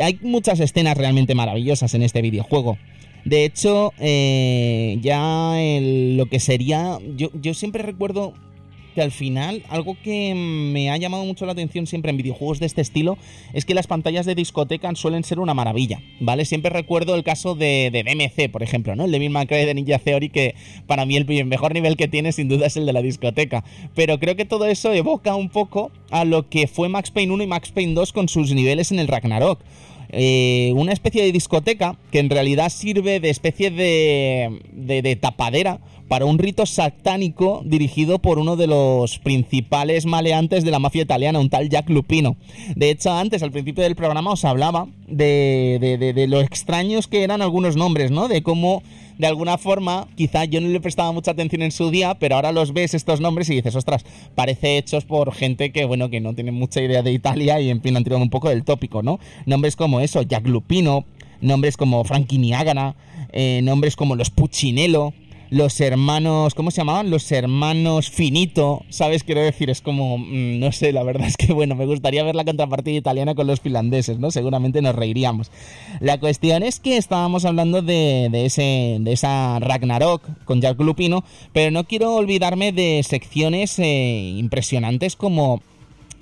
Hay 0.00 0.18
muchas 0.22 0.58
escenas 0.58 0.96
realmente 0.96 1.36
maravillosas 1.36 1.94
en 1.94 2.02
este 2.02 2.20
videojuego. 2.20 2.78
De 3.26 3.44
hecho, 3.44 3.92
eh, 3.98 4.98
ya 5.02 5.56
lo 6.16 6.26
que 6.26 6.38
sería. 6.38 6.98
Yo, 7.16 7.30
yo 7.34 7.54
siempre 7.54 7.82
recuerdo 7.82 8.34
que 8.96 9.02
al 9.02 9.12
final 9.12 9.62
algo 9.68 9.94
que 10.02 10.34
me 10.34 10.90
ha 10.90 10.96
llamado 10.96 11.26
mucho 11.26 11.44
la 11.44 11.52
atención 11.52 11.86
siempre 11.86 12.10
en 12.10 12.16
videojuegos 12.16 12.60
de 12.60 12.66
este 12.66 12.80
estilo 12.80 13.18
es 13.52 13.66
que 13.66 13.74
las 13.74 13.86
pantallas 13.86 14.24
de 14.24 14.34
discoteca 14.34 14.90
suelen 14.94 15.22
ser 15.22 15.38
una 15.38 15.52
maravilla, 15.52 16.00
¿vale? 16.18 16.46
Siempre 16.46 16.70
recuerdo 16.70 17.14
el 17.14 17.22
caso 17.22 17.54
de, 17.54 17.90
de 17.92 18.02
DMC, 18.02 18.50
por 18.50 18.62
ejemplo, 18.62 18.96
¿no? 18.96 19.04
El 19.04 19.12
Devil 19.12 19.28
May 19.28 19.44
de 19.46 19.74
Ninja 19.74 19.98
Theory, 19.98 20.30
que 20.30 20.54
para 20.86 21.04
mí 21.04 21.14
el 21.14 21.26
mejor 21.44 21.74
nivel 21.74 21.98
que 21.98 22.08
tiene 22.08 22.32
sin 22.32 22.48
duda 22.48 22.68
es 22.68 22.78
el 22.78 22.86
de 22.86 22.94
la 22.94 23.02
discoteca. 23.02 23.64
Pero 23.94 24.18
creo 24.18 24.34
que 24.34 24.46
todo 24.46 24.64
eso 24.64 24.94
evoca 24.94 25.34
un 25.34 25.50
poco 25.50 25.92
a 26.10 26.24
lo 26.24 26.48
que 26.48 26.66
fue 26.66 26.88
Max 26.88 27.10
Payne 27.10 27.34
1 27.34 27.44
y 27.44 27.46
Max 27.46 27.72
Payne 27.72 27.92
2 27.92 28.14
con 28.14 28.30
sus 28.30 28.54
niveles 28.54 28.92
en 28.92 28.98
el 28.98 29.08
Ragnarok. 29.08 29.60
Eh, 30.10 30.72
una 30.76 30.92
especie 30.92 31.22
de 31.24 31.32
discoteca 31.32 31.96
que 32.12 32.20
en 32.20 32.30
realidad 32.30 32.70
sirve 32.70 33.18
de 33.18 33.30
especie 33.30 33.70
de, 33.70 34.60
de, 34.72 35.16
tapadera 35.16 35.80
para 36.08 36.24
un 36.24 36.38
rito 36.38 36.66
satánico 36.66 37.62
dirigido 37.64 38.18
por 38.18 38.38
uno 38.38 38.56
de 38.56 38.66
los 38.66 39.18
principales 39.18 40.06
maleantes 40.06 40.64
de 40.64 40.70
la 40.70 40.78
mafia 40.78 41.02
italiana, 41.02 41.40
un 41.40 41.50
tal 41.50 41.68
Jack 41.68 41.88
Lupino. 41.90 42.36
De 42.74 42.90
hecho, 42.90 43.12
antes, 43.12 43.42
al 43.42 43.50
principio 43.50 43.82
del 43.82 43.96
programa, 43.96 44.32
os 44.32 44.44
hablaba 44.44 44.86
de, 45.08 46.12
de, 46.14 46.26
lo 46.26 46.40
extraños 46.40 47.06
que 47.08 47.22
eran 47.22 47.42
algunos 47.42 47.76
nombres, 47.76 48.10
¿no? 48.10 48.28
De 48.28 48.42
cómo 48.42 48.82
de 49.18 49.26
alguna 49.26 49.56
forma, 49.56 50.08
quizá 50.14 50.44
yo 50.44 50.60
no 50.60 50.68
le 50.68 50.80
prestaba 50.80 51.10
mucha 51.12 51.30
atención 51.30 51.62
en 51.62 51.70
su 51.70 51.90
día, 51.90 52.14
pero 52.18 52.36
ahora 52.36 52.52
los 52.52 52.74
ves 52.74 52.92
estos 52.92 53.20
nombres 53.20 53.48
y 53.48 53.54
dices, 53.54 53.74
ostras, 53.74 54.04
parece 54.34 54.76
hechos 54.76 55.04
por 55.04 55.32
gente 55.32 55.72
que, 55.72 55.86
bueno, 55.86 56.10
que 56.10 56.20
no 56.20 56.34
tiene 56.34 56.52
mucha 56.52 56.82
idea 56.82 57.02
de 57.02 57.12
Italia 57.12 57.58
y 57.60 57.70
en 57.70 57.80
fin 57.80 57.96
han 57.96 58.04
tirado 58.04 58.22
un 58.22 58.30
poco 58.30 58.50
del 58.50 58.64
tópico, 58.64 59.02
¿no? 59.02 59.18
Nombres 59.46 59.74
como 59.74 60.00
eso, 60.00 60.20
Jack 60.20 60.46
Lupino, 60.46 61.04
nombres 61.40 61.76
como 61.78 62.04
Frankie 62.04 62.38
Niagara, 62.38 62.94
eh, 63.32 63.60
nombres 63.62 63.96
como 63.96 64.16
los 64.16 64.30
Puccinello, 64.30 65.14
los 65.50 65.80
hermanos, 65.80 66.54
¿cómo 66.54 66.70
se 66.70 66.78
llamaban? 66.78 67.10
Los 67.10 67.30
hermanos 67.30 68.10
Finito, 68.10 68.82
¿sabes? 68.88 69.22
Quiero 69.24 69.40
decir, 69.40 69.70
es 69.70 69.80
como, 69.80 70.18
mm, 70.18 70.58
no 70.58 70.72
sé, 70.72 70.92
la 70.92 71.02
verdad 71.02 71.26
es 71.28 71.36
que, 71.36 71.52
bueno, 71.52 71.74
me 71.74 71.86
gustaría 71.86 72.22
ver 72.24 72.34
la 72.34 72.44
contrapartida 72.44 72.96
italiana 72.96 73.34
con 73.34 73.46
los 73.46 73.60
finlandeses, 73.60 74.18
¿no? 74.18 74.30
Seguramente 74.30 74.82
nos 74.82 74.94
reiríamos. 74.94 75.50
La 76.00 76.18
cuestión 76.18 76.62
es 76.62 76.80
que 76.80 76.96
estábamos 76.96 77.44
hablando 77.44 77.82
de, 77.82 78.30
ese, 78.32 78.98
de 79.00 79.12
esa 79.12 79.58
Ragnarok 79.60 80.22
con 80.44 80.60
Jack 80.60 80.80
Lupino, 80.80 81.24
pero 81.52 81.70
no 81.70 81.84
quiero 81.84 82.14
olvidarme 82.14 82.72
de 82.72 83.02
secciones 83.02 83.78
eh, 83.78 84.34
impresionantes 84.36 85.16
como 85.16 85.62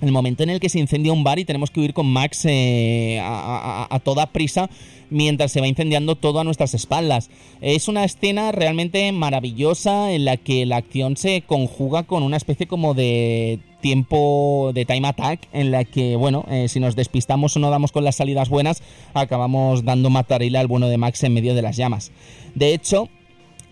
el 0.01 0.11
momento 0.11 0.43
en 0.43 0.49
el 0.49 0.59
que 0.59 0.69
se 0.69 0.79
incendia 0.79 1.13
un 1.13 1.23
bar 1.23 1.39
y 1.39 1.45
tenemos 1.45 1.71
que 1.71 1.79
huir 1.79 1.93
con 1.93 2.07
Max 2.07 2.45
eh, 2.45 3.19
a, 3.21 3.99
toda 4.03 4.27
prisa 4.27 4.69
mientras 5.09 5.51
se 5.51 5.61
va 5.61 5.67
incendiando 5.67 6.15
todo 6.15 6.39
a 6.39 6.43
nuestras 6.43 6.73
espaldas. 6.73 7.29
Es 7.61 7.87
una 7.87 8.03
escena 8.03 8.51
realmente 8.51 9.11
maravillosa 9.11 10.11
en 10.11 10.25
la 10.25 10.37
que 10.37 10.65
la 10.65 10.77
acción 10.77 11.15
se 11.17 11.41
conjuga 11.41 12.03
con 12.03 12.23
una 12.23 12.37
especie 12.37 12.67
como 12.67 12.93
de 12.93 13.59
tiempo 13.81 14.71
de 14.73 14.85
time 14.85 15.07
attack 15.07 15.47
en 15.53 15.71
la 15.71 15.83
que, 15.83 16.15
bueno, 16.15 16.43
eh, 16.49 16.67
si 16.69 16.79
nos 16.79 16.95
despistamos 16.95 17.55
o 17.55 17.59
no 17.59 17.69
damos 17.69 17.91
con 17.91 18.03
las 18.03 18.15
salidas 18.15 18.49
buenas, 18.49 18.81
acabamos 19.13 19.85
dando 19.85 20.09
matarila 20.09 20.59
al 20.59 20.67
bueno 20.67 20.87
de 20.87 20.97
Max 20.97 21.23
en 21.23 21.33
medio 21.33 21.53
de 21.53 21.61
las 21.61 21.77
llamas. 21.77 22.11
De 22.55 22.73
hecho, 22.73 23.09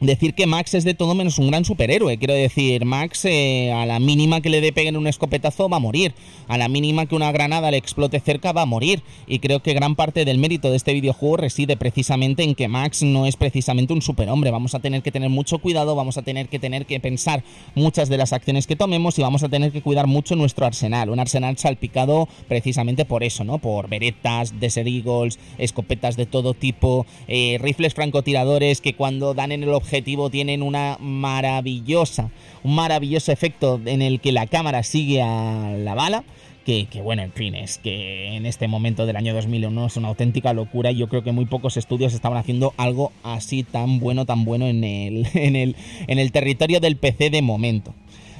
decir 0.05 0.33
que 0.33 0.47
Max 0.47 0.73
es 0.73 0.83
de 0.83 0.93
todo 0.93 1.15
menos 1.15 1.39
un 1.39 1.47
gran 1.47 1.65
superhéroe. 1.65 2.17
Quiero 2.17 2.33
decir, 2.33 2.85
Max 2.85 3.25
eh, 3.25 3.71
a 3.71 3.85
la 3.85 3.99
mínima 3.99 4.41
que 4.41 4.49
le 4.49 4.61
dé 4.61 4.71
peguen 4.71 4.97
un 4.97 5.07
escopetazo 5.07 5.69
va 5.69 5.77
a 5.77 5.79
morir. 5.79 6.13
A 6.47 6.57
la 6.57 6.67
mínima 6.67 7.05
que 7.05 7.15
una 7.15 7.31
granada 7.31 7.71
le 7.71 7.77
explote 7.77 8.19
cerca 8.19 8.51
va 8.51 8.63
a 8.63 8.65
morir. 8.65 9.03
Y 9.27 9.39
creo 9.39 9.61
que 9.61 9.73
gran 9.73 9.95
parte 9.95 10.25
del 10.25 10.37
mérito 10.37 10.69
de 10.69 10.77
este 10.77 10.93
videojuego 10.93 11.37
reside 11.37 11.77
precisamente 11.77 12.43
en 12.43 12.55
que 12.55 12.67
Max 12.67 13.03
no 13.03 13.25
es 13.25 13.35
precisamente 13.35 13.93
un 13.93 14.01
superhombre. 14.01 14.51
Vamos 14.51 14.75
a 14.75 14.79
tener 14.79 15.01
que 15.01 15.11
tener 15.11 15.29
mucho 15.29 15.59
cuidado, 15.59 15.95
vamos 15.95 16.17
a 16.17 16.21
tener 16.21 16.47
que 16.47 16.59
tener 16.59 16.85
que 16.85 16.99
pensar 16.99 17.43
muchas 17.75 18.09
de 18.09 18.17
las 18.17 18.33
acciones 18.33 18.67
que 18.67 18.75
tomemos 18.75 19.17
y 19.17 19.21
vamos 19.21 19.43
a 19.43 19.49
tener 19.49 19.71
que 19.71 19.81
cuidar 19.81 20.07
mucho 20.07 20.35
nuestro 20.35 20.65
arsenal. 20.65 21.09
Un 21.09 21.19
arsenal 21.19 21.57
salpicado 21.57 22.27
precisamente 22.47 23.05
por 23.05 23.23
eso, 23.23 23.43
¿no? 23.43 23.57
Por 23.57 23.89
veretas, 23.89 24.59
desert 24.59 24.87
eagles, 24.87 25.39
escopetas 25.57 26.17
de 26.17 26.25
todo 26.25 26.53
tipo, 26.53 27.05
eh, 27.27 27.57
rifles 27.61 27.93
francotiradores 27.93 28.81
que 28.81 28.95
cuando 28.95 29.33
dan 29.33 29.51
en 29.51 29.63
el 29.63 29.69
tienen 30.01 30.61
una 30.63 30.97
maravillosa, 30.99 32.31
un 32.63 32.75
maravilloso 32.75 33.31
efecto 33.31 33.79
en 33.85 34.01
el 34.01 34.19
que 34.19 34.31
la 34.31 34.47
cámara 34.47 34.83
sigue 34.83 35.21
a 35.21 35.75
la 35.77 35.93
bala. 35.93 36.23
Que, 36.65 36.87
bueno, 37.03 37.23
en 37.23 37.33
fin, 37.33 37.55
es 37.55 37.77
que 37.77 38.37
en 38.37 38.45
este 38.45 38.69
momento 38.69 39.05
del 39.05 39.17
año 39.17 39.33
2001 39.33 39.85
es 39.85 39.97
una 39.97 40.07
auténtica 40.07 40.53
locura 40.53 40.91
y 40.91 40.95
yo 40.95 41.09
creo 41.09 41.21
que 41.21 41.33
muy 41.33 41.43
pocos 41.45 41.75
estudios 41.75 42.13
estaban 42.13 42.37
haciendo 42.37 42.73
algo 42.77 43.11
así 43.21 43.63
tan 43.63 43.99
bueno, 43.99 44.25
tan 44.25 44.45
bueno 44.45 44.67
en 44.67 44.85
el, 44.85 45.27
en 45.33 45.57
el, 45.57 45.75
en 46.07 46.19
el 46.19 46.31
territorio 46.31 46.79
del 46.79 46.95
PC 46.95 47.29
de 47.31 47.41
momento. 47.41 47.93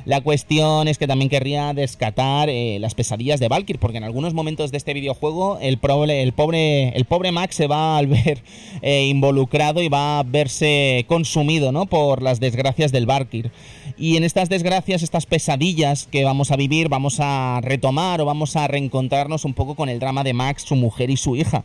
La 0.05 0.19
cuestión 0.19 0.87
es 0.87 0.97
que 0.97 1.07
también 1.07 1.29
querría 1.29 1.73
descatar 1.73 2.49
eh, 2.49 2.77
las 2.79 2.93
pesadillas 2.93 3.39
de 3.39 3.47
Valkyr, 3.47 3.79
porque 3.79 3.97
en 3.97 4.03
algunos 4.03 4.33
momentos 4.33 4.71
de 4.71 4.77
este 4.77 4.93
videojuego 4.93 5.59
el, 5.61 5.77
pobre, 5.77 6.21
el, 6.21 6.33
pobre, 6.33 6.89
el 6.89 7.05
pobre 7.05 7.31
Max 7.31 7.55
se 7.55 7.67
va 7.67 7.97
a 7.97 8.01
ver 8.01 8.43
eh, 8.81 9.05
involucrado 9.05 9.81
y 9.81 9.87
va 9.87 10.19
a 10.19 10.23
verse 10.23 11.05
consumido 11.07 11.71
¿no? 11.71 11.85
por 11.85 12.21
las 12.21 12.39
desgracias 12.39 12.91
del 12.91 13.05
Valkyr. 13.05 13.51
Y 13.97 14.17
en 14.17 14.23
estas 14.23 14.49
desgracias, 14.49 15.03
estas 15.03 15.25
pesadillas 15.25 16.07
que 16.11 16.25
vamos 16.25 16.51
a 16.51 16.57
vivir, 16.57 16.89
vamos 16.89 17.19
a 17.19 17.61
retomar 17.61 18.19
o 18.19 18.25
vamos 18.25 18.55
a 18.55 18.67
reencontrarnos 18.67 19.45
un 19.45 19.53
poco 19.53 19.75
con 19.75 19.87
el 19.87 19.99
drama 19.99 20.23
de 20.23 20.33
Max, 20.33 20.63
su 20.63 20.75
mujer 20.75 21.09
y 21.11 21.17
su 21.17 21.35
hija. 21.35 21.63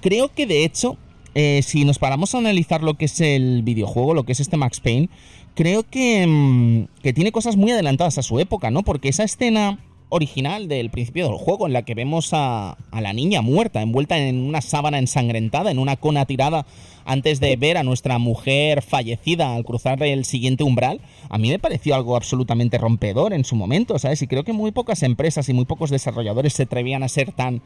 Creo 0.00 0.32
que 0.32 0.46
de 0.46 0.64
hecho 0.64 0.96
eh, 1.34 1.62
si 1.62 1.84
nos 1.84 1.98
paramos 1.98 2.34
a 2.34 2.38
analizar 2.38 2.82
lo 2.82 2.94
que 2.94 3.06
es 3.06 3.20
el 3.20 3.62
videojuego, 3.62 4.14
lo 4.14 4.24
que 4.24 4.32
es 4.32 4.40
este 4.40 4.56
Max 4.56 4.80
Payne, 4.80 5.08
creo 5.54 5.82
mm, 5.82 6.84
que, 7.02 7.12
tiene 7.12 7.32
cosas 7.32 7.56
muy 7.56 7.70
adelantadas 7.72 8.18
a 8.18 8.22
su 8.22 8.38
época, 8.40 8.70
¿no? 8.70 8.82
Porque 8.82 9.08
esa 9.08 9.24
escena 9.24 9.78
original 10.10 10.68
del 10.68 10.90
principio 10.90 11.26
del 11.26 11.38
juego 11.38 11.66
en 11.66 11.72
la 11.72 11.82
que 11.82 11.94
vemos 11.94 12.30
a, 12.32 12.76
a, 12.90 13.00
la 13.00 13.12
niña 13.12 13.42
muerta, 13.42 13.82
envuelta 13.82 14.18
en 14.18 14.36
una 14.36 14.60
sábana 14.60 14.98
ensangrentada, 14.98 15.70
en 15.70 15.78
una 15.78 15.96
cona 15.96 16.26
tirada, 16.26 16.66
antes 17.04 17.40
de 17.40 17.56
ver 17.56 17.76
a 17.76 17.82
nuestra 17.82 18.18
mujer 18.18 18.82
fallecida 18.82 19.54
al 19.54 19.64
cruzar 19.64 20.02
el 20.02 20.24
siguiente 20.24 20.64
umbral, 20.64 21.00
a 21.28 21.38
mí 21.38 21.50
me 21.50 21.58
pareció 21.58 21.94
algo 21.94 22.16
absolutamente 22.16 22.78
rompedor 22.78 23.32
en 23.32 23.44
su 23.44 23.56
momento, 23.56 23.98
¿sabes? 23.98 24.22
Y 24.22 24.26
creo 24.26 24.44
que 24.44 24.52
muy 24.52 24.70
pocas 24.70 25.02
empresas 25.02 25.48
y 25.48 25.52
muy 25.52 25.64
pocos 25.64 25.90
desarrolladores 25.90 26.54
se 26.54 26.64
atrevían 26.64 27.02
a 27.02 27.08
ser 27.08 27.32
tan 27.32 27.60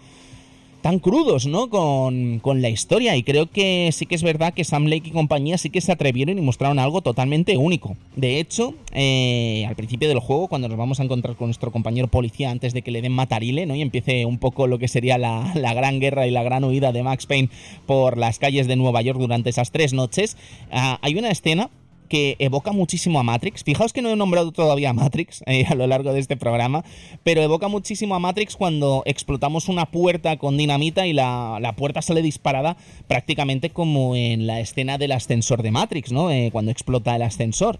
tan 0.80 0.98
crudos, 0.98 1.46
¿no? 1.46 1.68
Con, 1.68 2.40
la 2.60 2.68
historia. 2.68 3.16
Y 3.16 3.22
creo 3.22 3.46
que 3.46 3.90
sí 3.92 4.06
que 4.06 4.14
es 4.14 4.22
verdad 4.22 4.54
que 4.54 4.64
Sam 4.64 4.86
Lake 4.86 5.08
y 5.08 5.12
compañía 5.12 5.58
sí 5.58 5.70
que 5.70 5.80
se 5.80 5.92
atrevieron 5.92 6.38
y 6.38 6.40
mostraron 6.40 6.78
algo 6.78 7.02
totalmente 7.02 7.56
único. 7.56 7.96
De 8.16 8.40
hecho, 8.40 8.74
eh, 8.92 9.64
al 9.68 9.76
principio 9.76 10.08
del 10.08 10.18
juego, 10.18 10.48
cuando 10.48 10.68
nos 10.68 10.78
vamos 10.78 11.00
a 11.00 11.04
encontrar 11.04 11.36
con 11.36 11.48
nuestro 11.48 11.70
compañero 11.70 12.08
policía 12.08 12.50
antes 12.50 12.72
de 12.72 12.82
que 12.82 12.90
le 12.90 13.02
den 13.02 13.12
matarile, 13.12 13.66
¿no? 13.66 13.74
Y 13.74 13.82
empiece 13.82 14.24
un 14.24 14.38
poco 14.38 14.66
lo 14.66 14.78
que 14.78 14.88
sería 14.88 15.18
la, 15.18 15.52
la 15.54 15.74
gran 15.74 16.00
guerra 16.00 16.26
y 16.26 16.30
la 16.30 16.42
gran 16.42 16.64
huida 16.64 16.92
de 16.92 17.02
Max 17.02 17.26
Payne 17.26 17.50
por 17.86 18.16
las 18.16 18.38
calles 18.38 18.66
de 18.66 18.76
Nueva 18.76 19.02
York 19.02 19.18
durante 19.18 19.50
esas 19.50 19.70
tres 19.70 19.92
noches, 19.92 20.36
ah, 20.70 20.98
hay 21.02 21.16
una 21.16 21.30
escena 21.30 21.70
que 22.08 22.36
evoca 22.38 22.72
muchísimo 22.72 23.20
a 23.20 23.22
Matrix. 23.22 23.62
Fijaos 23.62 23.92
que 23.92 24.02
no 24.02 24.10
he 24.10 24.16
nombrado 24.16 24.50
todavía 24.52 24.90
a 24.90 24.92
Matrix 24.92 25.42
eh, 25.46 25.64
a 25.68 25.74
lo 25.74 25.86
largo 25.86 26.12
de 26.12 26.20
este 26.20 26.36
programa, 26.36 26.84
pero 27.22 27.42
evoca 27.42 27.68
muchísimo 27.68 28.14
a 28.14 28.18
Matrix 28.18 28.56
cuando 28.56 29.02
explotamos 29.06 29.68
una 29.68 29.86
puerta 29.86 30.36
con 30.38 30.56
dinamita 30.56 31.06
y 31.06 31.12
la, 31.12 31.74
puerta 31.76 32.02
sale 32.02 32.22
disparada 32.22 32.76
prácticamente 33.06 33.70
como 33.70 34.16
en 34.16 34.46
la 34.46 34.58
escena 34.60 34.98
del 34.98 35.12
ascensor 35.12 35.62
de 35.62 35.70
Matrix, 35.70 36.10
¿no? 36.10 36.30
Eh, 36.30 36.48
cuando 36.50 36.70
explota 36.70 37.14
el 37.14 37.22
ascensor. 37.22 37.78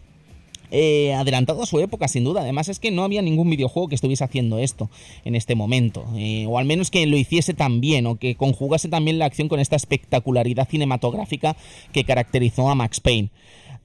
eh, 0.70 1.14
adelantado 1.14 1.62
a 1.62 1.66
su 1.66 1.80
época, 1.80 2.08
sin 2.08 2.24
duda. 2.24 2.42
Además 2.42 2.68
es 2.68 2.78
que 2.78 2.90
no 2.90 3.02
había 3.02 3.22
ningún 3.22 3.48
videojuego 3.48 3.88
que 3.88 3.94
estuviese 3.94 4.22
haciendo 4.22 4.58
esto 4.58 4.90
en 5.24 5.34
este 5.34 5.54
momento, 5.54 6.04
o 6.46 6.58
al 6.58 6.66
menos 6.66 6.90
que 6.90 7.06
lo 7.06 7.16
hiciese 7.16 7.54
tan 7.54 7.80
bien, 7.80 8.06
o 8.06 8.16
que 8.16 8.34
conjugase 8.34 8.88
también 8.90 9.18
la 9.18 9.24
acción 9.24 9.48
con 9.48 9.60
esta 9.60 9.76
espectacularidad 9.76 10.68
cinematográfica 10.68 11.56
que 11.94 12.04
caracterizó 12.04 12.68
a 12.68 12.74
Max 12.74 13.00
Payne. 13.00 13.30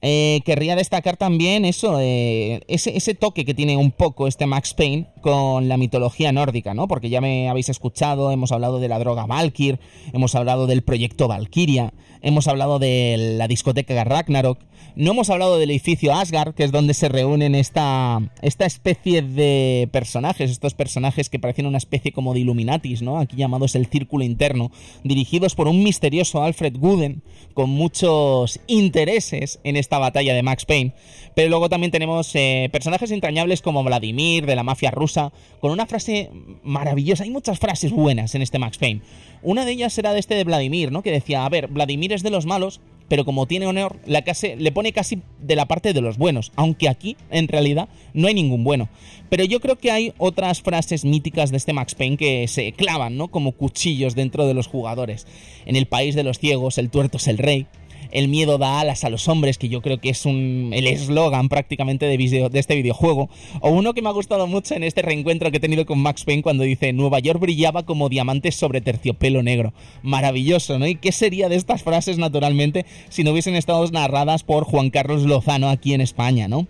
Eh, 0.06 0.42
querría 0.44 0.76
destacar 0.76 1.16
también 1.16 1.64
eso, 1.64 1.98
eh, 1.98 2.60
ese, 2.68 3.14
toque 3.14 3.46
que 3.46 3.54
tiene 3.54 3.78
un 3.78 3.90
poco 3.90 4.28
este 4.28 4.44
Max 4.44 4.74
Payne 4.74 5.06
con 5.22 5.66
la 5.66 5.78
mitología 5.78 6.30
nórdica, 6.30 6.74
¿no? 6.74 6.86
Porque 6.88 7.08
ya 7.08 7.22
me 7.22 7.48
habéis 7.48 7.70
escuchado, 7.70 8.30
hemos 8.30 8.52
hablado 8.52 8.80
de 8.80 8.88
la 8.88 8.98
droga 8.98 9.24
Valkyr, 9.24 9.80
hemos 10.12 10.34
hablado 10.34 10.66
del 10.66 10.82
proyecto 10.82 11.26
Valkyria, 11.26 11.94
hemos 12.20 12.48
hablado 12.48 12.78
de 12.78 13.34
la 13.38 13.48
discoteca 13.48 14.04
Ragnarok, 14.04 14.58
no 14.96 15.10
hemos 15.10 15.28
hablado 15.30 15.58
del 15.58 15.70
edificio 15.70 16.14
Asgard, 16.14 16.54
que 16.54 16.64
es 16.64 16.70
donde 16.70 16.94
se 16.94 17.08
reúnen 17.08 17.54
esta, 17.54 18.20
esta 18.42 18.64
especie 18.64 19.22
de 19.22 19.88
personajes, 19.90 20.50
estos 20.50 20.74
personajes 20.74 21.30
que 21.30 21.38
parecen 21.38 21.66
una 21.66 21.78
especie 21.78 22.12
como 22.12 22.32
de 22.32 22.40
Illuminatis, 22.40 23.02
¿no? 23.02 23.18
Aquí 23.18 23.36
llamados 23.36 23.74
el 23.74 23.86
Círculo 23.86 24.22
Interno, 24.22 24.70
dirigidos 25.02 25.54
por 25.54 25.66
un 25.66 25.82
misterioso 25.82 26.42
Alfred 26.42 26.76
Gooden, 26.78 27.22
con 27.54 27.70
muchos 27.70 28.60
intereses 28.68 29.60
en 29.64 29.76
esta 29.76 29.93
batalla 29.98 30.34
de 30.34 30.42
Max 30.42 30.64
Payne. 30.64 30.92
Pero 31.34 31.48
luego 31.48 31.68
también 31.68 31.90
tenemos 31.90 32.30
eh, 32.34 32.68
personajes 32.72 33.10
entrañables 33.10 33.60
como 33.60 33.82
Vladimir, 33.82 34.46
de 34.46 34.56
la 34.56 34.62
mafia 34.62 34.90
rusa, 34.90 35.32
con 35.60 35.72
una 35.72 35.86
frase 35.86 36.30
maravillosa. 36.62 37.24
Hay 37.24 37.30
muchas 37.30 37.58
frases 37.58 37.92
buenas 37.92 38.34
en 38.34 38.42
este 38.42 38.58
Max 38.58 38.78
Payne. 38.78 39.02
Una 39.42 39.64
de 39.64 39.72
ellas 39.72 39.98
era 39.98 40.12
de 40.12 40.20
este 40.20 40.34
de 40.34 40.44
Vladimir, 40.44 40.92
¿no? 40.92 41.02
Que 41.02 41.10
decía, 41.10 41.44
a 41.44 41.48
ver, 41.48 41.66
Vladimir 41.68 42.12
es 42.12 42.22
de 42.22 42.30
los 42.30 42.46
malos, 42.46 42.80
pero 43.08 43.24
como 43.24 43.46
tiene 43.46 43.66
honor, 43.66 43.98
la 44.06 44.24
le 44.56 44.72
pone 44.72 44.92
casi 44.92 45.20
de 45.40 45.56
la 45.56 45.66
parte 45.66 45.92
de 45.92 46.00
los 46.00 46.16
buenos, 46.16 46.52
aunque 46.56 46.88
aquí 46.88 47.16
en 47.30 47.48
realidad 47.48 47.88
no 48.14 48.28
hay 48.28 48.34
ningún 48.34 48.64
bueno. 48.64 48.88
Pero 49.28 49.44
yo 49.44 49.60
creo 49.60 49.76
que 49.76 49.90
hay 49.90 50.14
otras 50.18 50.62
frases 50.62 51.04
míticas 51.04 51.50
de 51.50 51.58
este 51.58 51.72
Max 51.72 51.94
Payne 51.94 52.16
que 52.16 52.48
se 52.48 52.72
clavan, 52.72 53.16
¿no? 53.16 53.28
Como 53.28 53.52
cuchillos 53.52 54.14
dentro 54.14 54.46
de 54.46 54.54
los 54.54 54.66
jugadores. 54.66 55.26
En 55.66 55.76
el 55.76 55.86
país 55.86 56.14
de 56.14 56.24
los 56.24 56.38
ciegos, 56.38 56.78
el 56.78 56.90
tuerto 56.90 57.18
es 57.18 57.28
el 57.28 57.38
rey 57.38 57.66
el 58.14 58.28
miedo 58.28 58.58
da 58.58 58.80
alas 58.80 59.04
a 59.04 59.10
los 59.10 59.28
hombres, 59.28 59.58
que 59.58 59.68
yo 59.68 59.82
creo 59.82 60.00
que 60.00 60.08
es 60.08 60.24
un, 60.24 60.70
el 60.72 60.86
eslogan 60.86 61.48
prácticamente 61.48 62.06
de, 62.06 62.16
de 62.16 62.58
este 62.58 62.76
videojuego. 62.76 63.28
O 63.60 63.70
uno 63.70 63.92
que 63.92 64.00
me 64.02 64.08
ha 64.08 64.12
gustado 64.12 64.46
mucho 64.46 64.74
en 64.74 64.84
este 64.84 65.02
reencuentro 65.02 65.50
que 65.50 65.58
he 65.58 65.60
tenido 65.60 65.84
con 65.84 65.98
Max 65.98 66.24
Payne 66.24 66.42
cuando 66.42 66.62
dice 66.62 66.92
Nueva 66.92 67.18
York 67.18 67.40
brillaba 67.40 67.84
como 67.84 68.08
diamantes 68.08 68.54
sobre 68.54 68.80
terciopelo 68.80 69.42
negro. 69.42 69.74
Maravilloso, 70.02 70.78
¿no? 70.78 70.86
¿Y 70.86 70.94
qué 70.94 71.10
sería 71.10 71.48
de 71.48 71.56
estas 71.56 71.82
frases 71.82 72.16
naturalmente 72.16 72.86
si 73.08 73.24
no 73.24 73.32
hubiesen 73.32 73.56
estado 73.56 73.84
narradas 73.90 74.44
por 74.44 74.64
Juan 74.64 74.90
Carlos 74.90 75.24
Lozano 75.24 75.68
aquí 75.68 75.92
en 75.92 76.00
España, 76.00 76.46
¿no? 76.46 76.68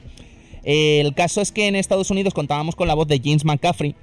El 0.64 1.12
caso 1.12 1.42
es 1.42 1.52
que 1.52 1.68
en 1.68 1.76
Estados 1.76 2.10
Unidos 2.10 2.32
contábamos 2.32 2.74
con 2.74 2.88
la 2.88 2.94
voz 2.94 3.06
de 3.06 3.20
James 3.22 3.44
McCaffrey, 3.44 3.94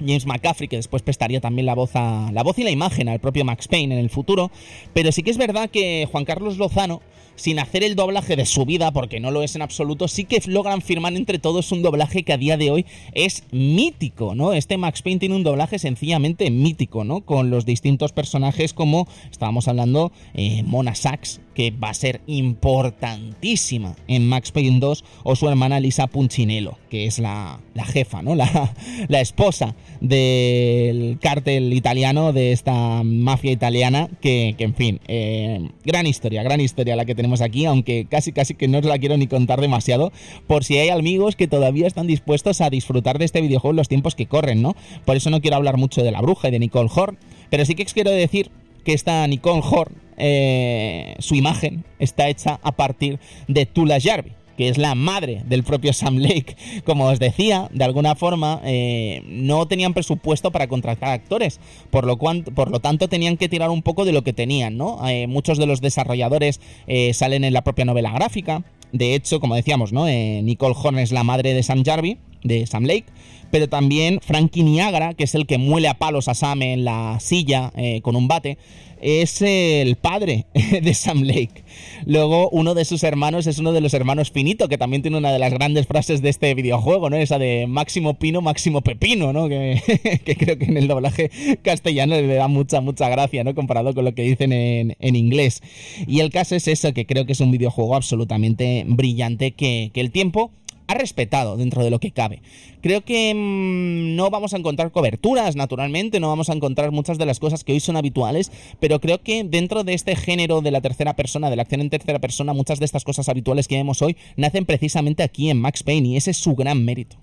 James 0.00 0.26
McCaffrey, 0.26 0.68
que 0.68 0.76
después 0.76 1.02
prestaría 1.02 1.40
también 1.40 1.66
la 1.66 1.74
voz, 1.74 1.90
a, 1.94 2.30
la 2.32 2.42
voz 2.42 2.58
y 2.58 2.64
la 2.64 2.70
imagen 2.70 3.08
al 3.08 3.20
propio 3.20 3.44
Max 3.44 3.68
Payne 3.68 3.94
en 3.94 4.00
el 4.00 4.10
futuro. 4.10 4.50
Pero 4.92 5.12
sí 5.12 5.22
que 5.22 5.30
es 5.30 5.38
verdad 5.38 5.70
que 5.70 6.08
Juan 6.10 6.24
Carlos 6.24 6.58
Lozano, 6.58 7.00
sin 7.36 7.58
hacer 7.58 7.82
el 7.82 7.96
doblaje 7.96 8.36
de 8.36 8.44
su 8.44 8.66
vida, 8.66 8.92
porque 8.92 9.18
no 9.18 9.30
lo 9.30 9.42
es 9.42 9.56
en 9.56 9.62
absoluto, 9.62 10.08
sí 10.08 10.24
que 10.24 10.40
logran 10.46 10.82
firmar 10.82 11.14
entre 11.14 11.38
todos 11.38 11.72
un 11.72 11.82
doblaje 11.82 12.22
que 12.22 12.34
a 12.34 12.38
día 12.38 12.56
de 12.56 12.70
hoy 12.70 12.86
es 13.14 13.44
mítico, 13.50 14.34
¿no? 14.34 14.52
Este 14.52 14.76
Max 14.76 15.00
Payne 15.02 15.20
tiene 15.20 15.36
un 15.36 15.42
doblaje 15.42 15.78
sencillamente 15.78 16.50
mítico, 16.50 17.04
¿no? 17.04 17.22
Con 17.22 17.50
los 17.50 17.64
distintos 17.64 18.12
personajes 18.12 18.74
como 18.74 19.08
estábamos 19.30 19.68
hablando, 19.68 20.12
eh, 20.34 20.62
Mona 20.64 20.94
Sachs, 20.94 21.40
que 21.60 21.72
va 21.72 21.90
a 21.90 21.94
ser 21.94 22.22
importantísima 22.26 23.94
en 24.08 24.26
Max 24.26 24.50
Payne 24.50 24.80
2, 24.80 25.04
o 25.24 25.36
su 25.36 25.46
hermana 25.46 25.78
Lisa 25.78 26.06
Punchinello, 26.06 26.78
que 26.88 27.04
es 27.04 27.18
la, 27.18 27.60
jefa, 27.84 28.22
¿no? 28.22 28.34
La, 28.34 29.20
esposa 29.20 29.74
del 30.00 31.18
cártel 31.20 31.74
italiano, 31.74 32.32
de 32.32 32.52
esta 32.52 33.02
mafia 33.04 33.52
italiana, 33.52 34.08
que, 34.22 34.54
que 34.56 34.64
en 34.64 34.74
fin, 34.74 35.00
eh, 35.06 35.68
gran 35.84 36.06
historia, 36.06 36.42
gran 36.42 36.62
historia 36.62 36.96
la 36.96 37.04
que 37.04 37.14
tenemos 37.14 37.42
aquí, 37.42 37.66
aunque 37.66 38.06
casi 38.08 38.32
casi 38.32 38.54
que 38.54 38.66
no 38.66 38.78
os 38.78 38.86
la 38.86 38.98
quiero 38.98 39.18
ni 39.18 39.26
contar 39.26 39.60
demasiado, 39.60 40.12
por 40.46 40.64
si 40.64 40.78
hay 40.78 40.88
amigos 40.88 41.36
que 41.36 41.46
todavía 41.46 41.86
están 41.86 42.06
dispuestos 42.06 42.62
a 42.62 42.70
disfrutar 42.70 43.18
de 43.18 43.26
este 43.26 43.42
videojuego 43.42 43.72
en 43.72 43.76
los 43.76 43.88
tiempos 43.88 44.14
que 44.14 44.24
corren, 44.24 44.62
¿no? 44.62 44.76
Por 45.04 45.16
eso 45.16 45.28
no 45.28 45.42
quiero 45.42 45.58
hablar 45.58 45.76
mucho 45.76 46.02
de 46.02 46.10
la 46.10 46.22
bruja 46.22 46.48
y 46.48 46.52
de 46.52 46.58
Nicole 46.58 46.88
Horn, 46.90 47.18
pero 47.50 47.66
sí 47.66 47.74
que 47.74 47.82
os 47.82 47.92
quiero 47.92 48.12
decir 48.12 48.50
que 48.82 48.94
esta 48.94 49.26
Nicole 49.26 49.62
Horn, 49.62 49.92
eh, 50.20 51.16
su 51.18 51.34
imagen 51.34 51.84
está 51.98 52.28
hecha 52.28 52.60
a 52.62 52.72
partir 52.72 53.18
de 53.48 53.66
Tula 53.66 53.98
Jarvi 54.00 54.32
que 54.60 54.68
es 54.68 54.76
la 54.76 54.94
madre 54.94 55.40
del 55.46 55.64
propio 55.64 55.94
Sam 55.94 56.18
Lake. 56.18 56.54
Como 56.84 57.06
os 57.06 57.18
decía, 57.18 57.70
de 57.72 57.82
alguna 57.82 58.14
forma 58.14 58.60
eh, 58.62 59.22
no 59.24 59.66
tenían 59.66 59.94
presupuesto 59.94 60.50
para 60.50 60.66
contratar 60.66 61.12
actores, 61.12 61.60
por 61.88 62.04
lo, 62.04 62.18
por 62.18 62.70
lo 62.70 62.80
tanto 62.80 63.08
tenían 63.08 63.38
que 63.38 63.48
tirar 63.48 63.70
un 63.70 63.80
poco 63.80 64.04
de 64.04 64.12
lo 64.12 64.22
que 64.22 64.34
tenían, 64.34 64.76
¿no? 64.76 65.08
Eh, 65.08 65.26
muchos 65.26 65.56
de 65.56 65.64
los 65.64 65.80
desarrolladores 65.80 66.60
eh, 66.86 67.14
salen 67.14 67.44
en 67.44 67.54
la 67.54 67.64
propia 67.64 67.86
novela 67.86 68.12
gráfica. 68.12 68.62
De 68.92 69.14
hecho, 69.14 69.40
como 69.40 69.54
decíamos, 69.54 69.94
¿no? 69.94 70.04
Nicole 70.04 70.74
Horn 70.76 70.98
es 70.98 71.10
la 71.10 71.24
madre 71.24 71.54
de 71.54 71.62
Sam 71.62 71.82
Jarvie, 71.82 72.18
de 72.42 72.66
Sam 72.66 72.84
Lake 72.84 73.06
pero 73.50 73.68
también 73.68 74.20
Frankie 74.22 74.62
Niagara, 74.62 75.14
que 75.14 75.24
es 75.24 75.34
el 75.34 75.44
que 75.44 75.58
muele 75.58 75.88
a 75.88 75.94
palos 75.94 76.28
a 76.28 76.34
Sam 76.34 76.62
en 76.62 76.84
la 76.84 77.18
silla 77.18 77.72
con 78.02 78.14
un 78.14 78.28
bate, 78.28 78.58
es 79.00 79.40
el 79.42 79.96
padre 79.96 80.46
de 80.82 80.94
Sam 80.94 81.22
Lake. 81.22 81.64
Luego, 82.06 82.48
uno 82.50 82.74
de 82.74 82.84
sus 82.84 83.02
hermanos 83.02 83.46
es 83.46 83.58
uno 83.58 83.72
de 83.72 83.80
los 83.80 83.94
hermanos 83.94 84.30
Finito, 84.30 84.68
que 84.68 84.78
también 84.78 85.02
tiene 85.02 85.18
una 85.18 85.32
de 85.32 85.38
las 85.38 85.52
grandes 85.52 85.86
frases 85.86 86.22
de 86.22 86.28
este 86.28 86.54
videojuego, 86.54 87.10
¿no? 87.10 87.16
Esa 87.16 87.38
de 87.38 87.66
Máximo 87.66 88.14
Pino, 88.14 88.40
Máximo 88.40 88.82
Pepino, 88.82 89.32
¿no? 89.32 89.48
Que, 89.50 90.36
creo 90.36 90.58
que 90.58 90.66
en 90.66 90.76
el 90.76 90.88
doblaje 90.88 91.30
castellano 91.62 92.14
le 92.14 92.34
da 92.34 92.48
mucha, 92.48 92.80
mucha 92.80 93.08
gracia, 93.08 93.44
¿no? 93.44 93.54
Comparado 93.54 93.94
con 93.94 94.04
lo 94.04 94.14
que 94.14 94.22
dicen 94.22 94.52
en, 94.52 94.96
en 94.98 95.16
inglés. 95.16 95.62
Y 96.06 96.20
el 96.20 96.30
caso 96.30 96.54
es 96.54 96.68
eso, 96.68 96.92
que 96.92 97.06
creo 97.06 97.26
que 97.26 97.32
es 97.32 97.40
un 97.40 97.50
videojuego 97.50 97.96
absolutamente 97.96 98.84
brillante, 98.86 99.52
que, 99.52 99.90
que 99.92 100.00
el 100.00 100.10
tiempo 100.10 100.50
ha 100.90 100.94
respetado 100.94 101.56
dentro 101.56 101.84
de 101.84 101.90
lo 101.90 102.00
que 102.00 102.10
cabe. 102.10 102.42
Creo 102.80 103.02
que 103.02 103.32
mm, 103.32 104.16
no 104.16 104.28
vamos 104.30 104.54
a 104.54 104.56
encontrar 104.56 104.90
coberturas, 104.90 105.54
naturalmente, 105.54 106.18
no 106.18 106.28
vamos 106.28 106.50
a 106.50 106.52
encontrar 106.52 106.90
muchas 106.90 107.16
de 107.16 107.26
las 107.26 107.38
cosas 107.38 107.62
que 107.62 107.72
hoy 107.72 107.80
son 107.80 107.96
habituales, 107.96 108.50
pero 108.80 109.00
creo 109.00 109.22
que 109.22 109.44
dentro 109.44 109.84
de 109.84 109.94
este 109.94 110.16
género 110.16 110.62
de 110.62 110.72
la 110.72 110.80
tercera 110.80 111.14
persona, 111.14 111.48
de 111.48 111.56
la 111.56 111.62
acción 111.62 111.80
en 111.80 111.90
tercera 111.90 112.18
persona, 112.18 112.54
muchas 112.54 112.80
de 112.80 112.86
estas 112.86 113.04
cosas 113.04 113.28
habituales 113.28 113.68
que 113.68 113.76
vemos 113.76 114.02
hoy 114.02 114.16
nacen 114.36 114.66
precisamente 114.66 115.22
aquí 115.22 115.48
en 115.48 115.60
Max 115.60 115.84
Payne 115.84 116.08
y 116.08 116.16
ese 116.16 116.32
es 116.32 116.38
su 116.38 116.56
gran 116.56 116.84
mérito. 116.84 117.18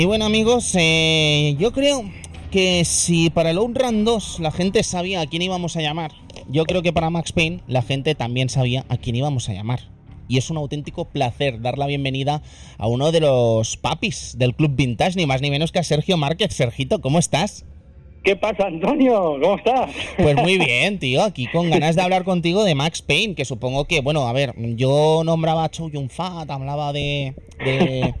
Y 0.00 0.06
bueno 0.06 0.24
amigos, 0.24 0.74
eh, 0.78 1.56
yo 1.58 1.72
creo 1.72 2.10
que 2.50 2.86
si 2.86 3.28
para 3.28 3.50
el 3.50 3.58
Outrun 3.58 4.06
2 4.06 4.40
la 4.40 4.50
gente 4.50 4.82
sabía 4.82 5.20
a 5.20 5.26
quién 5.26 5.42
íbamos 5.42 5.76
a 5.76 5.82
llamar, 5.82 6.12
yo 6.48 6.64
creo 6.64 6.80
que 6.80 6.90
para 6.90 7.10
Max 7.10 7.32
Payne 7.32 7.60
la 7.66 7.82
gente 7.82 8.14
también 8.14 8.48
sabía 8.48 8.86
a 8.88 8.96
quién 8.96 9.16
íbamos 9.16 9.50
a 9.50 9.52
llamar. 9.52 9.90
Y 10.26 10.38
es 10.38 10.48
un 10.48 10.56
auténtico 10.56 11.04
placer 11.04 11.60
dar 11.60 11.76
la 11.76 11.86
bienvenida 11.86 12.40
a 12.78 12.86
uno 12.86 13.12
de 13.12 13.20
los 13.20 13.76
papis 13.76 14.36
del 14.38 14.54
Club 14.54 14.74
Vintage, 14.74 15.16
ni 15.16 15.26
más 15.26 15.42
ni 15.42 15.50
menos 15.50 15.70
que 15.70 15.80
a 15.80 15.84
Sergio 15.84 16.16
Márquez. 16.16 16.54
Sergito, 16.54 17.02
¿cómo 17.02 17.18
estás? 17.18 17.66
¿Qué 18.22 18.36
pasa, 18.36 18.66
Antonio? 18.66 19.38
¿Cómo 19.40 19.56
estás? 19.56 19.90
Pues 20.18 20.36
muy 20.36 20.58
bien, 20.64 20.98
tío. 20.98 21.22
Aquí 21.22 21.46
con 21.46 21.70
ganas 21.70 21.96
de 21.96 22.02
hablar 22.02 22.24
contigo 22.24 22.64
de 22.64 22.74
Max 22.74 23.00
Payne, 23.00 23.34
que 23.34 23.46
supongo 23.46 23.86
que, 23.86 24.02
bueno, 24.02 24.28
a 24.28 24.32
ver, 24.34 24.54
yo 24.76 25.22
nombraba 25.24 25.64
a 25.64 25.70
Chow 25.70 25.90
Yun 25.90 26.10
Fat, 26.10 26.50
hablaba 26.50 26.92
de, 26.92 27.34
de, 27.64 28.14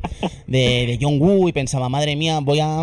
de, 0.46 0.98
John 1.00 1.20
Woo 1.20 1.48
y 1.48 1.52
pensaba, 1.52 1.90
madre 1.90 2.16
mía, 2.16 2.40
voy 2.40 2.60
a 2.60 2.82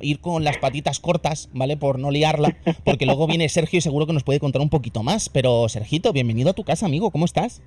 ir 0.00 0.20
con 0.20 0.42
las 0.42 0.56
patitas 0.56 1.00
cortas, 1.00 1.50
¿vale? 1.52 1.76
Por 1.76 1.98
no 1.98 2.10
liarla, 2.10 2.56
porque 2.84 3.04
luego 3.04 3.26
viene 3.26 3.48
Sergio 3.50 3.78
y 3.78 3.82
seguro 3.82 4.06
que 4.06 4.14
nos 4.14 4.24
puede 4.24 4.40
contar 4.40 4.62
un 4.62 4.70
poquito 4.70 5.02
más. 5.02 5.28
Pero, 5.28 5.68
Sergito, 5.68 6.14
bienvenido 6.14 6.50
a 6.50 6.54
tu 6.54 6.64
casa, 6.64 6.86
amigo. 6.86 7.10
¿Cómo 7.10 7.26
estás? 7.26 7.60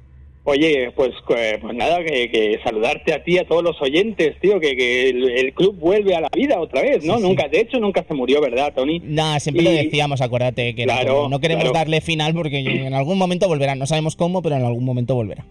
Oye, 0.50 0.92
pues, 0.96 1.12
eh, 1.36 1.58
pues 1.62 1.76
nada, 1.76 2.02
que, 2.06 2.32
que, 2.32 2.58
saludarte 2.64 3.14
a 3.14 3.22
ti, 3.22 3.38
a 3.38 3.46
todos 3.46 3.62
los 3.62 3.82
oyentes, 3.82 4.40
tío, 4.40 4.62
que, 4.62 4.78
que 4.78 5.10
el, 5.10 5.30
el, 5.30 5.54
club 5.54 5.78
vuelve 5.78 6.16
a 6.16 6.22
la 6.22 6.30
vida 6.34 6.58
otra 6.62 6.84
vez, 6.84 7.04
¿no? 7.04 7.18
Sí, 7.18 7.24
nunca, 7.24 7.44
sí. 7.44 7.50
de 7.50 7.60
hecho, 7.60 7.80
nunca 7.82 8.06
se 8.08 8.14
murió, 8.14 8.40
¿verdad, 8.40 8.72
Tony? 8.74 9.02
Nah, 9.04 9.40
siempre 9.40 9.64
Y- 9.64 9.66
lo 9.66 9.72
decíamos, 9.72 10.22
acuérdate, 10.22 10.74
que 10.74 10.86
Claro, 10.86 11.16
como, 11.18 11.30
no 11.30 11.40
queremos 11.42 11.66
claro. 11.66 11.78
darle 11.78 12.00
final 12.00 12.34
porque 12.34 12.60
en 12.60 12.94
algún 12.94 13.18
momento 13.18 13.50
volverá. 13.50 13.76
No 13.76 13.88
sabemos 13.88 14.16
cómo, 14.16 14.42
pero 14.42 14.56
en 14.56 14.64
algún 14.64 14.86
momento 14.86 15.16
volverá. 15.16 15.44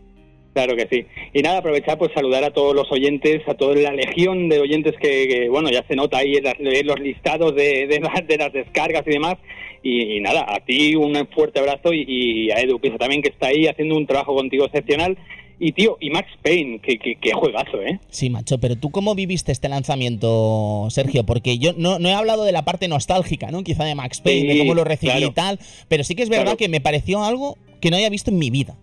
Claro 0.56 0.74
que 0.74 0.88
sí. 0.90 1.04
Y 1.34 1.42
nada, 1.42 1.58
aprovechar 1.58 1.98
pues 1.98 2.12
saludar 2.14 2.42
a 2.42 2.50
todos 2.50 2.74
los 2.74 2.90
oyentes, 2.90 3.42
a 3.46 3.52
toda 3.52 3.74
la 3.74 3.92
legión 3.92 4.48
de 4.48 4.58
oyentes 4.58 4.94
que, 4.98 5.28
que, 5.28 5.48
bueno, 5.50 5.68
ya 5.70 5.84
se 5.86 5.94
nota 5.94 6.16
ahí 6.16 6.32
en, 6.36 6.44
las- 6.44 6.54
en 6.58 6.86
los 6.86 6.98
listados 6.98 7.54
de, 7.54 7.86
de, 7.86 8.00
las, 8.00 8.26
de 8.26 8.38
las 8.38 8.52
descargas 8.54 9.02
y 9.06 9.10
demás. 9.10 9.34
Y, 9.82 10.16
y 10.16 10.20
nada, 10.20 10.46
a 10.48 10.60
ti 10.64 10.96
un 10.96 11.14
fuerte 11.34 11.60
abrazo 11.60 11.92
y, 11.92 12.04
y 12.08 12.50
a 12.52 12.60
Edu 12.62 12.78
Pisa 12.80 12.96
también 12.96 13.20
que 13.20 13.28
está 13.28 13.48
ahí 13.48 13.66
haciendo 13.66 13.96
un 13.96 14.06
trabajo 14.06 14.34
contigo 14.34 14.64
excepcional. 14.64 15.18
Y 15.60 15.72
tío, 15.72 15.98
y 16.00 16.08
Max 16.10 16.28
Payne, 16.42 16.80
que, 16.80 16.98
que, 16.98 17.16
que 17.16 17.32
juegazo, 17.32 17.80
¿eh? 17.82 17.98
Sí, 18.08 18.30
macho, 18.30 18.58
pero 18.58 18.76
tú 18.76 18.90
cómo 18.90 19.14
viviste 19.14 19.52
este 19.52 19.68
lanzamiento, 19.68 20.86
Sergio? 20.90 21.24
Porque 21.24 21.58
yo 21.58 21.72
no, 21.76 21.98
no 21.98 22.08
he 22.08 22.12
hablado 22.14 22.44
de 22.44 22.52
la 22.52 22.64
parte 22.64 22.88
nostálgica, 22.88 23.50
¿no? 23.50 23.62
Quizá 23.62 23.84
de 23.84 23.94
Max 23.94 24.20
Payne, 24.20 24.52
de 24.54 24.58
cómo 24.60 24.74
lo 24.74 24.84
recibí 24.84 25.12
claro. 25.12 25.26
y 25.26 25.30
tal, 25.32 25.58
pero 25.88 26.02
sí 26.04 26.14
que 26.14 26.22
es 26.22 26.28
verdad 26.30 26.44
Claro. 26.44 26.56
que 26.58 26.68
me 26.68 26.80
pareció 26.80 27.22
algo 27.24 27.56
que 27.80 27.90
no 27.90 27.96
había 27.96 28.08
visto 28.10 28.30
en 28.30 28.38
mi 28.38 28.50
vida. 28.50 28.76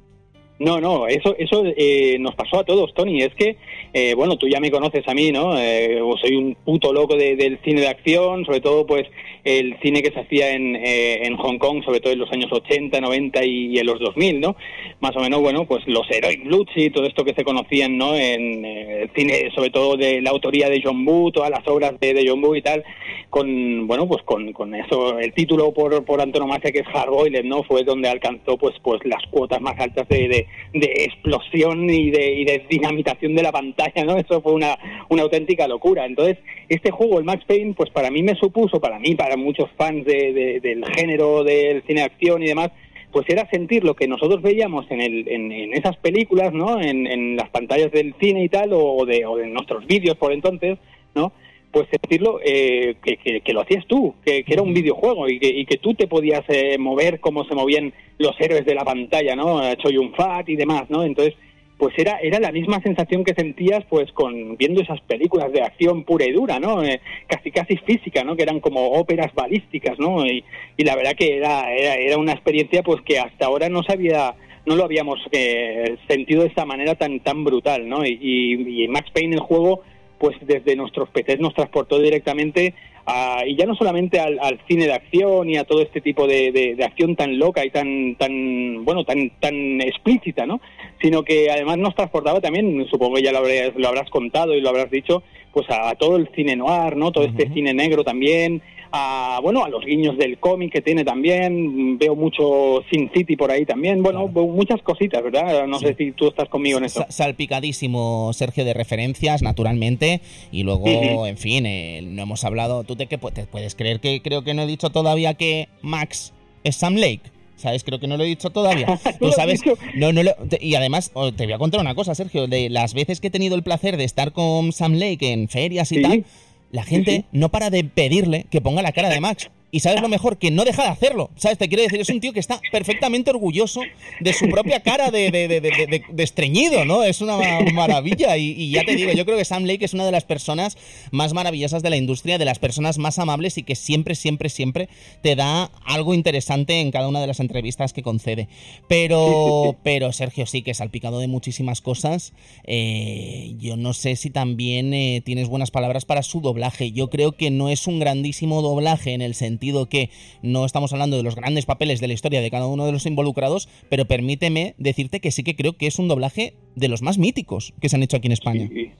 No, 0.63 0.79
no, 0.79 1.07
eso, 1.07 1.35
eso 1.37 1.63
eh, 1.75 2.15
nos 2.19 2.35
pasó 2.35 2.59
a 2.59 2.63
todos, 2.63 2.93
Tony. 2.93 3.21
Es 3.21 3.35
que, 3.35 3.57
eh, 3.93 4.13
bueno, 4.15 4.37
tú 4.37 4.47
ya 4.47 4.61
me 4.61 4.71
conoces 4.71 5.05
a 5.09 5.13
mí, 5.13 5.29
¿no? 5.29 5.57
Eh, 5.59 5.99
soy 6.21 6.37
un 6.37 6.55
puto 6.55 6.93
loco 6.93 7.17
de- 7.17 7.35
del 7.35 7.59
cine 7.65 7.81
de 7.81 7.87
acción, 7.89 8.45
sobre 8.45 8.61
todo, 8.61 8.85
pues, 8.85 9.05
el 9.43 9.75
cine 9.81 10.01
que 10.01 10.11
se 10.13 10.21
hacía 10.21 10.51
en, 10.55 10.77
eh, 10.77 11.25
en 11.25 11.35
Hong 11.35 11.57
Kong, 11.57 11.83
sobre 11.83 11.99
todo 11.99 12.13
en 12.13 12.19
los 12.19 12.31
años 12.31 12.49
80, 12.49 13.01
90 13.01 13.43
y, 13.43 13.77
en 13.77 13.85
los 13.85 13.99
2000, 13.99 14.39
¿no? 14.39 14.55
Más 15.01 15.13
o 15.17 15.19
menos, 15.19 15.41
bueno, 15.41 15.65
pues 15.65 15.83
los 15.85 16.09
Heroic 16.09 16.45
Bloods 16.45 16.71
y 16.77 16.89
todo 16.91 17.05
esto 17.05 17.25
que 17.25 17.33
se 17.33 17.43
conocían, 17.43 17.97
¿no? 17.97 18.15
En 18.15 18.63
eh, 18.63 19.01
el 19.01 19.09
cine, 19.13 19.51
sobre 19.53 19.69
todo 19.69 19.97
de 19.97 20.21
la 20.21 20.29
autoría 20.29 20.69
de 20.69 20.81
John 20.81 21.05
Woo, 21.05 21.31
todas 21.31 21.49
las 21.49 21.67
obras 21.67 21.99
de, 21.99 22.13
de 22.13 22.25
John 22.25 22.41
Woo 22.41 22.55
y 22.55 22.61
tal, 22.61 22.85
con, 23.29 23.85
bueno, 23.85 24.07
pues 24.07 24.23
con, 24.23 24.53
con 24.53 24.73
eso, 24.75 25.19
el 25.19 25.33
título 25.33 25.73
por, 25.73 26.05
por 26.05 26.21
antonomasia 26.21 26.71
que 26.71 26.79
es 26.79 26.87
Hard 26.93 27.09
Boiled, 27.09 27.43
¿no? 27.43 27.63
Fue 27.63 27.83
donde 27.83 28.07
alcanzó, 28.07 28.57
pues, 28.57 28.75
pues 28.81 29.01
las 29.03 29.23
cuotas 29.29 29.59
más 29.59 29.77
altas 29.77 30.07
de, 30.07 30.27
de, 30.29 30.47
de 30.73 30.87
explosión 31.05 31.89
y 31.89 32.09
de, 32.09 32.33
y 32.33 32.45
de 32.45 32.65
dinamitación 32.69 33.35
de 33.35 33.43
la 33.43 33.51
pantalla, 33.51 34.03
¿no? 34.05 34.17
Eso 34.17 34.41
fue 34.41 34.53
una, 34.53 34.77
auténtica 35.09 35.67
locura. 35.67 36.05
Entonces, 36.05 36.37
este 36.69 36.91
juego, 36.91 37.19
el 37.19 37.25
Max 37.25 37.43
Payne, 37.47 37.73
pues 37.75 37.89
para 37.91 38.09
mí 38.09 38.23
me 38.23 38.35
supuso, 38.35 38.79
para 38.79 38.99
mí, 38.99 39.15
para 39.15 39.37
muchos 39.37 39.69
fans 39.77 40.05
de, 40.05 40.33
de- 40.33 40.59
del 40.59 40.83
género 40.95 41.43
del 41.43 41.83
cine 41.83 42.01
acción 42.01 42.41
y 42.43 42.47
demás, 42.47 42.71
pues 43.11 43.29
era 43.29 43.47
sentir 43.51 43.83
lo 43.83 43.95
que 43.95 44.07
nosotros 44.07 44.41
veíamos 44.41 44.89
en, 44.89 44.99
el, 44.99 45.27
en, 45.27 45.51
en 45.51 45.73
esas 45.73 45.95
películas, 45.97 46.51
¿no? 46.51 46.81
En, 46.81 47.05
en 47.05 47.35
las 47.35 47.49
pantallas 47.49 47.91
del 47.91 48.15
cine 48.19 48.43
y 48.43 48.49
tal, 48.49 48.71
o 48.73 49.05
de, 49.05 49.25
o 49.25 49.37
de 49.37 49.45
nuestros 49.47 49.85
vídeos 49.85 50.17
por 50.17 50.33
entonces, 50.33 50.79
¿no? 51.13 51.31
Pues 51.73 51.87
sentirlo 51.89 52.39
eh, 52.45 52.95
que, 53.03 53.17
que- 53.17 53.41
que 53.41 53.53
lo 53.53 53.61
hacías 53.61 53.85
tú, 53.87 54.13
que, 54.23 54.43
que 54.45 54.53
era 54.53 54.61
un 54.61 54.73
videojuego 54.73 55.27
y 55.27 55.39
que, 55.39 55.49
y 55.49 55.65
que 55.65 55.77
tú 55.77 55.93
te 55.95 56.07
podías 56.07 56.43
eh, 56.47 56.77
mover 56.77 57.19
como 57.19 57.43
se 57.45 57.55
movían 57.55 57.91
los 58.19 58.39
héroes 58.39 58.63
de 58.65 58.75
la 58.75 58.85
pantalla, 58.85 59.35
¿no? 59.35 59.61
Eh, 59.67 59.75
Choi 59.81 59.93
Yun 59.95 60.13
Fat 60.13 60.47
y 60.49 60.55
demás, 60.55 60.83
¿no? 60.89 61.03
Entonces, 61.03 61.33
pues 61.79 61.93
era, 61.97 62.19
era 62.19 62.39
la 62.39 62.51
misma 62.51 62.79
sensación 62.81 63.23
que 63.25 63.33
sentías 63.33 63.83
pues 63.89 64.11
con 64.13 64.55
viendo 64.55 64.81
esas 64.81 65.01
películas 65.01 65.51
de 65.51 65.63
acción 65.63 66.03
pura 66.03 66.25
y 66.27 66.31
dura, 66.31 66.59
¿no? 66.59 66.83
Eh, 66.83 67.01
casi 67.27 67.49
casi 67.49 67.75
física, 67.77 68.23
¿no? 68.23 68.35
Que 68.37 68.43
eran 68.43 68.59
como 68.59 68.91
óperas 68.91 69.33
balísticas, 69.33 69.97
¿no? 69.97 70.23
Y, 70.27 70.43
y 70.77 70.83
la 70.83 70.95
verdad 70.95 71.15
que 71.17 71.35
era, 71.37 71.73
era, 71.73 71.95
era 71.95 72.17
una 72.19 72.33
experiencia 72.33 72.83
pues 72.83 73.01
que 73.01 73.17
hasta 73.17 73.47
ahora 73.47 73.67
no 73.67 73.81
sabía 73.83 74.35
no 74.67 74.75
lo 74.77 74.83
habíamos 74.85 75.19
eh, 75.33 75.97
sentido 76.07 76.43
de 76.43 76.47
esta 76.49 76.65
manera 76.65 76.93
tan 76.95 77.19
tan 77.19 77.43
brutal, 77.43 77.89
¿no? 77.89 78.05
Y, 78.05 78.17
y- 78.21 78.83
y 78.83 78.87
Max 78.87 79.09
Payne 79.11 79.33
el 79.35 79.41
juego 79.41 79.81
pues 80.23 80.37
desde 80.39 80.77
nuestros 80.77 81.09
PCs 81.09 81.41
nos 81.41 81.53
transportó 81.53 81.99
directamente 81.99 82.73
a, 83.05 83.43
y 83.45 83.57
ya 83.57 83.65
no 83.65 83.75
solamente 83.75 84.21
al, 84.21 84.39
al 84.39 84.57
cine 84.69 84.85
de 84.85 84.93
acción 84.93 85.49
y 85.49 85.57
a 85.57 85.65
todo 85.65 85.81
este 85.81 85.99
tipo 85.99 86.25
de, 86.27 86.53
de- 86.53 86.75
de 86.75 86.85
acción 86.85 87.17
tan 87.17 87.37
loca 87.37 87.65
y 87.65 87.71
tan 87.71 88.15
tan 88.15 88.85
bueno 88.85 89.03
tan 89.03 89.31
tan 89.41 89.81
explícita 89.81 90.45
no 90.45 90.61
sino 91.01 91.23
que 91.23 91.51
además 91.51 91.77
nos 91.79 91.93
transportaba 91.95 92.39
también 92.39 92.85
supongo 92.89 93.15
que 93.15 93.23
ya 93.23 93.33
lo 93.33 93.39
habrás, 93.39 93.73
lo 93.75 93.87
habrás 93.89 94.09
contado 94.09 94.55
y 94.55 94.61
lo 94.61 94.69
habrás 94.69 94.89
dicho 94.89 95.23
pues 95.51 95.69
a, 95.69 95.89
a 95.89 95.95
todo 95.95 96.15
el 96.15 96.29
cine 96.33 96.55
noir 96.55 96.95
no 96.95 97.11
todo 97.11 97.25
este 97.25 97.49
cine 97.53 97.73
negro 97.73 98.05
también 98.05 98.61
a 98.95 99.39
bueno 99.41 99.63
a 99.65 99.69
los 99.69 99.83
guiños 99.83 100.17
del 100.19 100.37
cómic 100.37 100.71
que 100.71 100.81
tiene 100.81 101.03
también 101.03 101.97
veo 101.97 102.15
mucho 102.15 102.83
Sin 102.91 103.09
City 103.11 103.35
por 103.35 103.49
ahí 103.51 103.65
también 103.65 104.03
bueno 104.03 104.27
muchas 104.27 104.81
cositas 104.83 105.23
verdad 105.23 105.65
no 105.65 105.79
sé 105.79 105.95
si 105.97 106.11
tú 106.11 106.27
estás 106.27 106.47
conmigo 106.47 106.77
en 106.77 106.85
esto 106.85 107.01
Sa- 107.01 107.11
salpicadísimo, 107.11 108.31
Sergio, 108.33 108.65
de 108.65 108.73
referencias, 108.73 109.41
naturalmente. 109.41 110.21
Y 110.51 110.63
luego, 110.63 111.25
en 111.27 111.37
fin, 111.37 111.65
eh, 111.65 112.01
no 112.03 112.23
hemos 112.23 112.43
hablado. 112.43 112.83
¿Tú 112.83 112.95
te, 112.95 113.05
te 113.07 113.17
puedes 113.17 113.75
creer 113.75 113.99
que 113.99 114.21
creo 114.21 114.43
que 114.43 114.53
no 114.53 114.63
he 114.63 114.67
dicho 114.67 114.89
todavía 114.89 115.33
que 115.33 115.69
Max 115.81 116.33
es 116.63 116.75
Sam 116.75 116.95
Lake? 116.95 117.21
¿Sabes? 117.55 117.83
Creo 117.83 117.99
que 117.99 118.07
no 118.07 118.17
lo 118.17 118.23
he 118.23 118.27
dicho 118.27 118.49
todavía. 118.49 118.87
¿No 119.21 119.27
Tú 119.27 119.31
sabes. 119.31 119.61
No, 119.95 120.11
no 120.11 120.23
lo- 120.23 120.35
y 120.59 120.75
además, 120.75 121.11
oh, 121.13 121.31
te 121.31 121.45
voy 121.45 121.53
a 121.53 121.57
contar 121.57 121.79
una 121.81 121.95
cosa, 121.95 122.15
Sergio. 122.15 122.47
De 122.47 122.69
las 122.69 122.93
veces 122.93 123.19
que 123.21 123.27
he 123.27 123.31
tenido 123.31 123.55
el 123.55 123.63
placer 123.63 123.97
de 123.97 124.03
estar 124.03 124.31
con 124.33 124.71
Sam 124.71 124.93
Lake 124.93 125.31
en 125.31 125.47
ferias 125.47 125.91
y 125.91 125.95
Sí. 125.97 126.01
tal, 126.01 126.25
la 126.73 126.83
gente 126.83 127.11
Sí, 127.11 127.17
sí. 127.19 127.25
no 127.31 127.49
para 127.49 127.69
de 127.69 127.83
pedirle 127.85 128.45
que 128.49 128.59
ponga 128.59 128.81
la 128.81 128.91
cara 128.91 129.09
de 129.09 129.21
Max. 129.21 129.49
Y 129.73 129.79
sabes 129.79 130.01
lo 130.01 130.07
mejor, 130.07 130.37
que 130.37 130.51
no 130.51 130.65
deja 130.65 130.83
de 130.83 130.89
hacerlo. 130.89 131.31
¿Sabes? 131.35 131.57
Te 131.57 131.67
quiero 131.67 131.81
decir, 131.81 131.99
es 131.99 132.09
un 132.09 132.19
tío 132.19 132.31
que 132.31 132.39
está 132.39 132.61
perfectamente 132.71 133.31
orgulloso 133.31 133.81
de 134.19 134.31
su 134.33 134.47
propia 134.47 134.81
cara 134.81 135.09
de, 135.09 135.31
de, 135.31 135.47
de, 135.47 135.59
de- 135.59 136.23
estreñido, 136.23 136.85
¿no? 136.85 137.03
Es 137.03 137.21
una 137.21 137.37
ma- 137.37 137.59
maravilla. 137.73 138.37
Y, 138.37 138.51
y 138.51 138.69
ya 138.69 138.85
te 138.85 138.95
digo, 138.95 139.11
yo 139.13 139.25
creo 139.25 139.35
que 139.35 139.45
Sam 139.45 139.63
Lake 139.65 139.83
es 139.83 139.95
una 139.95 140.05
de 140.05 140.11
las 140.11 140.25
personas 140.25 140.77
más 141.09 141.33
maravillosas 141.33 141.81
de 141.81 141.89
la 141.89 141.97
industria, 141.97 142.37
de 142.37 142.45
las 142.45 142.59
personas 142.59 142.99
más 142.99 143.17
amables 143.17 143.57
y 143.57 143.63
que 143.63 143.73
siempre, 143.73 144.13
siempre, 144.13 144.49
siempre 144.49 144.89
te 145.23 145.35
da 145.35 145.71
algo 145.85 146.13
interesante 146.13 146.79
en 146.79 146.91
cada 146.91 147.07
una 147.07 147.19
de 147.19 147.25
las 147.25 147.39
entrevistas 147.39 147.93
que 147.93 148.03
concede. 148.03 148.49
Pero, 148.87 149.75
pero 149.81 150.11
Sergio 150.11 150.45
sí 150.45 150.61
que 150.61 150.69
es 150.69 150.77
salpicado 150.77 151.17
de 151.17 151.27
muchísimas 151.27 151.81
cosas. 151.81 152.33
Eh, 152.65 153.55
yo 153.57 153.75
no 153.75 153.93
sé 153.93 154.15
si 154.17 154.29
también 154.29 154.93
eh, 154.93 155.23
tienes 155.25 155.47
buenas 155.47 155.71
palabras 155.71 156.05
para 156.05 156.21
su 156.21 156.41
doblaje. 156.41 156.91
Yo 156.91 157.09
creo 157.09 157.31
que 157.31 157.49
no 157.49 157.69
es 157.69 157.87
un 157.87 157.99
grandísimo 157.99 158.61
doblaje 158.61 159.13
en 159.13 159.23
el 159.23 159.33
sentido 159.33 159.62
que 159.89 160.09
no 160.41 160.65
estamos 160.65 160.93
hablando 160.93 161.17
de 161.17 161.23
los 161.23 161.35
grandes 161.35 161.65
papeles 161.65 161.99
de 162.01 162.07
la 162.07 162.13
historia 162.13 162.41
de 162.41 162.51
cada 162.51 162.67
uno 162.67 162.85
de 162.85 162.91
los 162.91 163.05
involucrados, 163.05 163.69
pero 163.89 164.05
permíteme 164.05 164.75
decirte 164.77 165.19
que 165.19 165.31
sí 165.31 165.43
que 165.43 165.55
creo 165.55 165.77
que 165.77 165.87
es 165.87 165.99
un 165.99 166.07
doblaje 166.07 166.55
de 166.75 166.87
los 166.87 167.01
más 167.01 167.17
míticos 167.17 167.73
que 167.79 167.89
se 167.89 167.95
han 167.95 168.03
hecho 168.03 168.17
aquí 168.17 168.27
en 168.27 168.33
España. 168.33 168.69
Sí, 168.71 168.91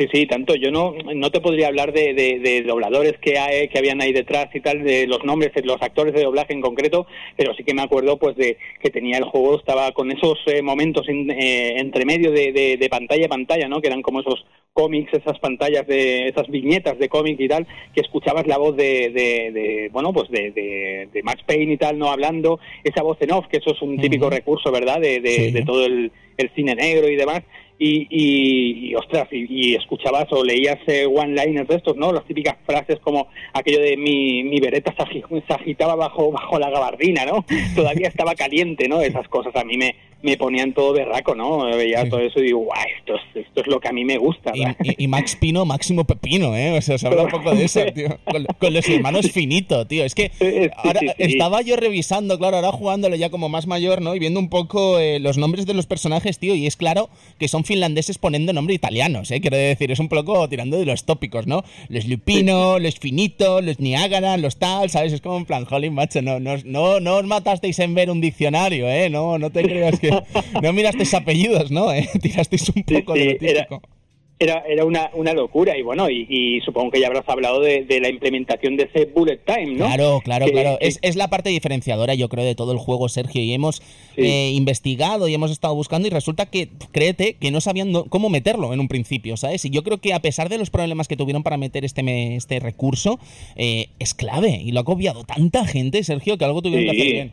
sí, 0.00 0.08
sí, 0.12 0.26
tanto. 0.26 0.54
Yo 0.54 0.70
no, 0.70 0.94
no 1.14 1.30
te 1.30 1.40
podría 1.40 1.68
hablar 1.68 1.92
de, 1.92 2.14
de- 2.14 2.38
de 2.38 2.62
dobladores 2.62 3.14
que, 3.20 3.38
hay, 3.38 3.68
que 3.68 3.78
habían 3.78 4.00
ahí 4.00 4.12
detrás 4.12 4.48
y 4.54 4.60
tal, 4.60 4.82
de 4.82 5.06
los 5.06 5.22
nombres 5.24 5.52
de 5.54 5.62
los 5.62 5.80
actores 5.82 6.14
de 6.14 6.22
doblaje 6.22 6.52
en 6.54 6.60
concreto, 6.60 7.06
pero 7.36 7.54
sí 7.54 7.62
que 7.64 7.74
me 7.74 7.82
acuerdo 7.82 8.18
pues 8.18 8.34
de 8.36 8.56
que 8.82 8.90
tenía 8.90 9.18
el 9.18 9.24
juego, 9.24 9.56
estaba 9.58 9.92
con 9.92 10.10
esos 10.10 10.38
eh, 10.46 10.62
momentos 10.62 11.08
in- 11.08 11.30
eh, 11.30 11.74
entre 11.78 12.04
medio 12.04 12.30
de, 12.32 12.52
de- 12.52 12.76
de 12.78 12.88
pantalla 12.88 13.26
a 13.26 13.28
pantalla, 13.28 13.68
¿no? 13.68 13.80
Que 13.80 13.88
eran 13.88 14.02
como 14.02 14.20
esos 14.20 14.44
cómics, 14.72 15.12
esas 15.12 15.38
pantallas 15.40 15.86
de 15.86 16.26
esas 16.28 16.48
viñetas 16.48 16.98
de 16.98 17.08
cómic 17.08 17.38
y 17.40 17.48
tal, 17.48 17.66
que 17.94 18.00
escuchabas 18.00 18.46
la 18.46 18.56
voz 18.56 18.76
de, 18.76 19.10
de- 19.10 19.50
de, 19.52 19.88
bueno, 19.92 20.12
pues 20.12 20.30
de, 20.30 20.50
de- 20.52 21.08
de 21.12 21.22
Max 21.22 21.42
Payne 21.46 21.74
y 21.74 21.76
tal, 21.76 21.98
no 21.98 22.10
hablando, 22.10 22.60
esa 22.84 23.02
voz 23.02 23.18
en 23.20 23.32
off, 23.32 23.46
que 23.48 23.58
eso 23.58 23.72
es 23.72 23.82
un 23.82 23.98
típico 24.00 24.30
recurso, 24.30 24.70
¿verdad? 24.72 25.00
De, 25.00 25.20
de- 25.20 25.30
Sí. 25.30 25.50
de 25.52 25.62
todo 25.62 25.84
el, 25.84 26.10
el 26.36 26.50
cine 26.54 26.74
negro 26.74 27.08
y 27.08 27.16
demás. 27.16 27.42
Y, 27.82 28.06
y, 28.10 28.90
y, 28.90 28.94
ostras, 28.94 29.26
y, 29.32 29.46
y 29.48 29.74
escuchabas 29.74 30.26
o 30.32 30.44
leías 30.44 30.76
eh, 30.86 31.06
one-liners 31.06 31.66
de 31.66 31.76
estos, 31.76 31.96
¿no? 31.96 32.12
Las 32.12 32.26
típicas 32.26 32.56
frases 32.66 32.98
como 33.00 33.28
aquello 33.54 33.80
de 33.80 33.96
mi, 33.96 34.44
mi 34.44 34.60
vereta 34.60 34.94
se, 34.94 35.02
agi- 35.02 35.42
se 35.46 35.54
agitaba 35.54 35.94
bajo, 35.96 36.30
bajo 36.30 36.58
la 36.58 36.68
gabardina, 36.68 37.24
¿no? 37.24 37.42
Todavía 37.74 38.08
estaba 38.08 38.34
caliente, 38.34 38.86
¿no? 38.86 39.00
Esas 39.00 39.26
cosas 39.28 39.56
a 39.56 39.64
mí 39.64 39.78
me, 39.78 39.94
me 40.22 40.36
ponían 40.36 40.74
todo 40.74 40.92
berraco, 40.92 41.34
¿no? 41.34 41.64
Veía 41.64 42.02
Sí. 42.04 42.10
todo 42.10 42.20
eso 42.20 42.40
y 42.40 42.44
digo, 42.44 42.58
guau, 42.60 42.78
esto 42.98 43.14
es, 43.14 43.46
esto 43.46 43.60
es 43.62 43.66
lo 43.66 43.80
que 43.80 43.88
a 43.88 43.92
mí 43.92 44.04
me 44.04 44.18
gusta, 44.18 44.52
Y, 44.54 44.60
¿verdad? 44.60 44.76
y- 44.82 45.04
y 45.04 45.08
Max 45.08 45.36
Pino, 45.36 45.64
Máximo 45.64 46.04
Pepino, 46.04 46.56
¿eh? 46.56 46.76
O 46.76 46.82
sea, 46.82 46.98
se 46.98 47.06
habla 47.06 47.22
un 47.24 47.30
poco 47.30 47.54
de 47.54 47.64
eso, 47.64 47.80
tío. 47.94 48.18
Con, 48.24 48.44
con 48.58 48.74
los 48.74 48.88
hermanos 48.88 49.30
finito, 49.32 49.86
tío. 49.86 50.04
Es 50.04 50.14
que 50.14 50.30
ahora 50.76 51.00
sí, 51.00 51.06
sí. 51.08 51.14
estaba 51.18 51.62
yo 51.62 51.76
revisando, 51.76 52.38
claro, 52.38 52.56
ahora 52.56 52.72
jugándolo 52.72 53.16
ya 53.16 53.30
como 53.30 53.48
más 53.48 53.66
mayor, 53.66 54.02
¿no? 54.02 54.14
Y 54.14 54.18
viendo 54.18 54.40
un 54.40 54.48
poco 54.50 54.98
eh, 54.98 55.20
los 55.20 55.38
nombres 55.38 55.66
de 55.66 55.74
los 55.74 55.86
personajes, 55.86 56.38
tío. 56.38 56.54
Y 56.54 56.66
es 56.66 56.76
claro 56.76 57.08
que 57.38 57.48
son 57.48 57.64
finlandeses 57.64 58.18
poniendo 58.18 58.52
nombre 58.52 58.74
italianos, 58.74 59.30
¿eh? 59.30 59.40
Quiero 59.40 59.56
decir, 59.56 59.90
es 59.90 59.98
un 60.00 60.08
poco 60.08 60.48
tirando 60.48 60.78
de 60.78 60.84
los 60.86 61.04
tópicos, 61.04 61.46
¿no? 61.46 61.64
Los 61.88 62.06
Lupino, 62.06 62.78
los 62.78 62.96
Finito, 62.98 63.60
los 63.62 63.80
Niágara, 63.80 64.36
los 64.36 64.56
tal, 64.58 64.90
¿sabes? 64.90 65.12
Es 65.14 65.20
como 65.20 65.38
en 65.38 65.46
plan, 65.46 65.64
jolín, 65.64 65.94
macho, 65.94 66.20
no, 66.22 66.38
no, 66.40 66.52
os- 66.52 66.64
no, 66.64 67.00
no 67.00 67.16
os 67.16 67.24
matasteis 67.24 67.78
en 67.78 67.94
ver 67.94 68.10
un 68.10 68.20
diccionario, 68.20 68.88
¿eh? 68.88 69.08
No, 69.08 69.38
no 69.38 69.50
te 69.50 69.62
creas 69.62 69.98
que... 69.98 70.09
No 70.62 70.72
mirasteis 70.72 71.14
apellidos, 71.14 71.70
¿no? 71.70 71.92
¿Eh? 71.92 72.08
Tirasteis 72.22 72.68
un 72.68 72.84
Sí, 72.86 72.94
poco 72.94 73.14
de 73.14 73.38
lo 73.40 73.48
era- 73.48 73.64
típico. 73.66 73.82
era, 74.42 74.62
era 74.66 74.84
una, 74.86 75.10
una 75.12 75.34
locura 75.34 75.76
y 75.76 75.82
bueno, 75.82 76.08
y, 76.08 76.26
y 76.30 76.60
supongo 76.62 76.90
que 76.92 76.98
ya 77.00 77.08
habrás 77.08 77.28
hablado 77.28 77.60
de, 77.60 77.84
de 77.84 78.00
la 78.00 78.08
implementación 78.08 78.74
de 78.78 78.84
ese 78.84 79.04
bullet 79.04 79.38
time, 79.44 79.72
¿no? 79.76 79.84
Claro, 79.84 80.20
claro, 80.24 80.46
Que- 80.46 80.52
claro. 80.52 80.78
que- 80.80 80.86
Es, 80.88 80.98
es 81.02 81.14
la 81.16 81.28
parte 81.28 81.50
diferenciadora, 81.50 82.14
yo 82.14 82.30
creo, 82.30 82.44
de 82.46 82.54
todo 82.54 82.72
el 82.72 82.78
juego, 82.78 83.08
Sergio. 83.10 83.42
Y 83.42 83.52
hemos 83.52 83.82
Sí. 84.16 84.22
eh, 84.22 84.50
investigado 84.54 85.28
y 85.28 85.34
hemos 85.34 85.50
estado 85.50 85.74
buscando 85.74 86.08
y 86.08 86.10
resulta 86.10 86.46
que, 86.46 86.68
créete, 86.90 87.34
que 87.34 87.50
no 87.50 87.60
sabían 87.60 87.92
no- 87.92 88.04
cómo 88.06 88.30
meterlo 88.30 88.72
en 88.72 88.80
un 88.80 88.88
principio, 88.88 89.36
¿sabes? 89.36 89.62
Y 89.66 89.70
yo 89.70 89.82
creo 89.82 89.98
que 89.98 90.14
a 90.14 90.20
pesar 90.20 90.48
de 90.48 90.56
los 90.56 90.70
problemas 90.70 91.06
que 91.06 91.16
tuvieron 91.16 91.42
para 91.42 91.58
meter 91.58 91.84
este, 91.84 92.02
me- 92.02 92.34
este 92.36 92.60
recurso, 92.60 93.18
eh, 93.56 93.88
es 93.98 94.14
clave. 94.14 94.58
Y 94.64 94.72
lo 94.72 94.80
ha 94.80 94.84
copiado 94.84 95.22
tanta 95.24 95.66
gente, 95.66 96.02
Sergio, 96.02 96.38
que 96.38 96.46
algo 96.46 96.62
tuvieron 96.62 96.86
que 96.86 96.90
hacer 97.02 97.12
bien. 97.12 97.32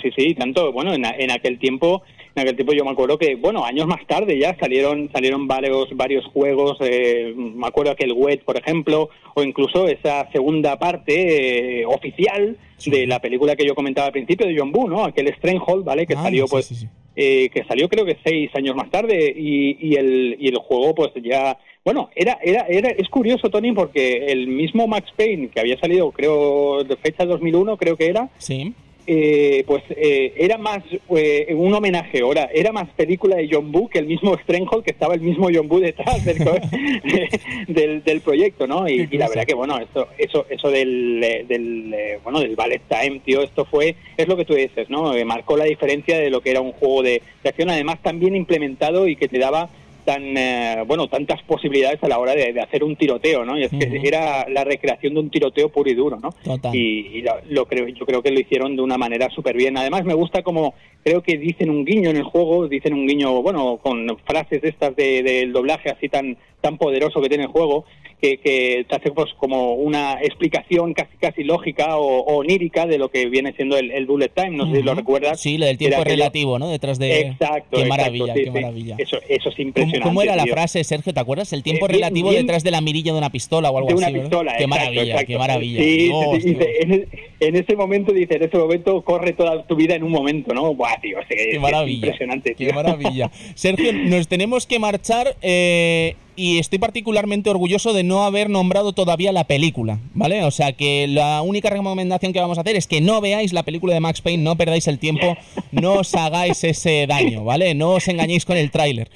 Sí, 0.00 0.10
sí, 0.10 0.10
sí, 0.16 0.34
tanto, 0.34 0.72
bueno, 0.72 0.94
en, 0.94 1.04
aquel 1.30 1.58
tiempo, 1.58 2.02
en 2.34 2.42
aquel 2.42 2.56
tiempo 2.56 2.72
yo 2.72 2.84
me 2.84 2.90
acuerdo 2.92 3.18
que, 3.18 3.34
bueno, 3.34 3.64
años 3.64 3.86
más 3.86 4.06
tarde 4.06 4.38
ya 4.38 4.56
salieron 4.58 5.10
salieron 5.12 5.46
varios 5.46 5.88
varios 5.96 6.24
juegos, 6.26 6.78
eh, 6.80 7.34
me 7.36 7.66
acuerdo 7.66 7.94
que 7.96 8.04
el 8.04 8.12
Wet, 8.12 8.42
por 8.44 8.56
ejemplo, 8.56 9.10
o 9.34 9.42
incluso 9.42 9.88
esa 9.88 10.30
segunda 10.32 10.78
parte 10.78 11.80
eh, 11.80 11.86
oficial 11.86 12.56
de 12.86 13.06
la 13.06 13.20
película 13.20 13.54
que 13.56 13.66
yo 13.66 13.74
comentaba 13.74 14.06
al 14.06 14.12
principio 14.12 14.46
de 14.46 14.56
John 14.58 14.72
Boo, 14.72 14.88
¿no? 14.88 15.04
Aquel 15.04 15.32
Stranghold, 15.36 15.84
¿vale? 15.84 16.06
Que 16.06 16.14
Ah, 16.14 16.22
salió 16.22 16.46
sí, 16.46 16.50
pues 16.50 16.66
sí. 16.66 16.86
eh, 17.14 17.48
que 17.50 17.64
salió 17.64 17.88
creo 17.88 18.04
que 18.06 18.16
seis 18.24 18.50
años 18.54 18.74
más 18.74 18.90
tarde 18.90 19.32
y, 19.36 19.76
y 19.80 19.96
el 19.96 20.36
y 20.40 20.48
el 20.48 20.56
juego 20.56 20.94
pues 20.94 21.10
ya 21.22 21.58
bueno 21.84 22.08
era 22.16 22.38
era 22.42 22.66
era 22.68 22.88
es 22.90 23.08
curioso 23.08 23.50
Tony 23.50 23.72
porque 23.72 24.26
el 24.32 24.46
mismo 24.48 24.86
Max 24.86 25.10
Payne 25.16 25.48
que 25.48 25.60
había 25.60 25.78
salido 25.78 26.10
creo 26.12 26.82
de 26.84 26.96
fecha 26.96 27.24
2001 27.26 27.76
creo 27.76 27.96
que 27.96 28.06
era 28.06 28.30
Sí. 28.38 28.72
Eh, 29.06 29.64
pues 29.66 29.82
eh, 29.90 30.32
era 30.36 30.58
más 30.58 30.82
eh, 31.16 31.52
un 31.54 31.74
homenaje 31.74 32.20
ahora 32.20 32.48
era 32.54 32.70
más 32.72 32.88
película 32.90 33.36
de 33.36 33.48
John 33.50 33.72
Boo 33.72 33.88
que 33.88 33.98
el 33.98 34.06
mismo 34.06 34.36
Stranghold 34.38 34.84
que 34.84 34.92
estaba 34.92 35.14
el 35.14 35.20
mismo 35.20 35.48
John 35.52 35.66
Boo 35.68 35.80
detrás 35.80 36.24
del, 36.24 36.38
co- 36.44 36.54
del, 37.68 38.02
del 38.04 38.20
proyecto 38.20 38.66
no 38.66 38.88
y, 38.88 39.06
la 39.18 39.28
verdad 39.28 39.44
que 39.44 39.54
bueno 39.54 39.78
esto 39.78 40.08
eso 40.18 40.46
eso 40.50 40.70
del, 40.70 41.22
eh, 41.22 41.44
eh, 41.48 42.18
bueno 42.22 42.40
del 42.40 42.54
ballet 42.56 42.80
time 42.88 43.20
tío 43.24 43.42
esto 43.42 43.64
fue 43.64 43.96
es 44.16 44.28
lo 44.28 44.36
que 44.36 44.44
tú 44.44 44.54
dices 44.54 44.88
no 44.88 45.14
Eh, 45.14 45.24
marcó 45.24 45.56
la 45.56 45.64
diferencia 45.64 46.18
de 46.18 46.30
lo 46.30 46.40
que 46.40 46.50
era 46.50 46.60
un 46.60 46.72
juego 46.72 47.02
de, 47.02 47.22
de 47.42 47.48
acción 47.48 47.70
además 47.70 48.00
tan 48.02 48.18
bien 48.20 48.36
implementado 48.36 49.08
y 49.08 49.16
que 49.16 49.28
te 49.28 49.38
daba 49.38 49.68
tan 50.04 50.36
eh, 50.36 50.82
bueno 50.86 51.08
tantas 51.08 51.42
posibilidades 51.42 52.02
a 52.02 52.08
la 52.08 52.18
hora 52.18 52.34
de, 52.34 52.52
de 52.52 52.60
hacer 52.60 52.84
un 52.84 52.96
tiroteo 52.96 53.44
no 53.44 53.58
y 53.58 53.64
es 53.64 53.70
que 53.70 54.00
era 54.04 54.48
la 54.48 54.64
recreación 54.64 55.14
de 55.14 55.20
un 55.20 55.30
tiroteo 55.30 55.68
puro 55.68 55.90
y 55.90 55.94
duro 55.94 56.18
no 56.20 56.30
Total. 56.44 56.74
y, 56.74 57.18
y 57.18 57.22
lo, 57.22 57.34
lo 57.48 57.66
creo 57.66 57.88
yo 57.88 58.06
creo 58.06 58.22
que 58.22 58.30
lo 58.30 58.40
hicieron 58.40 58.76
de 58.76 58.82
una 58.82 58.98
manera 58.98 59.28
súper 59.30 59.56
bien 59.56 59.76
además 59.76 60.04
me 60.04 60.14
gusta 60.14 60.42
como 60.42 60.74
creo 61.04 61.22
que 61.22 61.36
dicen 61.38 61.70
un 61.70 61.84
guiño 61.84 62.10
en 62.10 62.16
el 62.16 62.22
juego 62.24 62.68
dicen 62.68 62.94
un 62.94 63.06
guiño 63.06 63.42
bueno 63.42 63.78
con 63.82 64.06
frases 64.26 64.62
de 64.62 64.68
estas 64.68 64.94
de- 64.96 65.22
del 65.22 65.52
doblaje 65.52 65.90
así 65.90 66.08
tan 66.08 66.36
tan 66.60 66.78
poderoso 66.78 67.20
que 67.20 67.28
tiene 67.28 67.44
el 67.44 67.50
juego 67.50 67.84
que, 68.20 68.38
que 68.38 68.86
te 68.88 68.94
hace 68.94 69.10
pues 69.10 69.32
como 69.36 69.72
una 69.74 70.20
explicación 70.22 70.94
casi 70.94 71.16
casi 71.16 71.42
lógica 71.42 71.96
o, 71.96 72.20
o 72.20 72.36
onírica 72.36 72.86
de 72.86 72.96
lo 72.98 73.08
que 73.10 73.26
viene 73.26 73.52
siendo 73.54 73.76
el, 73.76 73.90
el 73.90 74.06
bullet 74.06 74.28
time 74.32 74.50
no 74.50 74.70
sé 74.70 74.76
si 74.76 74.82
lo 74.82 74.94
recuerdas 74.94 75.40
Sí, 75.40 75.58
lo 75.58 75.66
del 75.66 75.76
tiempo 75.76 76.04
relativo, 76.04 76.56
¿no? 76.60 76.68
Detrás 76.68 77.00
de... 77.00 77.20
exacto 77.20 77.76
Qué 77.78 77.82
exacto, 77.82 77.88
maravilla, 77.88 78.34
sí, 78.34 78.38
qué 78.40 78.44
sí. 78.44 78.50
maravilla. 78.52 78.94
eso 78.98 79.16
eso 79.28 79.48
es 79.48 79.54
¿Cómo, 79.56 79.66
impresionante 79.68 80.02
cómo 80.08 80.22
era 80.22 80.36
la 80.36 80.46
frase, 80.46 80.84
Sergio? 80.84 81.12
¿Te 81.12 81.18
acuerdas? 81.18 81.52
El 81.52 81.64
tiempo 81.64 81.86
Eh, 81.86 81.88
bien- 81.88 81.98
relativo 82.00 82.30
bien- 82.30 82.42
detrás 82.46 82.62
de 82.62 82.70
la 82.70 82.80
mirilla 82.80 83.10
de 83.12 83.18
una 83.18 83.30
pistola 83.30 83.70
o 83.72 83.78
algo 83.78 83.88
de 83.88 83.94
una 83.96 84.06
así. 84.06 84.20
pistola. 84.20 84.52
Qué 84.56 84.64
exacto, 84.64 84.68
maravilla, 84.68 85.02
exacto. 85.02 85.26
qué 85.26 85.38
maravilla. 85.38 85.80
Sí, 85.82 85.96
Dios, 86.04 86.44
dice, 86.44 87.08
en 87.40 87.56
ese 87.56 87.74
momento, 87.76 88.12
dice, 88.12 88.36
en 88.36 88.42
ese 88.44 88.56
momento 88.56 89.02
corre 89.02 89.32
toda 89.32 89.66
tu 89.66 89.74
vida 89.74 89.96
en 89.96 90.04
un 90.04 90.12
momento, 90.12 90.54
¿no? 90.54 90.72
Buah, 90.74 90.91
tío, 91.00 91.18
es, 91.20 91.26
que 91.26 91.34
Qué 91.36 91.50
es 91.56 91.60
maravilla. 91.60 91.94
impresionante, 92.06 92.54
Qué 92.54 92.66
tío. 92.66 92.74
maravilla. 92.74 93.30
Sergio, 93.54 93.92
nos 93.92 94.28
tenemos 94.28 94.66
que 94.66 94.78
marchar 94.78 95.36
eh, 95.42 96.16
y 96.36 96.58
estoy 96.58 96.78
particularmente 96.78 97.50
orgulloso 97.50 97.92
de 97.92 98.02
no 98.04 98.24
haber 98.24 98.48
nombrado 98.50 98.92
todavía 98.92 99.32
la 99.32 99.44
película, 99.44 99.98
¿vale? 100.14 100.44
O 100.44 100.50
sea 100.50 100.72
que 100.72 101.06
la 101.06 101.42
única 101.42 101.70
recomendación 101.70 102.32
que 102.32 102.40
vamos 102.40 102.58
a 102.58 102.62
hacer 102.62 102.76
es 102.76 102.86
que 102.86 103.00
no 103.00 103.20
veáis 103.20 103.52
la 103.52 103.62
película 103.62 103.94
de 103.94 104.00
Max 104.00 104.20
Payne, 104.22 104.42
no 104.42 104.56
perdáis 104.56 104.88
el 104.88 104.98
tiempo, 104.98 105.36
no 105.72 105.94
os 105.94 106.14
hagáis 106.14 106.64
ese 106.64 107.06
daño, 107.06 107.44
¿vale? 107.44 107.74
No 107.74 107.90
os 107.92 108.08
engañéis 108.08 108.44
con 108.44 108.56
el 108.56 108.70
tráiler. 108.70 109.10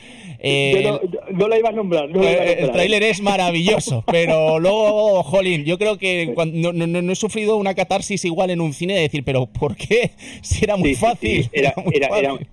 Eh, 0.48 0.72
Yo 0.82 0.92
no, 0.92 1.00
yo- 1.02 1.20
no 1.32 1.48
la 1.48 1.58
iba 1.58 1.68
a 1.70 1.72
nombrar, 1.72 2.08
no 2.08 2.22
la 2.22 2.32
iba 2.32 2.42
a 2.42 2.46
Eh, 2.46 2.56
el 2.60 2.70
tráiler 2.70 3.02
es 3.02 3.20
maravilloso, 3.20 4.04
pero 4.10 4.58
luego, 4.60 5.22
jolín, 5.24 5.64
yo 5.64 5.76
creo 5.78 5.98
que 5.98 6.32
cuando, 6.34 6.72
no, 6.72 7.12
he 7.12 7.14
sufrido 7.16 7.56
una 7.56 7.74
catarsis 7.74 8.24
igual 8.24 8.50
en 8.50 8.60
un 8.60 8.72
cine 8.72 8.94
de 8.94 9.00
decir, 9.00 9.24
pero 9.24 9.46
¿por 9.46 9.76
qué? 9.76 10.12
Si 10.42 10.64
era 10.64 10.76
muy 10.76 10.94
Sí, 10.94 11.00
fácil. 11.00 11.42
sí, 11.44 11.50
Era, 11.52 11.74
muy 11.76 11.92
era, 11.96 12.08
fácil. 12.08 12.46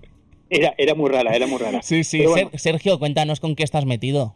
era, 0.50 0.74
era 0.76 0.94
muy 0.94 1.10
rara, 1.10 1.34
era 1.36 1.46
muy 1.46 1.58
rara. 1.58 1.82
Sí, 1.82 2.02
sí. 2.04 2.24
Bueno, 2.26 2.50
Sergio, 2.54 2.98
cuéntanos 2.98 3.38
con 3.40 3.54
qué 3.54 3.62
estás 3.62 3.84
metido. 3.86 4.34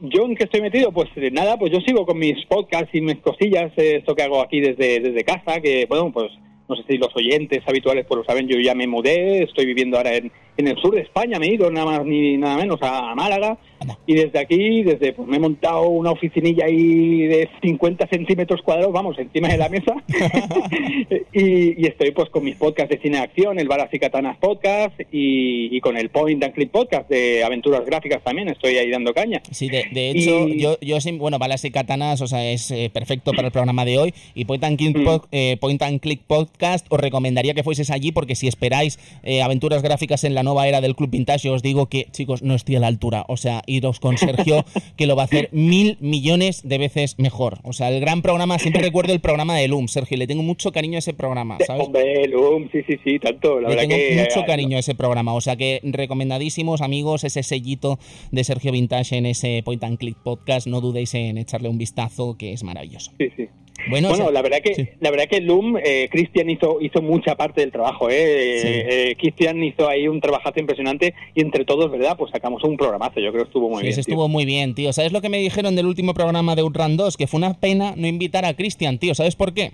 Yo 0.00 0.24
en 0.26 0.34
qué 0.36 0.44
estoy 0.44 0.60
metido, 0.60 0.92
pues 0.92 1.08
eh, 1.16 1.30
nada, 1.30 1.56
pues 1.58 1.72
yo 1.72 1.80
sigo 1.80 2.04
con 2.04 2.18
mis 2.18 2.44
podcasts 2.46 2.90
y 2.92 3.00
mis 3.00 3.16
cosillas, 3.18 3.72
esto 3.76 4.14
que 4.14 4.22
hago 4.22 4.40
aquí 4.42 4.60
desde, 4.60 5.00
desde 5.00 5.24
casa, 5.24 5.60
que 5.60 5.86
bueno, 5.86 6.12
pues 6.12 6.30
no 6.68 6.76
sé 6.76 6.82
si 6.88 6.98
los 6.98 7.14
oyentes 7.16 7.62
habituales 7.66 8.04
pues 8.06 8.18
lo 8.18 8.24
saben, 8.24 8.48
yo 8.48 8.58
ya 8.58 8.74
me 8.74 8.86
mudé, 8.86 9.44
estoy 9.44 9.66
viviendo 9.66 9.96
ahora 9.96 10.16
en, 10.16 10.30
en 10.56 10.68
el 10.68 10.76
sur 10.78 10.94
de 10.94 11.00
España, 11.02 11.38
me 11.38 11.46
he 11.46 11.54
ido 11.54 11.70
nada 11.70 11.86
más 11.86 12.04
ni 12.06 12.36
nada 12.36 12.56
menos 12.56 12.80
a, 12.82 13.10
a 13.10 13.14
Málaga 13.14 13.58
Anda. 13.80 13.98
y 14.06 14.14
desde 14.14 14.38
aquí, 14.38 14.82
desde 14.82 15.12
pues 15.12 15.26
me 15.28 15.36
he 15.36 15.40
montado 15.40 15.88
una 15.88 16.10
oficinilla 16.12 16.66
ahí 16.66 17.22
de 17.26 17.48
50 17.62 18.06
centímetros 18.08 18.62
cuadrados, 18.62 18.92
vamos, 18.92 19.18
encima 19.18 19.48
de 19.48 19.56
la 19.58 19.68
mesa 19.68 19.94
y, 21.32 21.82
y 21.82 21.86
estoy 21.86 22.10
pues 22.12 22.30
con 22.30 22.44
mis 22.44 22.56
podcasts 22.56 22.90
de 22.94 23.00
cine 23.02 23.16
de 23.18 23.22
acción, 23.24 23.58
el 23.58 23.68
Balas 23.68 23.88
y 23.92 23.98
Katanas 23.98 24.36
podcast 24.38 24.98
y, 25.12 25.76
y 25.76 25.80
con 25.80 25.96
el 25.96 26.10
Point 26.10 26.42
and 26.44 26.54
Click 26.54 26.70
podcast 26.70 27.08
de 27.08 27.42
aventuras 27.44 27.84
gráficas 27.84 28.22
también, 28.22 28.48
estoy 28.48 28.76
ahí 28.76 28.90
dando 28.90 29.12
caña. 29.12 29.42
Sí, 29.50 29.68
de, 29.68 29.84
de 29.92 30.10
hecho, 30.10 30.48
Y- 30.48 30.60
yo, 30.60 30.78
yo 30.80 30.98
bueno, 31.18 31.38
balas 31.38 31.64
y 31.64 31.70
katanas, 31.70 32.20
o 32.20 32.26
sea, 32.26 32.50
es 32.50 32.70
eh, 32.70 32.90
perfecto 32.92 33.32
para 33.32 33.48
el 33.48 33.52
programa 33.52 33.84
de 33.84 33.98
hoy. 33.98 34.14
Y 34.34 34.44
Point 34.44 34.64
and, 34.64 34.78
Click, 34.78 34.94
Mm. 34.96 35.08
eh, 35.32 35.56
Point 35.60 35.82
and 35.82 36.00
Click 36.00 36.20
Podcast, 36.26 36.86
os 36.88 36.98
recomendaría 37.00 37.52
que 37.52 37.62
fueseis 37.62 37.90
allí, 37.90 38.12
porque 38.12 38.34
si 38.36 38.46
esperáis 38.48 38.98
eh, 39.22 39.42
aventuras 39.42 39.82
gráficas 39.82 40.22
en 40.24 40.34
la 40.34 40.42
nueva 40.44 40.68
era 40.68 40.80
del 40.80 40.94
Club 40.94 41.10
Vintage, 41.10 41.48
yo 41.48 41.54
os 41.54 41.62
digo 41.62 41.88
que, 41.88 42.06
chicos, 42.12 42.42
no 42.42 42.54
estoy 42.54 42.76
a 42.76 42.80
la 42.80 42.86
altura. 42.86 43.24
O 43.28 43.36
sea, 43.36 43.62
iros 43.66 44.00
con 44.00 44.18
Sergio, 44.18 44.64
que 44.96 45.06
lo 45.06 45.16
va 45.16 45.22
a 45.22 45.24
hacer 45.24 45.48
mil 45.52 45.96
millones 46.00 46.62
de 46.64 46.78
veces 46.78 47.18
mejor. 47.18 47.58
O 47.64 47.72
sea, 47.72 47.90
el 47.90 48.00
gran 48.00 48.22
programa, 48.22 48.58
siempre 48.58 48.82
recuerdo 48.84 49.12
el 49.12 49.20
programa 49.20 49.56
de 49.56 49.68
Loom, 49.68 49.88
Sergio, 49.88 50.16
le 50.16 50.26
tengo 50.26 50.42
mucho 50.42 50.70
cariño 50.72 50.96
a 50.96 50.98
ese 51.00 51.14
programa, 51.14 51.58
¿sabes? 51.66 51.86
Hombre, 51.86 52.28
Lum, 52.28 52.68
sí, 52.70 52.80
sí, 52.86 52.96
sí, 53.04 53.18
tanto. 53.18 53.60
La 53.60 53.68
Le 53.68 53.76
verdad 53.76 53.88
tengo 53.88 54.08
que. 54.08 54.16
mucho 54.16 54.40
eh, 54.40 54.44
cariño 54.46 54.76
a 54.76 54.80
ese 54.80 54.94
programa, 54.94 55.34
o 55.34 55.40
sea 55.40 55.56
que 55.56 55.80
recomendadísimos 55.82 56.80
amigos 56.80 57.24
ese 57.24 57.42
sellito 57.42 57.98
de 58.30 58.44
Sergio 58.44 58.72
Vintage 58.72 59.16
en 59.16 59.26
ese 59.26 59.62
Point 59.64 59.84
and 59.84 59.98
Click 59.98 60.16
podcast, 60.22 60.66
no 60.66 60.80
dudéis 60.80 61.14
en 61.14 61.38
echarle 61.38 61.68
un 61.68 61.78
vistazo 61.78 62.36
que 62.36 62.52
es 62.52 62.62
maravilloso. 62.62 63.12
Sí, 63.18 63.28
sí. 63.36 63.48
Bueno, 63.90 64.08
Bueno, 64.08 64.24
o 64.24 64.26
sea, 64.28 64.30
la 64.32 64.40
verdad 64.40 64.58
que 64.62 64.74
sí. 64.74 64.88
la 65.00 65.10
verdad 65.10 65.26
que 65.28 65.40
Loom, 65.40 65.76
eh, 65.84 66.08
Cristian 66.10 66.48
hizo 66.48 66.78
hizo 66.80 67.02
mucha 67.02 67.34
parte 67.34 67.60
del 67.60 67.72
trabajo, 67.72 68.08
eh. 68.08 68.58
Sí. 68.62 68.68
Eh, 68.68 69.16
Cristian 69.18 69.62
hizo 69.62 69.88
ahí 69.88 70.08
un 70.08 70.20
trabajazo 70.34 70.60
impresionante 70.60 71.14
y 71.34 71.40
entre 71.42 71.64
todos, 71.64 71.90
¿verdad? 71.90 72.16
Pues 72.18 72.30
sacamos 72.32 72.62
un 72.64 72.76
programazo. 72.76 73.20
Yo 73.20 73.30
creo 73.30 73.44
que 73.44 73.48
estuvo 73.48 73.68
muy 73.68 73.78
Sí, 73.78 73.82
bien. 73.84 73.94
tío. 73.94 74.00
estuvo 74.00 74.28
muy 74.28 74.44
bien, 74.44 74.74
tío. 74.74 74.92
¿Sabes 74.92 75.12
lo 75.12 75.20
que 75.20 75.28
me 75.28 75.38
dijeron 75.38 75.76
del 75.76 75.86
último 75.86 76.14
programa 76.14 76.54
de 76.56 76.62
Outrun 76.62 76.96
2? 76.96 77.16
Que 77.16 77.26
fue 77.26 77.38
una 77.38 77.54
pena 77.54 77.94
no 77.96 78.06
invitar 78.06 78.44
a 78.44 78.54
Cristian, 78.54 78.98
tío. 78.98 79.14
¿Sabes 79.14 79.36
por 79.36 79.54
qué? 79.54 79.70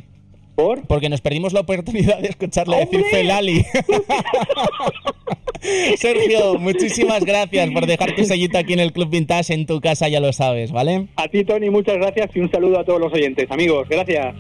¿Por? 0.56 0.86
Porque 0.86 1.08
nos 1.08 1.20
perdimos 1.22 1.52
la 1.54 1.60
oportunidad 1.60 2.18
de 2.18 2.28
escucharle 2.28 2.76
decir. 2.78 3.02
Felali. 3.10 3.64
Sergio, 5.96 6.58
muchísimas 6.58 7.24
gracias 7.24 7.70
por 7.70 7.86
dejar 7.86 8.14
tu 8.14 8.24
sellito 8.24 8.58
aquí 8.58 8.72
en 8.72 8.80
el 8.80 8.92
Club 8.92 9.10
Vintage 9.10 9.52
en 9.54 9.66
tu 9.66 9.80
casa, 9.80 10.08
ya 10.08 10.20
lo 10.20 10.32
sabes, 10.32 10.72
¿vale? 10.72 11.06
A 11.16 11.28
ti, 11.28 11.44
Tony, 11.44 11.68
muchas 11.70 11.96
gracias 11.96 12.30
y 12.34 12.40
un 12.40 12.50
saludo 12.50 12.78
a 12.80 12.84
todos 12.84 13.00
los 13.00 13.12
oyentes. 13.12 13.50
Amigos, 13.50 13.86
gracias. 13.88 14.34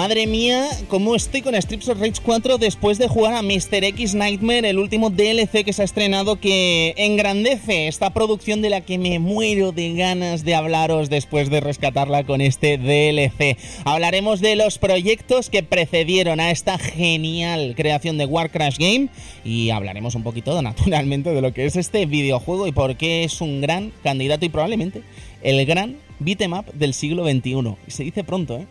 Madre 0.00 0.26
mía, 0.26 0.66
cómo 0.88 1.14
estoy 1.14 1.42
con 1.42 1.54
Strips 1.54 1.90
of 1.90 2.00
Rage 2.00 2.22
4 2.22 2.56
después 2.56 2.96
de 2.96 3.06
jugar 3.06 3.34
a 3.34 3.42
Mr. 3.42 3.84
X 3.84 4.14
Nightmare, 4.14 4.70
el 4.70 4.78
último 4.78 5.10
DLC 5.10 5.62
que 5.62 5.74
se 5.74 5.82
ha 5.82 5.84
estrenado 5.84 6.40
que 6.40 6.94
engrandece 6.96 7.86
esta 7.86 8.08
producción 8.08 8.62
de 8.62 8.70
la 8.70 8.80
que 8.80 8.96
me 8.96 9.18
muero 9.18 9.72
de 9.72 9.92
ganas 9.92 10.42
de 10.42 10.54
hablaros 10.54 11.10
después 11.10 11.50
de 11.50 11.60
rescatarla 11.60 12.24
con 12.24 12.40
este 12.40 12.78
DLC. 12.78 13.58
Hablaremos 13.84 14.40
de 14.40 14.56
los 14.56 14.78
proyectos 14.78 15.50
que 15.50 15.62
precedieron 15.62 16.40
a 16.40 16.50
esta 16.50 16.78
genial 16.78 17.74
creación 17.76 18.16
de 18.16 18.24
Warcraft 18.24 18.78
Game 18.78 19.08
y 19.44 19.68
hablaremos 19.68 20.14
un 20.14 20.22
poquito 20.22 20.62
naturalmente 20.62 21.28
de 21.28 21.42
lo 21.42 21.52
que 21.52 21.66
es 21.66 21.76
este 21.76 22.06
videojuego 22.06 22.66
y 22.66 22.72
por 22.72 22.96
qué 22.96 23.24
es 23.24 23.42
un 23.42 23.60
gran 23.60 23.92
candidato 24.02 24.46
y 24.46 24.48
probablemente 24.48 25.02
el 25.42 25.66
gran 25.66 25.96
beat'em 26.20 26.52
del 26.72 26.94
siglo 26.94 27.26
XXI. 27.26 27.76
Y 27.86 27.90
se 27.90 28.04
dice 28.04 28.24
pronto, 28.24 28.56
¿eh? 28.56 28.66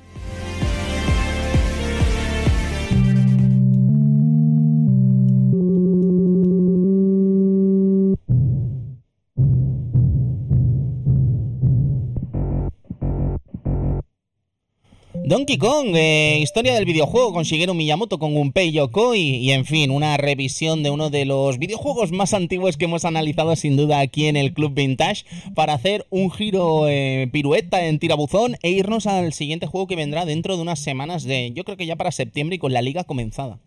Donkey 15.30 15.60
Kong, 15.60 15.94
eh, 15.94 16.40
historia 16.42 16.74
del 16.74 16.86
videojuego 16.86 17.32
con 17.32 17.44
Shigeru 17.44 17.76
Miyamoto, 17.76 18.18
con 18.18 18.34
Gunpei 18.34 18.72
Yokoi 18.72 19.20
y 19.20 19.52
en 19.52 19.64
fin, 19.64 19.92
una 19.92 20.18
revisión 20.18 20.82
de 20.82 20.90
uno 20.90 21.12
de 21.12 21.26
los 21.26 21.60
videojuegos 21.60 22.12
más 22.12 22.34
antiguos 22.34 22.78
que 22.78 22.86
hemos 22.86 23.06
analizado 23.06 23.56
sin 23.56 23.78
duda 23.78 24.00
aquí 24.00 24.26
en 24.26 24.36
el 24.36 24.56
Club 24.56 24.74
Vintage 24.74 25.26
para 25.54 25.74
hacer 25.74 26.08
un 26.10 26.32
giro 26.32 26.88
eh, 26.88 27.30
pirueta 27.32 27.86
en 27.86 28.00
tirabuzón 28.00 28.56
e 28.64 28.72
irnos 28.72 29.06
al 29.06 29.32
siguiente 29.32 29.68
juego 29.68 29.86
que 29.86 29.96
vendrá 29.96 30.26
dentro 30.26 30.56
de 30.56 30.64
unas 30.64 30.80
semanas 30.80 31.26
de, 31.26 31.52
yo 31.52 31.64
creo 31.64 31.78
que 31.78 31.86
ya 31.86 31.96
para 31.96 32.12
septiembre 32.12 32.56
y 32.56 32.60
con 32.60 32.74
la 32.74 32.82
liga 32.82 33.04
comenzada. 33.04 33.60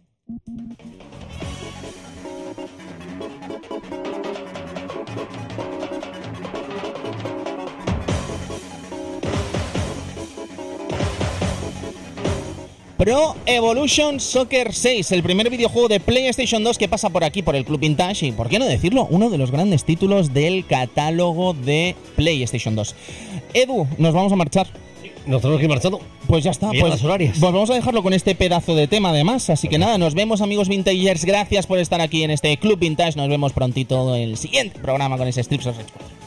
Pro 13.03 13.35
Evolution 13.47 14.21
Soccer 14.21 14.73
6, 14.73 15.11
el 15.11 15.25
primer 15.25 15.51
videojuego 15.51 15.89
de 15.89 15.99
PlayStation 15.99 16.63
2 16.63 16.79
que 16.79 16.87
pasa 16.87 17.11
por 17.11 17.25
aquí, 17.25 17.43
por 17.43 17.57
el 17.57 17.65
Club 17.65 17.81
Vintage, 17.81 18.27
y 18.27 18.31
por 18.31 18.49
qué 18.49 18.61
no 18.61 18.65
decirlo, 18.65 19.09
uno 19.11 19.29
de 19.29 19.39
los 19.39 19.51
grandes 19.51 19.83
títulos 19.83 20.33
del 20.33 20.65
catálogo 20.65 21.53
de 21.53 21.97
PlayStation 22.15 22.77
2. 22.77 22.95
Edu, 23.55 23.89
nos 23.99 24.15
vamos 24.15 24.33
a 24.33 24.37
marchar. 24.37 24.69
Nos 25.27 25.41
tenemos 25.41 25.59
que 25.59 25.65
ir 25.65 25.69
marchando. 25.69 26.01
Pues 26.29 26.45
ya 26.45 26.53
está, 26.53 26.71
Bien, 26.71 26.83
pues, 26.83 26.93
las 26.93 27.03
horarias. 27.03 27.39
pues 27.41 27.53
vamos 27.53 27.71
a 27.71 27.75
dejarlo 27.75 28.05
con 28.05 28.13
este 28.13 28.37
pedazo 28.37 28.77
de 28.77 28.87
tema 28.87 29.09
además. 29.09 29.51
Así 29.51 29.67
que 29.67 29.79
nada, 29.79 29.99
nos 29.99 30.15
vemos 30.15 30.41
amigos 30.41 30.69
vintagers, 30.69 31.25
gracias 31.25 31.67
por 31.67 31.81
estar 31.81 32.01
aquí 32.01 32.23
en 32.23 32.31
este 32.31 32.57
Club 32.57 32.79
Vintage. 32.79 33.17
Nos 33.17 33.29
vemos 33.29 33.53
prontito 33.53 34.15
en 34.15 34.23
el 34.23 34.37
siguiente 34.37 34.79
programa 34.79 35.19
con 35.19 35.27
ese 35.27 35.43
Strips 35.43 35.67
of 35.67 35.77
Rage 35.77 35.91
4. 35.93 36.22